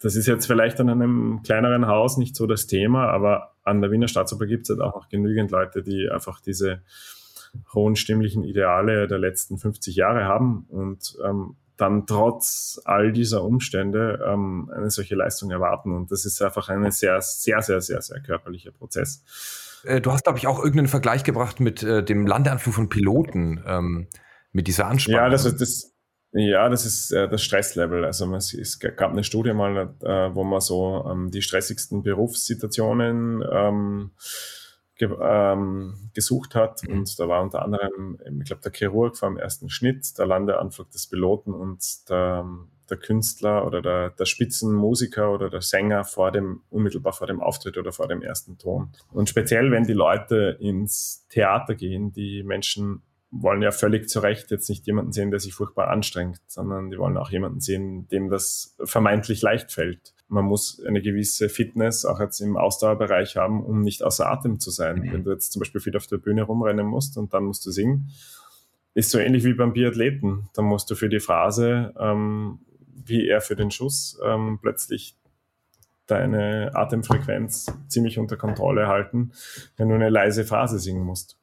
das 0.00 0.16
ist 0.16 0.26
jetzt 0.26 0.46
vielleicht 0.46 0.80
an 0.80 0.90
einem 0.90 1.40
kleineren 1.44 1.86
Haus 1.86 2.16
nicht 2.16 2.34
so 2.34 2.46
das 2.46 2.66
Thema, 2.66 3.08
aber 3.08 3.54
an 3.62 3.80
der 3.80 3.90
Wiener 3.92 4.08
Staatsoper 4.08 4.46
gibt 4.46 4.64
es 4.64 4.70
halt 4.70 4.80
auch 4.80 4.96
noch 4.96 5.08
genügend 5.08 5.50
Leute, 5.52 5.82
die 5.82 6.10
einfach 6.10 6.40
diese 6.40 6.82
hohen 7.74 7.96
stimmlichen 7.96 8.42
Ideale 8.44 9.06
der 9.06 9.18
letzten 9.18 9.58
50 9.58 9.94
Jahre 9.94 10.24
haben 10.24 10.66
und 10.68 11.16
ähm, 11.24 11.56
dann 11.82 12.06
trotz 12.06 12.80
all 12.84 13.12
dieser 13.12 13.42
Umstände 13.42 14.24
ähm, 14.26 14.70
eine 14.74 14.90
solche 14.90 15.16
Leistung 15.16 15.50
erwarten. 15.50 15.94
Und 15.94 16.12
das 16.12 16.24
ist 16.24 16.40
einfach 16.40 16.68
ein 16.68 16.90
sehr, 16.92 17.20
sehr, 17.20 17.60
sehr, 17.60 17.80
sehr, 17.80 18.00
sehr 18.00 18.20
körperlicher 18.20 18.70
Prozess. 18.70 19.24
Äh, 19.84 20.00
du 20.00 20.12
hast, 20.12 20.22
glaube 20.22 20.38
ich, 20.38 20.46
auch 20.46 20.58
irgendeinen 20.58 20.88
Vergleich 20.88 21.24
gebracht 21.24 21.58
mit 21.58 21.82
äh, 21.82 22.04
dem 22.04 22.26
Landeanflug 22.26 22.74
von 22.74 22.88
Piloten, 22.88 23.62
ähm, 23.66 24.06
mit 24.52 24.68
dieser 24.68 24.86
Anspannung. 24.86 25.20
Ja, 25.20 25.28
das, 25.28 25.42
das, 25.56 25.92
ja, 26.32 26.68
das 26.68 26.86
ist 26.86 27.10
äh, 27.10 27.28
das 27.28 27.42
Stresslevel. 27.42 28.04
Also 28.04 28.26
man, 28.26 28.38
es 28.38 28.78
gab 28.78 29.10
eine 29.10 29.24
Studie 29.24 29.52
mal, 29.52 29.94
äh, 30.02 30.34
wo 30.34 30.44
man 30.44 30.60
so 30.60 31.04
ähm, 31.10 31.30
die 31.32 31.42
stressigsten 31.42 32.02
Berufssituationen 32.04 33.42
ähm, 33.50 34.12
ge 35.02 35.16
ähm, 35.20 35.94
gesucht 36.14 36.54
hat. 36.54 36.82
Mhm. 36.86 36.98
Und 36.98 37.18
da 37.18 37.28
war 37.28 37.42
unter 37.42 37.62
anderem, 37.62 38.18
ich 38.40 38.46
glaube, 38.46 38.62
der 38.62 38.72
Chirurg 38.72 39.16
vor 39.16 39.28
dem 39.28 39.38
ersten 39.38 39.68
Schnitt, 39.68 40.16
der 40.16 40.26
Landeanflug 40.26 40.90
des 40.90 41.08
Piloten 41.08 41.52
und 41.52 42.08
der, 42.08 42.46
der 42.88 42.96
Künstler 42.98 43.66
oder 43.66 43.82
der, 43.82 44.10
der 44.10 44.24
Spitzenmusiker 44.26 45.32
oder 45.32 45.50
der 45.50 45.60
Sänger 45.60 46.04
vor 46.04 46.30
dem, 46.30 46.60
unmittelbar 46.70 47.12
vor 47.12 47.26
dem 47.26 47.40
Auftritt 47.40 47.76
oder 47.78 47.90
vor 47.90 48.06
dem 48.06 48.22
ersten 48.22 48.58
Ton. 48.58 48.92
Und 49.12 49.28
speziell, 49.28 49.72
wenn 49.72 49.84
die 49.84 49.92
Leute 49.92 50.56
ins 50.60 51.26
Theater 51.28 51.74
gehen, 51.74 52.12
die 52.12 52.44
Menschen 52.44 53.02
wollen 53.32 53.62
ja 53.62 53.70
völlig 53.70 54.08
zu 54.08 54.20
Recht 54.20 54.50
jetzt 54.50 54.68
nicht 54.68 54.86
jemanden 54.86 55.12
sehen, 55.12 55.30
der 55.30 55.40
sich 55.40 55.54
furchtbar 55.54 55.88
anstrengt, 55.88 56.40
sondern 56.46 56.90
die 56.90 56.98
wollen 56.98 57.16
auch 57.16 57.30
jemanden 57.30 57.60
sehen, 57.60 58.06
dem 58.08 58.28
das 58.28 58.76
vermeintlich 58.84 59.40
leicht 59.40 59.72
fällt. 59.72 60.14
Man 60.32 60.46
muss 60.46 60.82
eine 60.86 61.02
gewisse 61.02 61.50
Fitness 61.50 62.06
auch 62.06 62.18
jetzt 62.18 62.40
im 62.40 62.56
Ausdauerbereich 62.56 63.36
haben, 63.36 63.62
um 63.62 63.82
nicht 63.82 64.02
außer 64.02 64.30
Atem 64.30 64.60
zu 64.60 64.70
sein. 64.70 65.00
Mhm. 65.00 65.12
Wenn 65.12 65.24
du 65.24 65.30
jetzt 65.30 65.52
zum 65.52 65.60
Beispiel 65.60 65.82
viel 65.82 65.96
auf 65.96 66.06
der 66.06 66.16
Bühne 66.16 66.42
rumrennen 66.42 66.86
musst 66.86 67.18
und 67.18 67.34
dann 67.34 67.44
musst 67.44 67.66
du 67.66 67.70
singen, 67.70 68.08
ist 68.94 69.10
so 69.10 69.18
ähnlich 69.18 69.44
wie 69.44 69.52
beim 69.52 69.74
Biathleten. 69.74 70.48
Dann 70.54 70.64
musst 70.64 70.90
du 70.90 70.94
für 70.94 71.10
die 71.10 71.20
Phrase, 71.20 71.92
ähm, 71.98 72.60
wie 73.04 73.28
er 73.28 73.42
für 73.42 73.56
den 73.56 73.70
Schuss, 73.70 74.18
ähm, 74.24 74.58
plötzlich 74.62 75.16
deine 76.06 76.70
Atemfrequenz 76.74 77.66
ziemlich 77.88 78.18
unter 78.18 78.38
Kontrolle 78.38 78.86
halten, 78.86 79.32
wenn 79.76 79.90
du 79.90 79.94
eine 79.94 80.08
leise 80.08 80.44
Phrase 80.44 80.78
singen 80.78 81.04
musst. 81.04 81.38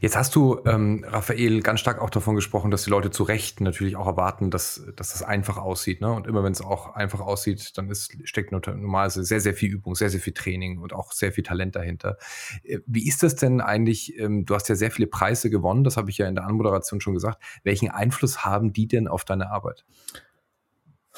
Jetzt 0.00 0.16
hast 0.16 0.34
du, 0.34 0.60
ähm, 0.66 1.04
Raphael, 1.06 1.60
ganz 1.60 1.78
stark 1.78 2.00
auch 2.00 2.10
davon 2.10 2.34
gesprochen, 2.34 2.72
dass 2.72 2.82
die 2.82 2.90
Leute 2.90 3.10
zu 3.10 3.22
Recht 3.22 3.60
natürlich 3.60 3.94
auch 3.94 4.08
erwarten, 4.08 4.50
dass, 4.50 4.84
dass 4.96 5.12
das 5.12 5.22
einfach 5.22 5.58
aussieht. 5.58 6.00
Ne? 6.00 6.10
Und 6.12 6.26
immer 6.26 6.42
wenn 6.42 6.50
es 6.50 6.60
auch 6.60 6.94
einfach 6.94 7.20
aussieht, 7.20 7.78
dann 7.78 7.88
ist, 7.88 8.16
steckt 8.24 8.50
normalerweise 8.50 9.22
sehr, 9.22 9.40
sehr 9.40 9.54
viel 9.54 9.70
Übung, 9.70 9.94
sehr, 9.94 10.10
sehr 10.10 10.18
viel 10.18 10.32
Training 10.32 10.78
und 10.78 10.92
auch 10.92 11.12
sehr 11.12 11.30
viel 11.30 11.44
Talent 11.44 11.76
dahinter. 11.76 12.16
Äh, 12.64 12.78
wie 12.86 13.06
ist 13.06 13.22
das 13.22 13.36
denn 13.36 13.60
eigentlich? 13.60 14.18
Ähm, 14.18 14.44
du 14.44 14.56
hast 14.56 14.68
ja 14.68 14.74
sehr 14.74 14.90
viele 14.90 15.06
Preise 15.06 15.50
gewonnen, 15.50 15.84
das 15.84 15.96
habe 15.96 16.10
ich 16.10 16.18
ja 16.18 16.26
in 16.26 16.34
der 16.34 16.46
Anmoderation 16.46 17.00
schon 17.00 17.14
gesagt. 17.14 17.40
Welchen 17.62 17.90
Einfluss 17.90 18.44
haben 18.44 18.72
die 18.72 18.88
denn 18.88 19.06
auf 19.06 19.24
deine 19.24 19.52
Arbeit? 19.52 19.84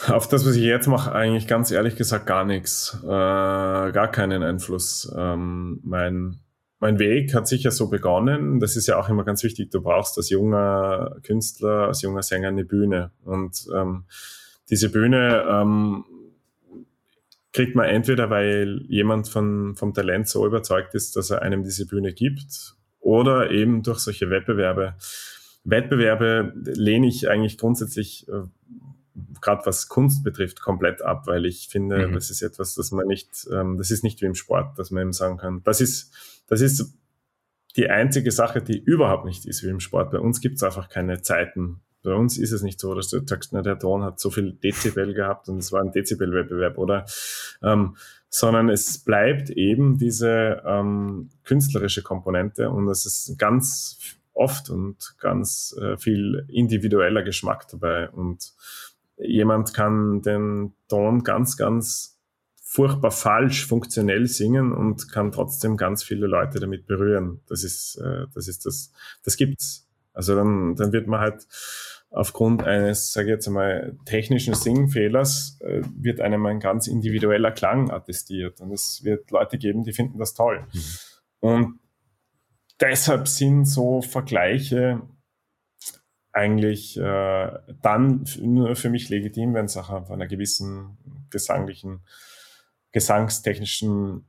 Auf 0.08 0.28
das, 0.28 0.44
was 0.46 0.56
ich 0.56 0.64
jetzt 0.64 0.88
mache, 0.88 1.12
eigentlich 1.12 1.46
ganz 1.46 1.70
ehrlich 1.70 1.96
gesagt 1.96 2.26
gar 2.26 2.44
nichts. 2.44 2.98
Äh, 3.02 3.06
gar 3.06 4.10
keinen 4.10 4.42
Einfluss. 4.42 5.10
Ähm, 5.16 5.80
mein 5.84 6.40
mein 6.82 6.98
Weg 6.98 7.32
hat 7.32 7.46
sicher 7.46 7.70
so 7.70 7.88
begonnen. 7.88 8.58
Das 8.58 8.74
ist 8.74 8.88
ja 8.88 8.98
auch 8.98 9.08
immer 9.08 9.22
ganz 9.22 9.44
wichtig. 9.44 9.70
Du 9.70 9.80
brauchst 9.80 10.18
als 10.18 10.30
junger 10.30 11.16
Künstler, 11.22 11.86
als 11.86 12.02
junger 12.02 12.22
Sänger 12.22 12.48
eine 12.48 12.64
Bühne. 12.64 13.12
Und 13.24 13.68
ähm, 13.72 14.04
diese 14.68 14.90
Bühne 14.90 15.46
ähm, 15.48 16.04
kriegt 17.52 17.76
man 17.76 17.86
entweder, 17.86 18.30
weil 18.30 18.82
jemand 18.88 19.28
von, 19.28 19.76
vom 19.76 19.94
Talent 19.94 20.26
so 20.28 20.44
überzeugt 20.44 20.96
ist, 20.96 21.14
dass 21.14 21.30
er 21.30 21.42
einem 21.42 21.62
diese 21.62 21.86
Bühne 21.86 22.12
gibt, 22.12 22.74
oder 22.98 23.52
eben 23.52 23.84
durch 23.84 24.00
solche 24.00 24.28
Wettbewerbe. 24.30 24.94
Wettbewerbe 25.62 26.52
lehne 26.56 27.06
ich 27.06 27.30
eigentlich 27.30 27.58
grundsätzlich, 27.58 28.26
äh, 28.28 28.42
gerade 29.40 29.66
was 29.66 29.88
Kunst 29.88 30.24
betrifft, 30.24 30.60
komplett 30.60 31.00
ab, 31.00 31.28
weil 31.28 31.46
ich 31.46 31.68
finde, 31.68 32.08
mhm. 32.08 32.14
das 32.14 32.30
ist 32.30 32.42
etwas, 32.42 32.74
das 32.74 32.90
man 32.90 33.06
nicht, 33.06 33.46
ähm, 33.52 33.78
das 33.78 33.92
ist 33.92 34.02
nicht 34.02 34.20
wie 34.20 34.26
im 34.26 34.34
Sport, 34.34 34.78
dass 34.80 34.90
man 34.90 35.02
eben 35.02 35.12
sagen 35.12 35.36
kann, 35.36 35.62
das 35.62 35.80
ist 35.80 36.12
das 36.52 36.60
ist 36.60 36.98
die 37.76 37.88
einzige 37.88 38.30
Sache, 38.30 38.60
die 38.60 38.78
überhaupt 38.78 39.24
nicht 39.24 39.46
ist 39.46 39.62
wie 39.62 39.70
im 39.70 39.80
Sport. 39.80 40.10
Bei 40.10 40.18
uns 40.18 40.42
gibt 40.42 40.56
es 40.56 40.62
einfach 40.62 40.90
keine 40.90 41.22
Zeiten. 41.22 41.80
Bei 42.02 42.12
uns 42.12 42.36
ist 42.36 42.52
es 42.52 42.62
nicht 42.62 42.78
so, 42.78 42.94
dass 42.94 43.08
du 43.08 43.26
sagst, 43.26 43.54
na, 43.54 43.62
der 43.62 43.78
Ton 43.78 44.02
hat 44.02 44.20
so 44.20 44.28
viel 44.28 44.52
Dezibel 44.52 45.14
gehabt 45.14 45.48
und 45.48 45.56
es 45.56 45.72
war 45.72 45.80
ein 45.80 45.92
Dezibelwettbewerb, 45.92 46.76
oder? 46.76 47.06
Ähm, 47.62 47.96
sondern 48.28 48.68
es 48.68 48.98
bleibt 48.98 49.48
eben 49.48 49.96
diese 49.96 50.62
ähm, 50.66 51.30
künstlerische 51.44 52.02
Komponente 52.02 52.68
und 52.68 52.86
es 52.88 53.06
ist 53.06 53.38
ganz 53.38 53.98
oft 54.35 54.68
und 54.68 55.14
ganz 55.18 55.74
äh, 55.81 55.96
viel 55.96 56.44
individueller 56.48 57.22
Geschmack 57.22 57.66
dabei 57.68 58.10
und 58.10 58.52
jemand 59.16 59.72
kann 59.72 60.20
den 60.20 60.74
Ton 60.87 61.24
ganz, 61.24 61.56
ganz 61.56 62.12
furchtbar 62.73 63.10
falsch 63.10 63.66
funktionell 63.66 64.27
singen 64.27 64.73
und 64.73 65.12
kann 65.12 65.31
trotzdem 65.31 65.77
ganz 65.77 66.02
viele 66.02 66.27
Leute 66.27 66.58
damit 66.58 66.87
berühren. 66.87 67.42
Das 67.46 67.64
ist, 67.64 67.96
äh, 67.96 68.25
das 68.35 68.48
ist 68.48 68.64
das, 68.64 68.92
das 69.23 69.37
gibt's. 69.37 69.87
Also 70.14 70.35
dann, 70.35 70.75
dann 70.75 70.90
wird 70.90 71.06
man 71.06 71.20
halt 71.20 71.46
aufgrund 72.08 72.62
eines, 72.62 73.12
sage 73.12 73.27
ich 73.27 73.33
jetzt 73.33 73.46
einmal, 73.46 73.98
technischen 74.06 74.54
Singfehlers, 74.54 75.58
äh, 75.60 75.83
wird 75.98 76.23
einem 76.23 76.46
ein 76.46 76.60
ganz 76.60 76.87
individueller 76.87 77.52
Klang 77.52 77.90
attestiert. 77.90 78.62
Und 78.62 78.73
es 78.73 79.04
wird 79.04 79.31
Leute 79.31 79.58
geben, 79.58 79.85
die 79.85 79.92
finden 79.92 80.18
das 80.18 80.33
toll. 80.33 80.66
Mhm. 80.73 80.81
Und 81.40 81.81
deshalb 82.81 83.29
sind 83.29 83.66
so 83.66 84.00
Vergleiche 84.00 85.02
eigentlich 86.33 86.96
äh, 86.96 87.52
dann 87.83 88.25
nur 88.40 88.77
für 88.77 88.88
mich 88.88 89.10
legitim, 89.10 89.52
wenn 89.52 89.66
es 89.66 89.77
auch 89.77 89.90
auf 89.90 90.10
einer 90.10 90.27
gewissen 90.27 90.96
gesanglichen, 91.29 92.00
gesangstechnischen 92.92 94.26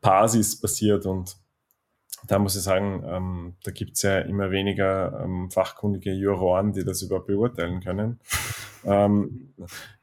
Basis 0.00 0.60
passiert. 0.60 1.06
Und 1.06 1.36
da 2.26 2.38
muss 2.38 2.56
ich 2.56 2.62
sagen, 2.62 3.04
ähm, 3.06 3.56
da 3.64 3.70
gibt 3.70 3.96
es 3.96 4.02
ja 4.02 4.18
immer 4.20 4.50
weniger 4.50 5.20
ähm, 5.22 5.50
fachkundige 5.50 6.12
Juroren, 6.12 6.72
die 6.72 6.84
das 6.84 7.02
überhaupt 7.02 7.26
beurteilen 7.26 7.80
können. 7.80 8.20
ähm, 8.84 9.54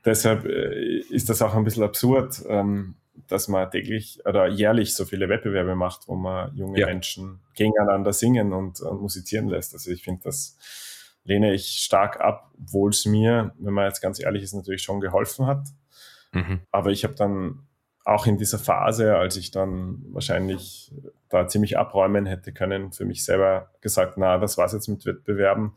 deshalb 0.05 0.45
äh, 0.45 0.99
ist 0.99 1.29
das 1.29 1.41
auch 1.41 1.53
ein 1.55 1.63
bisschen 1.63 1.84
absurd, 1.84 2.41
ähm, 2.47 2.95
dass 3.27 3.47
man 3.47 3.69
täglich 3.69 4.19
oder 4.25 4.47
jährlich 4.47 4.95
so 4.95 5.05
viele 5.05 5.29
Wettbewerbe 5.29 5.75
macht, 5.75 6.07
wo 6.07 6.15
man 6.15 6.55
junge 6.55 6.79
ja. 6.79 6.88
Menschen 6.88 7.39
gegeneinander 7.55 8.11
singen 8.11 8.53
und, 8.53 8.81
und 8.81 9.01
musizieren 9.01 9.47
lässt. 9.47 9.73
Also 9.73 9.91
ich 9.91 10.03
finde 10.03 10.23
das 10.23 10.57
lehne 11.25 11.53
ich 11.53 11.79
stark 11.79 12.19
ab, 12.19 12.51
obwohl 12.61 12.91
es 12.91 13.05
mir, 13.05 13.53
wenn 13.57 13.73
man 13.73 13.86
jetzt 13.86 14.01
ganz 14.01 14.21
ehrlich 14.21 14.43
ist, 14.43 14.53
natürlich 14.53 14.84
schon 14.84 14.99
geholfen 14.99 15.45
hat. 15.47 15.67
Mhm. 16.34 16.61
Aber 16.71 16.91
ich 16.91 17.03
habe 17.03 17.15
dann 17.15 17.67
auch 18.04 18.26
in 18.26 18.38
dieser 18.38 18.60
Phase, 18.60 19.16
als 19.16 19.38
ich 19.38 19.51
dann 19.51 20.04
wahrscheinlich 20.12 20.91
da 21.30 21.47
ziemlich 21.47 21.78
abräumen 21.78 22.26
hätte 22.26 22.51
können, 22.51 22.91
für 22.91 23.06
mich 23.06 23.24
selber 23.24 23.72
gesagt, 23.82 24.18
na, 24.18 24.38
das 24.38 24.58
war's 24.58 24.74
jetzt 24.74 24.88
mit 24.88 25.06
Wettbewerben. 25.06 25.74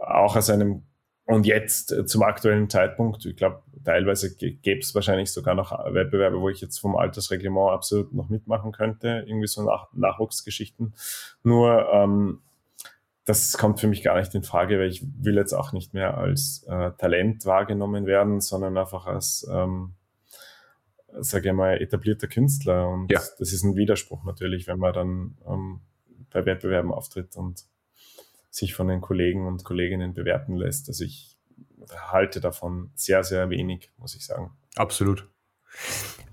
Auch 0.00 0.36
aus 0.36 0.50
einem, 0.50 0.82
und 1.24 1.46
jetzt 1.46 1.92
äh, 1.92 2.04
zum 2.04 2.22
aktuellen 2.22 2.68
Zeitpunkt, 2.68 3.24
ich 3.24 3.36
glaube, 3.36 3.62
teilweise 3.84 4.34
gäbe 4.36 4.80
es 4.80 4.94
wahrscheinlich 4.94 5.32
sogar 5.32 5.54
noch 5.54 5.72
Wettbewerbe, 5.92 6.40
wo 6.40 6.48
ich 6.50 6.60
jetzt 6.60 6.78
vom 6.78 6.96
Altersreglement 6.96 7.70
absolut 7.70 8.12
noch 8.12 8.28
mitmachen 8.28 8.72
könnte, 8.72 9.24
irgendwie 9.26 9.46
so 9.46 9.62
Nach 9.62 9.88
Nachwuchsgeschichten. 9.92 10.94
Nur 11.42 11.88
ähm, 11.92 12.40
das 13.24 13.56
kommt 13.56 13.80
für 13.80 13.86
mich 13.86 14.02
gar 14.02 14.18
nicht 14.18 14.34
in 14.34 14.42
Frage, 14.42 14.78
weil 14.78 14.88
ich 14.88 15.02
will 15.22 15.36
jetzt 15.36 15.52
auch 15.52 15.72
nicht 15.72 15.94
mehr 15.94 16.18
als 16.18 16.64
äh, 16.68 16.90
Talent 16.98 17.46
wahrgenommen 17.46 18.06
werden, 18.06 18.40
sondern 18.40 18.76
einfach 18.76 19.06
als, 19.06 19.48
ähm, 19.50 19.94
sage 21.20 21.48
ich 21.48 21.54
mal, 21.54 21.80
etablierter 21.80 22.28
Künstler. 22.28 22.88
Und 22.88 23.10
ja. 23.10 23.20
das 23.38 23.52
ist 23.52 23.62
ein 23.62 23.76
Widerspruch 23.76 24.24
natürlich, 24.24 24.66
wenn 24.66 24.78
man 24.78 24.92
dann 24.92 25.36
ähm, 25.46 25.80
bei 26.30 26.44
Wettbewerben 26.46 26.92
auftritt 26.92 27.36
und 27.36 27.64
sich 28.50 28.74
von 28.74 28.88
den 28.88 29.00
Kollegen 29.00 29.46
und 29.46 29.64
Kolleginnen 29.64 30.14
bewerten 30.14 30.56
lässt. 30.56 30.88
Also 30.88 31.04
ich 31.04 31.36
halte 32.10 32.40
davon 32.40 32.90
sehr, 32.94 33.24
sehr 33.24 33.50
wenig, 33.50 33.90
muss 33.98 34.14
ich 34.14 34.24
sagen. 34.24 34.50
Absolut. 34.76 35.28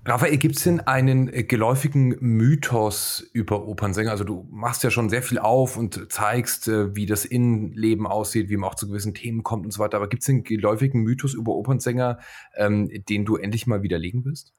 Raphael, 0.04 0.38
gibt 0.38 0.56
es 0.56 0.64
denn 0.64 0.80
einen 0.80 1.30
geläufigen 1.46 2.16
Mythos 2.20 3.28
über 3.32 3.66
Opernsänger? 3.66 4.10
Also 4.10 4.24
du 4.24 4.48
machst 4.50 4.82
ja 4.82 4.90
schon 4.90 5.10
sehr 5.10 5.22
viel 5.22 5.38
auf 5.38 5.76
und 5.76 6.10
zeigst, 6.10 6.66
äh, 6.66 6.96
wie 6.96 7.04
das 7.04 7.24
Innenleben 7.24 8.06
aussieht, 8.06 8.48
wie 8.48 8.56
man 8.56 8.70
auch 8.70 8.74
zu 8.74 8.88
gewissen 8.88 9.12
Themen 9.12 9.42
kommt 9.42 9.66
und 9.66 9.70
so 9.70 9.80
weiter. 9.80 9.98
Aber 9.98 10.08
gibt 10.08 10.22
es 10.22 10.28
einen 10.28 10.44
geläufigen 10.44 11.02
Mythos 11.02 11.34
über 11.34 11.52
Opernsänger, 11.52 12.18
ähm, 12.56 12.90
den 13.08 13.26
du 13.26 13.36
endlich 13.36 13.66
mal 13.66 13.82
widerlegen 13.82 14.24
wirst? 14.24 14.54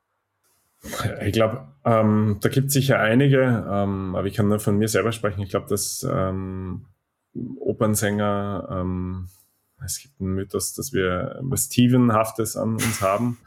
Ich 1.21 1.33
glaube, 1.33 1.67
ähm, 1.83 2.37
da 2.41 2.49
gibt 2.49 2.67
es 2.67 2.73
sicher 2.73 2.99
einige, 2.99 3.41
ähm, 3.69 4.15
aber 4.15 4.25
ich 4.27 4.33
kann 4.33 4.47
nur 4.47 4.59
von 4.59 4.77
mir 4.77 4.87
selber 4.87 5.11
sprechen. 5.11 5.41
Ich 5.41 5.49
glaube, 5.49 5.67
dass 5.67 6.07
ähm, 6.09 6.85
Opernsänger, 7.59 8.67
ähm, 8.71 9.27
es 9.83 9.99
gibt 9.99 10.19
einen 10.19 10.35
Mythos, 10.35 10.73
dass 10.73 10.93
wir 10.93 11.39
was 11.41 11.65
Stevenhaftes 11.65 12.55
an 12.55 12.73
uns 12.73 13.01
haben. 13.01 13.37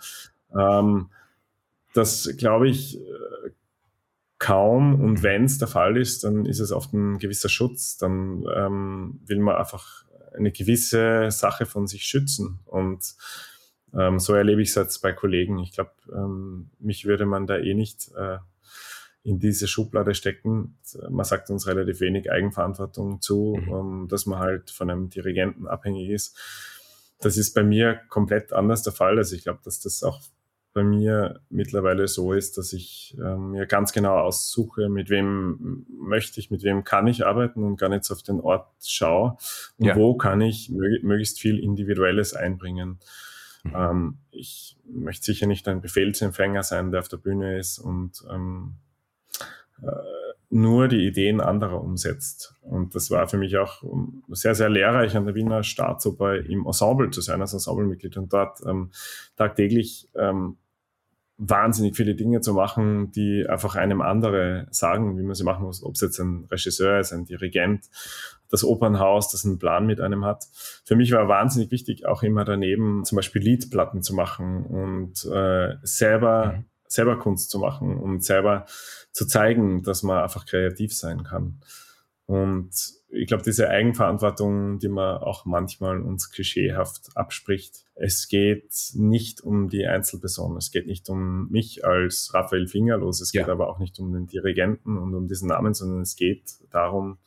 Ähm, 0.55 1.09
das 1.95 2.31
glaube 2.37 2.69
ich 2.69 2.99
äh, 2.99 3.51
kaum. 4.39 5.01
Und 5.01 5.23
wenn 5.23 5.45
es 5.45 5.59
der 5.59 5.69
Fall 5.69 5.97
ist, 5.97 6.25
dann 6.25 6.47
ist 6.47 6.61
es 6.61 6.73
oft 6.73 6.93
ein 6.93 7.19
gewisser 7.19 7.49
Schutz. 7.49 7.97
Dann 7.97 8.45
ähm, 8.55 9.21
will 9.25 9.39
man 9.39 9.57
einfach 9.57 10.05
eine 10.35 10.53
gewisse 10.53 11.31
Sache 11.31 11.65
von 11.65 11.87
sich 11.87 12.05
schützen. 12.05 12.61
Und 12.65 13.15
ähm, 13.99 14.19
so 14.19 14.35
erlebe 14.35 14.63
ich 14.63 14.71
es 14.71 14.75
jetzt 14.75 15.03
bei 15.03 15.13
Kollegen. 15.13 15.59
Ich 15.59 15.73
glaube, 15.73 15.93
ähm, 16.13 16.71
mich 16.79 17.05
würde 17.05 17.27
man 17.27 17.47
da 17.47 17.59
eh 17.59 17.75
nicht 17.75 18.11
äh, 18.17 18.39
in 19.25 19.39
diese 19.39 19.69
Schublade 19.69 20.15
stecken. 20.15 20.79
Man 21.09 21.25
sagt 21.25 21.51
uns 21.51 21.67
relativ 21.67 22.01
wenig 22.01 22.31
Eigenverantwortung 22.31 23.21
zu, 23.21 23.57
mhm. 23.61 23.73
um, 23.73 24.09
dass 24.09 24.27
man 24.27 24.39
halt 24.39 24.71
von 24.71 24.91
einem 24.91 25.11
Dirigenten 25.11 25.67
abhängig 25.67 26.11
ist. 26.11 26.37
Das 27.21 27.37
ist 27.37 27.55
bei 27.55 27.63
mir 27.63 28.01
komplett 28.09 28.53
anders 28.53 28.83
der 28.83 28.93
Fall. 28.93 29.19
Also 29.19 29.37
ich 29.37 29.45
glaube, 29.45 29.61
dass 29.65 29.81
das 29.81 30.03
auch 30.03 30.21
bei 30.73 30.83
mir 30.83 31.41
mittlerweile 31.51 32.09
so 32.09 32.33
ist, 32.33 32.57
dass 32.57 32.73
ich 32.73 33.17
äh, 33.23 33.37
mir 33.37 33.67
ganz 33.67 33.93
genau 33.93 34.17
aussuche, 34.19 34.89
mit 34.89 35.11
wem 35.11 35.87
möchte 35.89 36.41
ich, 36.41 36.51
mit 36.51 36.63
wem 36.63 36.83
kann 36.83 37.07
ich 37.07 37.27
arbeiten 37.27 37.63
und 37.63 37.77
gar 37.77 37.91
nicht 37.91 38.05
so 38.05 38.15
auf 38.15 38.23
den 38.23 38.41
Ort 38.41 38.67
schaue 38.83 39.37
und 39.77 39.87
ja. 39.87 39.97
wo 39.97 40.17
kann 40.17 40.41
ich 40.41 40.71
möglichst 40.71 41.41
viel 41.41 41.59
Individuelles 41.59 42.35
einbringen. 42.35 42.99
Mhm. 43.63 43.75
Ähm, 43.75 44.19
ich 44.31 44.77
möchte 44.85 45.27
sicher 45.27 45.47
nicht 45.47 45.69
ein 45.69 45.81
Befehlsempfänger 45.81 46.63
sein, 46.63 46.91
der 46.91 47.01
auf 47.01 47.09
der 47.09 47.19
Bühne 47.19 47.59
ist 47.59 47.79
und 47.79 48.25
ähm, 48.31 48.77
äh, 49.83 49.91
nur 50.51 50.89
die 50.89 51.07
Ideen 51.07 51.41
anderer 51.41 51.81
umsetzt. 51.81 52.55
Und 52.61 52.95
das 52.95 53.11
war 53.11 53.27
für 53.27 53.39
mich 53.39 53.57
auch 53.57 53.83
sehr, 54.29 54.55
sehr 54.55 54.69
lehrreich 54.69 55.17
an 55.17 55.25
der 55.25 55.35
Wiener 55.35 55.63
Staatsoper 55.63 56.37
im 56.37 56.67
Ensemble 56.67 57.11
zu 57.11 57.23
sein, 57.23 57.41
als 57.41 57.55
Ensemblemitglied 57.55 58.19
und 58.19 58.33
dort 58.33 58.61
ähm, 58.67 58.91
tagtäglich 59.37 60.11
ähm, 60.15 60.59
wahnsinnig 61.39 61.97
viele 61.97 62.15
Dinge 62.15 62.41
zu 62.41 62.55
machen, 62.55 63.11
die 63.13 63.47
einfach 63.49 63.75
einem 63.75 64.01
andere 64.01 64.67
sagen, 64.71 65.19
wie 65.19 65.23
man 65.23 65.35
sie 65.35 65.45
machen 65.45 65.65
muss, 65.65 65.83
ob 65.83 65.95
es 65.95 66.01
jetzt 66.01 66.19
ein 66.19 66.47
Regisseur 66.51 67.01
ist, 67.01 67.13
ein 67.13 67.25
Dirigent, 67.25 67.87
das 68.51 68.65
Opernhaus, 68.65 69.31
das 69.31 69.45
einen 69.45 69.59
Plan 69.59 69.87
mit 69.87 70.01
einem 70.01 70.25
hat. 70.25 70.45
Für 70.85 70.95
mich 70.95 71.11
war 71.13 71.27
wahnsinnig 71.29 71.71
wichtig, 71.71 72.07
auch 72.07 72.23
immer 72.23 72.45
daneben 72.45 73.05
zum 73.05 73.17
Beispiel 73.17 73.43
Liedplatten 73.43 74.03
zu 74.03 74.15
machen 74.15 74.65
und 74.65 75.25
äh, 75.25 75.77
selber, 75.83 76.55
mhm. 76.59 76.65
selber 76.87 77.19
Kunst 77.19 77.51
zu 77.51 77.59
machen 77.59 77.97
und 77.97 78.23
selber 78.23 78.67
zu 79.13 79.27
zeigen, 79.27 79.83
dass 79.83 80.03
man 80.03 80.23
einfach 80.23 80.47
kreativ 80.47 80.95
sein 80.95 81.25
kann. 81.25 81.61
Und 82.27 82.71
ich 83.09 83.27
glaube, 83.27 83.43
diese 83.43 83.69
Eigenverantwortung, 83.69 84.79
die 84.79 84.89
man 84.89 85.19
auch 85.19 85.45
manchmal 85.45 86.01
uns 86.01 86.31
klischeehaft 86.31 87.17
abspricht, 87.17 87.85
es 87.95 88.29
geht 88.29 88.73
nicht 88.95 89.43
um 89.43 89.69
die 89.69 89.87
Einzelperson, 89.87 90.57
es 90.57 90.71
geht 90.71 90.87
nicht 90.87 91.09
um 91.11 91.51
mich 91.51 91.85
als 91.85 92.33
Raphael 92.33 92.69
Fingerlos, 92.69 93.21
es 93.21 93.33
geht 93.33 93.49
ja. 93.49 93.53
aber 93.53 93.69
auch 93.69 93.79
nicht 93.79 93.99
um 93.99 94.13
den 94.13 94.29
Dirigenten 94.29 94.97
und 94.97 95.15
um 95.15 95.29
diesen 95.29 95.49
Namen, 95.49 95.75
sondern 95.75 96.01
es 96.03 96.17
geht 96.17 96.53
darum, 96.71 97.19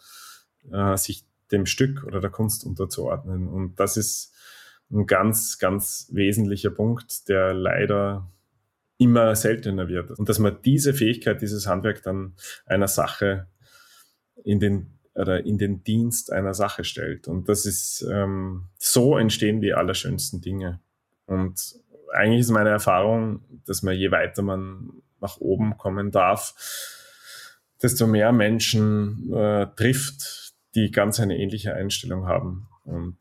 äh, 0.71 0.97
sich 0.97 1.25
dem 1.51 1.65
Stück 1.65 2.03
oder 2.03 2.19
der 2.19 2.31
Kunst 2.31 2.65
unterzuordnen. 2.65 3.47
Und 3.47 3.79
das 3.79 3.97
ist 3.97 4.33
ein 4.91 5.05
ganz, 5.05 5.57
ganz 5.59 6.09
wesentlicher 6.11 6.71
Punkt, 6.71 7.27
der 7.29 7.53
leider 7.53 8.31
immer 8.97 9.35
seltener 9.35 9.87
wird. 9.87 10.11
Und 10.11 10.29
dass 10.29 10.39
man 10.39 10.57
diese 10.63 10.93
Fähigkeit, 10.93 11.41
dieses 11.41 11.67
Handwerk 11.67 12.01
dann 12.03 12.35
einer 12.65 12.87
Sache 12.87 13.47
in 14.43 14.59
den 14.59 14.95
oder 15.15 15.45
in 15.45 15.57
den 15.57 15.83
Dienst 15.83 16.31
einer 16.31 16.53
Sache 16.53 16.83
stellt. 16.83 17.27
Und 17.27 17.47
das 17.47 17.65
ist 17.65 18.05
ähm, 18.11 18.65
so 18.77 19.17
entstehen 19.17 19.61
die 19.61 19.73
allerschönsten 19.73 20.41
Dinge. 20.41 20.81
Und 21.25 21.75
eigentlich 22.13 22.41
ist 22.41 22.49
meine 22.49 22.69
Erfahrung, 22.69 23.41
dass 23.65 23.81
man 23.81 23.95
je 23.95 24.11
weiter 24.11 24.41
man 24.41 25.01
nach 25.21 25.37
oben 25.37 25.77
kommen 25.77 26.11
darf, 26.11 26.53
desto 27.81 28.07
mehr 28.07 28.31
Menschen 28.31 29.33
äh, 29.33 29.67
trifft, 29.75 30.53
die 30.75 30.91
ganz 30.91 31.19
eine 31.19 31.37
ähnliche 31.37 31.73
Einstellung 31.73 32.25
haben 32.25 32.67
und 32.83 33.17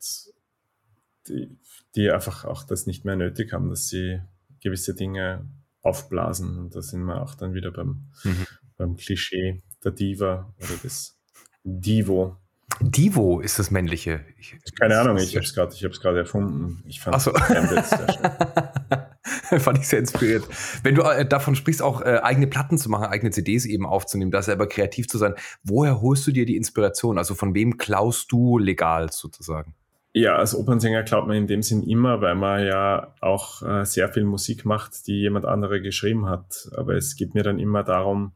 die, 1.27 1.57
die 1.95 2.11
einfach 2.11 2.43
auch 2.43 2.63
das 2.63 2.85
nicht 2.85 3.05
mehr 3.05 3.15
nötig 3.15 3.53
haben, 3.53 3.69
dass 3.69 3.87
sie 3.87 4.19
gewisse 4.61 4.93
Dinge 4.93 5.47
aufblasen. 5.81 6.57
Und 6.57 6.75
da 6.75 6.81
sind 6.81 7.03
wir 7.03 7.21
auch 7.21 7.35
dann 7.35 7.53
wieder 7.53 7.71
beim, 7.71 8.07
mhm. 8.23 8.45
beim 8.77 8.95
Klischee 8.97 9.61
der 9.85 9.93
Diva 9.93 10.53
oder 10.57 10.75
des 10.83 11.17
Divo. 11.63 12.35
Divo 12.81 13.39
ist 13.39 13.59
das 13.59 13.71
männliche. 13.71 14.25
Ich, 14.37 14.57
Keine 14.79 14.99
Ahnung, 14.99 15.17
ich 15.17 15.35
habe 15.35 15.45
es 15.45 15.53
gerade, 15.53 15.73
ich 15.73 15.83
habe 15.83 15.93
es 15.93 16.01
gerade 16.01 16.19
erfunden. 16.19 16.83
Ich 16.87 16.99
fand 16.99 17.21
so. 17.21 17.31
fand 19.59 19.77
ich 19.77 19.87
sehr 19.87 19.99
inspiriert. 19.99 20.43
Wenn 20.83 20.95
du 20.95 21.03
äh, 21.03 21.25
davon 21.25 21.55
sprichst, 21.55 21.81
auch 21.81 22.01
äh, 22.01 22.19
eigene 22.21 22.47
Platten 22.47 22.77
zu 22.77 22.89
machen, 22.89 23.05
eigene 23.05 23.31
CDs 23.31 23.65
eben 23.65 23.85
aufzunehmen, 23.85 24.31
da 24.31 24.41
selber 24.41 24.67
kreativ 24.67 25.07
zu 25.07 25.17
sein, 25.17 25.35
woher 25.63 26.01
holst 26.01 26.27
du 26.27 26.31
dir 26.31 26.45
die 26.45 26.57
Inspiration? 26.57 27.17
Also 27.17 27.35
von 27.35 27.55
wem 27.55 27.77
klaust 27.77 28.29
du 28.31 28.57
legal 28.57 29.11
sozusagen? 29.11 29.73
Ja, 30.13 30.37
als 30.37 30.55
Opernsänger 30.55 31.03
klaut 31.03 31.27
man 31.27 31.37
in 31.37 31.47
dem 31.47 31.61
Sinn 31.61 31.83
immer, 31.83 32.21
weil 32.21 32.35
man 32.35 32.65
ja 32.65 33.13
auch 33.21 33.61
äh, 33.61 33.85
sehr 33.85 34.09
viel 34.09 34.23
Musik 34.23 34.65
macht, 34.65 35.07
die 35.07 35.19
jemand 35.19 35.45
andere 35.45 35.81
geschrieben 35.81 36.27
hat. 36.27 36.69
Aber 36.75 36.95
es 36.95 37.15
geht 37.15 37.35
mir 37.35 37.43
dann 37.43 37.59
immer 37.59 37.83
darum, 37.83 38.31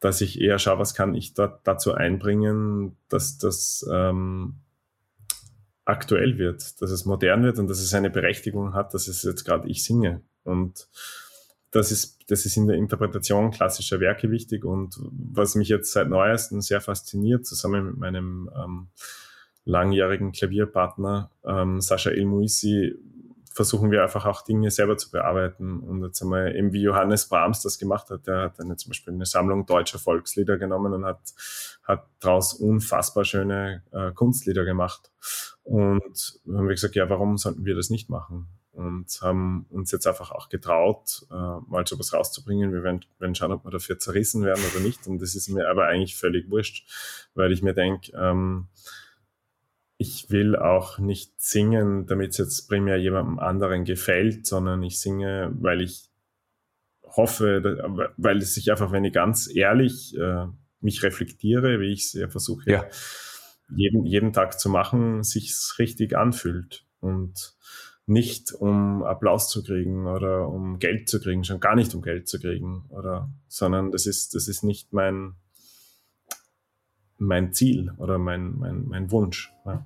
dass 0.00 0.20
ich 0.22 0.40
eher 0.40 0.58
schaue, 0.58 0.78
was 0.78 0.94
kann 0.94 1.14
ich 1.14 1.34
da, 1.34 1.60
dazu 1.64 1.94
einbringen, 1.94 2.96
dass 3.08 3.38
das 3.38 3.86
ähm, 3.92 4.56
aktuell 5.84 6.38
wird, 6.38 6.80
dass 6.80 6.90
es 6.90 7.04
modern 7.04 7.42
wird 7.42 7.58
und 7.58 7.68
dass 7.68 7.80
es 7.80 7.94
eine 7.94 8.10
Berechtigung 8.10 8.74
hat, 8.74 8.94
dass 8.94 9.08
es 9.08 9.22
jetzt 9.22 9.44
gerade 9.44 9.68
ich 9.68 9.84
singe. 9.84 10.22
Und 10.42 10.88
das 11.70 11.92
ist, 11.92 12.18
das 12.28 12.46
ist 12.46 12.56
in 12.56 12.66
der 12.66 12.76
Interpretation 12.76 13.50
klassischer 13.50 14.00
Werke 14.00 14.30
wichtig 14.30 14.64
und 14.64 14.98
was 15.12 15.54
mich 15.54 15.68
jetzt 15.68 15.92
seit 15.92 16.08
neuestem 16.08 16.60
sehr 16.60 16.80
fasziniert, 16.80 17.46
zusammen 17.46 17.86
mit 17.86 17.96
meinem 17.98 18.50
ähm, 18.56 18.88
langjährigen 19.64 20.32
Klavierpartner 20.32 21.30
ähm, 21.44 21.80
Sascha 21.80 22.10
El 22.10 22.24
Muisi, 22.24 22.96
versuchen 23.60 23.90
wir 23.90 24.02
einfach 24.02 24.24
auch 24.24 24.40
Dinge 24.40 24.70
selber 24.70 24.96
zu 24.96 25.10
bearbeiten. 25.10 25.80
Und 25.80 26.02
jetzt 26.02 26.22
einmal 26.22 26.56
eben 26.56 26.72
wie 26.72 26.80
Johannes 26.80 27.28
Brahms 27.28 27.60
das 27.60 27.78
gemacht 27.78 28.08
hat, 28.08 28.26
der 28.26 28.44
hat 28.44 28.58
dann 28.58 28.74
zum 28.78 28.88
Beispiel 28.88 29.12
eine 29.12 29.26
Sammlung 29.26 29.66
deutscher 29.66 29.98
Volkslieder 29.98 30.56
genommen 30.56 30.94
und 30.94 31.04
hat, 31.04 31.20
hat 31.82 32.06
daraus 32.20 32.54
unfassbar 32.54 33.26
schöne 33.26 33.82
äh, 33.92 34.12
Kunstlieder 34.12 34.64
gemacht. 34.64 35.10
Und 35.62 36.40
haben 36.46 36.68
wir 36.68 36.74
gesagt, 36.74 36.94
ja, 36.94 37.10
warum 37.10 37.36
sollten 37.36 37.66
wir 37.66 37.76
das 37.76 37.90
nicht 37.90 38.08
machen? 38.08 38.46
Und 38.72 39.18
haben 39.20 39.66
uns 39.68 39.92
jetzt 39.92 40.06
einfach 40.06 40.30
auch 40.30 40.48
getraut, 40.48 41.26
äh, 41.30 41.34
mal 41.34 41.86
so 41.86 41.98
was 41.98 42.14
rauszubringen. 42.14 42.72
Wir 42.72 42.82
werden, 42.82 43.04
werden 43.18 43.34
schauen, 43.34 43.52
ob 43.52 43.66
wir 43.66 43.72
dafür 43.72 43.98
zerrissen 43.98 44.42
werden 44.42 44.64
oder 44.72 44.82
nicht. 44.82 45.06
Und 45.06 45.20
das 45.20 45.34
ist 45.34 45.50
mir 45.50 45.68
aber 45.68 45.86
eigentlich 45.86 46.16
völlig 46.16 46.50
wurscht, 46.50 46.88
weil 47.34 47.52
ich 47.52 47.60
mir 47.60 47.74
denke, 47.74 48.10
ähm, 48.16 48.68
ich 50.00 50.30
will 50.30 50.56
auch 50.56 50.98
nicht 50.98 51.34
singen, 51.36 52.06
damit 52.06 52.30
es 52.30 52.38
jetzt 52.38 52.68
primär 52.68 52.96
jemandem 52.96 53.38
anderen 53.38 53.84
gefällt, 53.84 54.46
sondern 54.46 54.82
ich 54.82 54.98
singe, 54.98 55.52
weil 55.60 55.82
ich 55.82 56.08
hoffe, 57.04 58.10
weil 58.16 58.38
es 58.38 58.54
sich 58.54 58.70
einfach, 58.70 58.92
wenn 58.92 59.04
ich 59.04 59.12
ganz 59.12 59.54
ehrlich 59.54 60.16
äh, 60.16 60.46
mich 60.80 61.02
reflektiere, 61.02 61.80
wie 61.80 61.92
ich 61.92 62.04
es 62.04 62.12
ja 62.14 62.28
versuche, 62.28 62.70
ja. 62.70 62.86
Jeden, 63.76 64.06
jeden 64.06 64.32
Tag 64.32 64.58
zu 64.58 64.70
machen, 64.70 65.22
sich 65.22 65.54
richtig 65.78 66.16
anfühlt 66.16 66.86
und 67.00 67.54
nicht 68.06 68.52
um 68.52 69.02
Applaus 69.02 69.50
zu 69.50 69.62
kriegen 69.62 70.06
oder 70.06 70.48
um 70.48 70.78
Geld 70.78 71.10
zu 71.10 71.20
kriegen, 71.20 71.44
schon 71.44 71.60
gar 71.60 71.76
nicht 71.76 71.94
um 71.94 72.00
Geld 72.00 72.26
zu 72.26 72.40
kriegen 72.40 72.86
oder, 72.88 73.30
sondern 73.48 73.92
das 73.92 74.06
ist, 74.06 74.34
das 74.34 74.48
ist 74.48 74.64
nicht 74.64 74.94
mein, 74.94 75.34
mein 77.20 77.52
Ziel 77.52 77.92
oder 77.98 78.18
mein, 78.18 78.58
mein, 78.58 78.86
mein 78.86 79.10
Wunsch. 79.10 79.52
Ja. 79.64 79.84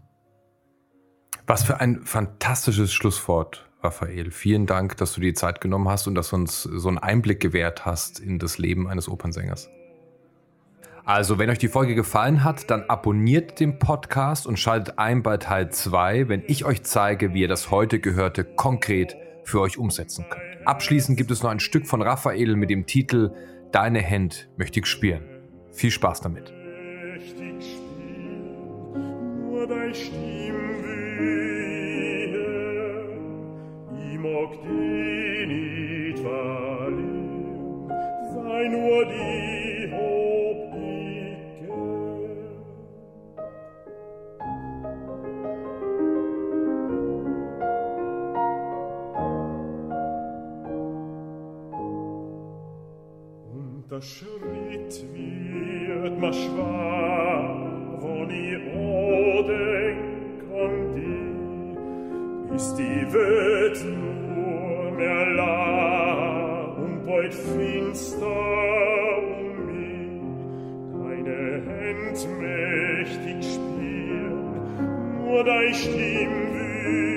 Was 1.46 1.62
für 1.62 1.80
ein 1.80 2.04
fantastisches 2.04 2.92
Schlusswort, 2.92 3.68
Raphael. 3.82 4.30
Vielen 4.30 4.66
Dank, 4.66 4.96
dass 4.96 5.14
du 5.14 5.20
dir 5.20 5.28
die 5.28 5.34
Zeit 5.34 5.60
genommen 5.60 5.88
hast 5.88 6.06
und 6.06 6.14
dass 6.14 6.30
du 6.30 6.36
uns 6.36 6.62
so 6.62 6.88
einen 6.88 6.98
Einblick 6.98 7.40
gewährt 7.40 7.84
hast 7.84 8.18
in 8.18 8.38
das 8.38 8.56
Leben 8.58 8.88
eines 8.88 9.08
Opernsängers. 9.08 9.68
Also, 11.04 11.38
wenn 11.38 11.50
euch 11.50 11.58
die 11.58 11.68
Folge 11.68 11.94
gefallen 11.94 12.44
hat, 12.44 12.70
dann 12.70 12.84
abonniert 12.84 13.60
den 13.60 13.78
Podcast 13.78 14.46
und 14.46 14.58
schaltet 14.58 14.98
ein 14.98 15.22
bei 15.22 15.36
Teil 15.36 15.70
2, 15.70 16.30
wenn 16.30 16.42
ich 16.46 16.64
euch 16.64 16.82
zeige, 16.82 17.34
wie 17.34 17.42
ihr 17.42 17.48
das 17.48 17.70
heute 17.70 18.00
Gehörte 18.00 18.42
konkret 18.42 19.14
für 19.44 19.60
euch 19.60 19.76
umsetzen 19.76 20.24
könnt. 20.30 20.66
Abschließend 20.66 21.18
gibt 21.18 21.30
es 21.30 21.42
noch 21.42 21.50
ein 21.50 21.60
Stück 21.60 21.86
von 21.86 22.00
Raphael 22.00 22.56
mit 22.56 22.70
dem 22.70 22.86
Titel 22.86 23.32
Deine 23.70 24.02
Hand 24.02 24.48
möchte 24.56 24.80
ich 24.80 24.86
spüren. 24.86 25.24
Viel 25.72 25.90
Spaß 25.90 26.22
damit. 26.22 26.63
mächtig 27.14 27.62
spielen, 27.62 28.56
nur 29.40 29.66
dein 29.66 29.94
Stimm 29.94 30.82
wehe. 30.82 31.94
I 33.92 34.18
mag 34.18 34.50
die 34.62 35.46
nicht 35.46 36.18
verlieren, 36.18 37.88
sei 38.34 38.68
nur 38.68 39.04
die 39.06 39.92
Hob 39.92 40.60
Und 53.52 53.84
das 53.88 54.04
wird 56.04 56.20
ma 56.20 56.30
schwach, 56.30 57.64
wo 58.00 58.12
ode 58.24 58.60
o 58.76 59.42
denk 59.48 60.38
an 60.62 60.76
die 62.76 63.12
welt 63.14 63.78
nur 64.02 64.90
mehr 64.98 65.26
la, 65.40 66.76
und 66.76 67.06
beut 67.06 67.32
finster 67.32 68.26
um 69.32 69.56
mi, 69.66 69.96
deine 70.92 71.42
Händ 71.70 72.18
mächtig 72.38 73.40
spielen, 73.54 74.36
nur 75.16 75.42
dein 75.42 75.72
Stimm 75.72 76.34
wie 76.54 77.13